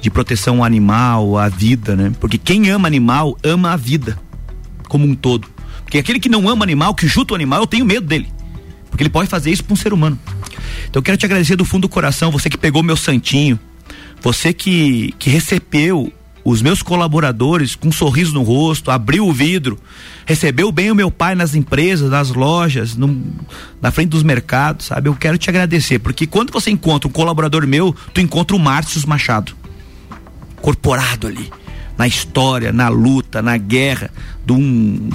de 0.01 0.09
proteção 0.09 0.57
ao 0.57 0.63
animal, 0.63 1.37
à 1.37 1.47
vida, 1.49 1.95
né? 1.95 2.11
Porque 2.19 2.37
quem 2.37 2.69
ama 2.69 2.87
animal 2.87 3.37
ama 3.43 3.71
a 3.71 3.77
vida 3.77 4.19
como 4.87 5.05
um 5.05 5.15
todo. 5.15 5.47
Porque 5.83 5.97
aquele 5.97 6.19
que 6.19 6.29
não 6.29 6.49
ama 6.49 6.65
animal, 6.65 6.93
que 6.93 7.07
chuta 7.07 7.33
o 7.33 7.35
animal, 7.35 7.61
eu 7.61 7.67
tenho 7.67 7.85
medo 7.85 8.05
dele. 8.05 8.27
Porque 8.97 9.03
ele 9.03 9.11
pode 9.11 9.29
fazer 9.29 9.51
isso 9.51 9.63
para 9.63 9.73
um 9.73 9.77
ser 9.77 9.93
humano. 9.93 10.17
Então 10.89 10.99
eu 10.99 11.03
quero 11.03 11.17
te 11.19 11.25
agradecer 11.27 11.55
do 11.55 11.63
fundo 11.63 11.83
do 11.83 11.89
coração, 11.89 12.31
você 12.31 12.49
que 12.49 12.57
pegou 12.57 12.81
meu 12.81 12.97
santinho, 12.97 13.59
você 14.23 14.51
que, 14.51 15.13
que 15.19 15.29
recebeu 15.29 16.11
os 16.43 16.63
meus 16.63 16.81
colaboradores 16.81 17.75
com 17.75 17.89
um 17.89 17.91
sorriso 17.91 18.33
no 18.33 18.41
rosto, 18.41 18.89
abriu 18.89 19.27
o 19.27 19.31
vidro, 19.31 19.77
recebeu 20.25 20.71
bem 20.71 20.89
o 20.89 20.95
meu 20.95 21.11
pai 21.11 21.35
nas 21.35 21.53
empresas, 21.53 22.09
nas 22.09 22.31
lojas, 22.31 22.95
no, 22.95 23.23
na 23.79 23.91
frente 23.91 24.09
dos 24.09 24.23
mercados, 24.23 24.87
sabe? 24.87 25.09
Eu 25.09 25.15
quero 25.15 25.37
te 25.37 25.47
agradecer, 25.47 25.99
porque 25.99 26.25
quando 26.25 26.51
você 26.51 26.71
encontra 26.71 27.07
um 27.07 27.11
colaborador 27.11 27.67
meu, 27.67 27.95
tu 28.15 28.19
encontra 28.19 28.55
o 28.55 28.59
Márcio 28.59 29.07
Machado, 29.07 29.55
corporado 30.59 31.27
ali, 31.27 31.51
na 31.95 32.07
história, 32.07 32.73
na 32.73 32.89
luta, 32.89 33.43
na 33.43 33.57
guerra, 33.57 34.09
de 34.43 34.53
um, 34.53 35.09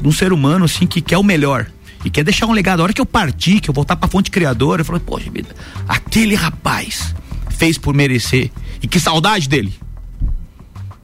de 0.00 0.08
um 0.08 0.12
ser 0.12 0.32
humano 0.32 0.64
assim 0.64 0.86
que 0.86 1.02
quer 1.02 1.18
o 1.18 1.22
melhor 1.22 1.66
e 2.06 2.10
quer 2.10 2.22
deixar 2.22 2.46
um 2.46 2.52
legado. 2.52 2.78
A 2.78 2.82
hora 2.84 2.92
que 2.92 3.00
eu 3.00 3.04
partir, 3.04 3.58
que 3.58 3.68
eu 3.68 3.74
voltar 3.74 3.96
pra 3.96 4.08
fonte 4.08 4.30
criadora, 4.30 4.82
eu 4.82 4.84
falo, 4.84 5.00
poxa 5.00 5.28
vida, 5.28 5.48
aquele 5.88 6.36
rapaz 6.36 7.12
fez 7.50 7.76
por 7.76 7.92
merecer. 7.92 8.52
E 8.80 8.86
que 8.86 9.00
saudade 9.00 9.48
dele. 9.48 9.74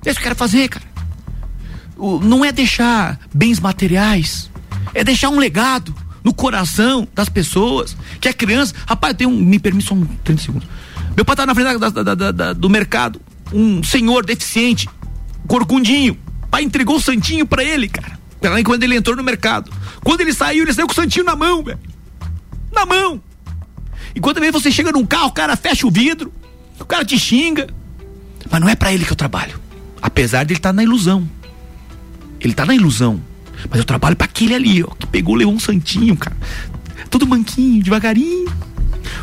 É 0.06 0.10
isso 0.10 0.14
que 0.14 0.20
eu 0.20 0.22
quero 0.22 0.36
fazer, 0.36 0.68
cara. 0.68 0.84
O, 1.96 2.20
não 2.20 2.44
é 2.44 2.52
deixar 2.52 3.18
bens 3.34 3.58
materiais, 3.58 4.48
é 4.94 5.02
deixar 5.02 5.28
um 5.28 5.40
legado 5.40 5.92
no 6.22 6.32
coração 6.32 7.08
das 7.12 7.28
pessoas. 7.28 7.96
Que 8.20 8.28
a 8.28 8.32
criança. 8.32 8.72
Rapaz, 8.86 9.16
tem 9.16 9.26
um. 9.26 9.36
Me 9.36 9.58
permite 9.58 9.88
só 9.88 9.94
um 9.94 10.04
30 10.04 10.40
segundos. 10.40 10.68
Meu 11.16 11.24
pai 11.24 11.34
tá 11.34 11.44
na 11.44 11.52
frente 11.52 11.78
da, 11.78 12.14
da, 12.14 12.30
da, 12.30 12.52
do 12.52 12.70
mercado. 12.70 13.20
Um 13.52 13.82
senhor 13.82 14.24
deficiente, 14.24 14.88
corcundinho. 15.48 16.16
Pai 16.48 16.62
entregou 16.62 16.96
o 16.96 17.00
santinho 17.00 17.44
pra 17.44 17.64
ele, 17.64 17.88
cara. 17.88 18.21
Quando 18.64 18.82
ele 18.82 18.96
entrou 18.96 19.16
no 19.16 19.22
mercado. 19.22 19.70
Quando 20.02 20.20
ele 20.20 20.32
saiu, 20.32 20.64
ele 20.64 20.72
saiu 20.72 20.86
com 20.86 20.92
o 20.92 20.96
santinho 20.96 21.24
na 21.24 21.36
mão, 21.36 21.62
velho. 21.62 21.78
Na 22.72 22.84
mão. 22.84 23.20
E 24.14 24.20
quando 24.20 24.40
você 24.52 24.70
chega 24.70 24.92
num 24.92 25.06
carro, 25.06 25.28
o 25.28 25.32
cara 25.32 25.56
fecha 25.56 25.86
o 25.86 25.90
vidro, 25.90 26.32
o 26.78 26.84
cara 26.84 27.04
te 27.04 27.18
xinga. 27.18 27.68
Mas 28.50 28.60
não 28.60 28.68
é 28.68 28.76
para 28.76 28.92
ele 28.92 29.04
que 29.04 29.12
eu 29.12 29.16
trabalho. 29.16 29.58
Apesar 30.00 30.44
de 30.44 30.52
ele 30.52 30.58
estar 30.58 30.70
tá 30.70 30.72
na 30.72 30.82
ilusão. 30.82 31.28
Ele 32.40 32.52
tá 32.52 32.66
na 32.66 32.74
ilusão. 32.74 33.20
Mas 33.70 33.78
eu 33.78 33.84
trabalho 33.84 34.16
para 34.16 34.24
aquele 34.24 34.54
ali, 34.54 34.82
ó, 34.82 34.88
que 34.88 35.06
pegou, 35.06 35.34
levou 35.34 35.54
um 35.54 35.60
santinho, 35.60 36.16
cara. 36.16 36.36
Tudo 37.08 37.26
manquinho, 37.26 37.82
devagarinho. 37.82 38.52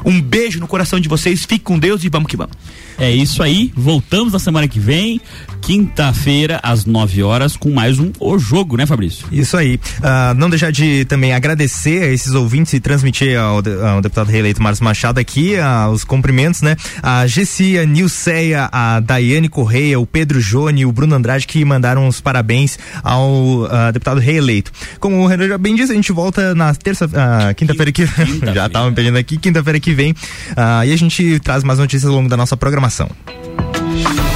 Um 0.05 0.22
beijo 0.22 0.59
no 0.59 0.67
coração 0.67 0.99
de 0.99 1.09
vocês, 1.09 1.45
fique 1.45 1.59
com 1.59 1.78
Deus 1.78 2.03
e 2.03 2.09
vamos 2.09 2.30
que 2.30 2.38
vamos. 2.38 2.55
É 3.00 3.10
isso 3.10 3.41
aí, 3.41 3.72
voltamos 3.78 4.34
na 4.34 4.39
semana 4.39 4.68
que 4.68 4.78
vem, 4.78 5.22
quinta-feira, 5.62 6.60
às 6.62 6.84
9 6.84 7.24
horas, 7.24 7.56
com 7.56 7.72
mais 7.72 7.97
um 7.97 8.12
O 8.20 8.38
Jogo, 8.38 8.76
né, 8.76 8.86
Fabrício? 8.86 9.26
Isso 9.32 9.56
aí. 9.56 9.80
Uh, 10.00 10.34
não 10.36 10.50
deixar 10.50 10.70
de 10.70 11.06
também 11.06 11.34
agradecer 11.34 12.04
a 12.04 12.08
esses 12.08 12.34
ouvintes 12.34 12.74
e 12.74 12.80
transmitir 12.82 13.39
ao, 13.39 13.56
ao 13.58 14.02
deputado 14.02 14.28
reeleito 14.28 14.62
Márcio 14.62 14.84
Machado 14.84 15.18
aqui 15.18 15.56
uh, 15.56 15.89
os 15.91 16.04
cumprimentos, 16.04 16.62
né? 16.62 16.76
A 17.02 17.26
Gessia, 17.26 17.86
Nilceia, 17.86 18.68
a 18.70 19.00
Daiane 19.00 19.47
Correia, 19.47 19.97
o 19.97 20.06
Pedro 20.06 20.41
Jone, 20.41 20.86
o 20.86 20.91
Bruno 20.91 21.16
Andrade 21.16 21.47
que 21.47 21.64
mandaram 21.64 22.06
os 22.06 22.20
parabéns 22.20 22.78
ao 23.02 23.62
uh, 23.62 23.93
deputado 23.93 24.20
reeleito. 24.20 24.74
Como 25.00 25.24
o 25.24 25.28
Renan 25.28 25.47
já 25.47 25.58
bem 25.58 25.74
disse, 25.74 25.93
a 25.93 25.95
gente 25.95 26.12
volta 26.12 26.54
na 26.54 26.74
terça, 26.74 27.08
quinta-feira 27.56 27.93
que 27.93 28.06
já 28.54 28.68
estavam 28.68 28.93
pedindo 28.93 29.18
aqui, 29.18 29.38
quinta-feira 29.38 29.80
que 29.80 29.93
vem, 29.93 30.14
e 30.86 30.91
a 30.91 30.97
gente 30.97 31.39
traz 31.39 31.64
mais 31.64 31.80
notícias 31.80 32.10
ao 32.10 32.16
longo 32.16 32.28
da 32.28 32.36
nossa 32.36 32.58
programação 32.58 32.89
informação. 32.90 34.29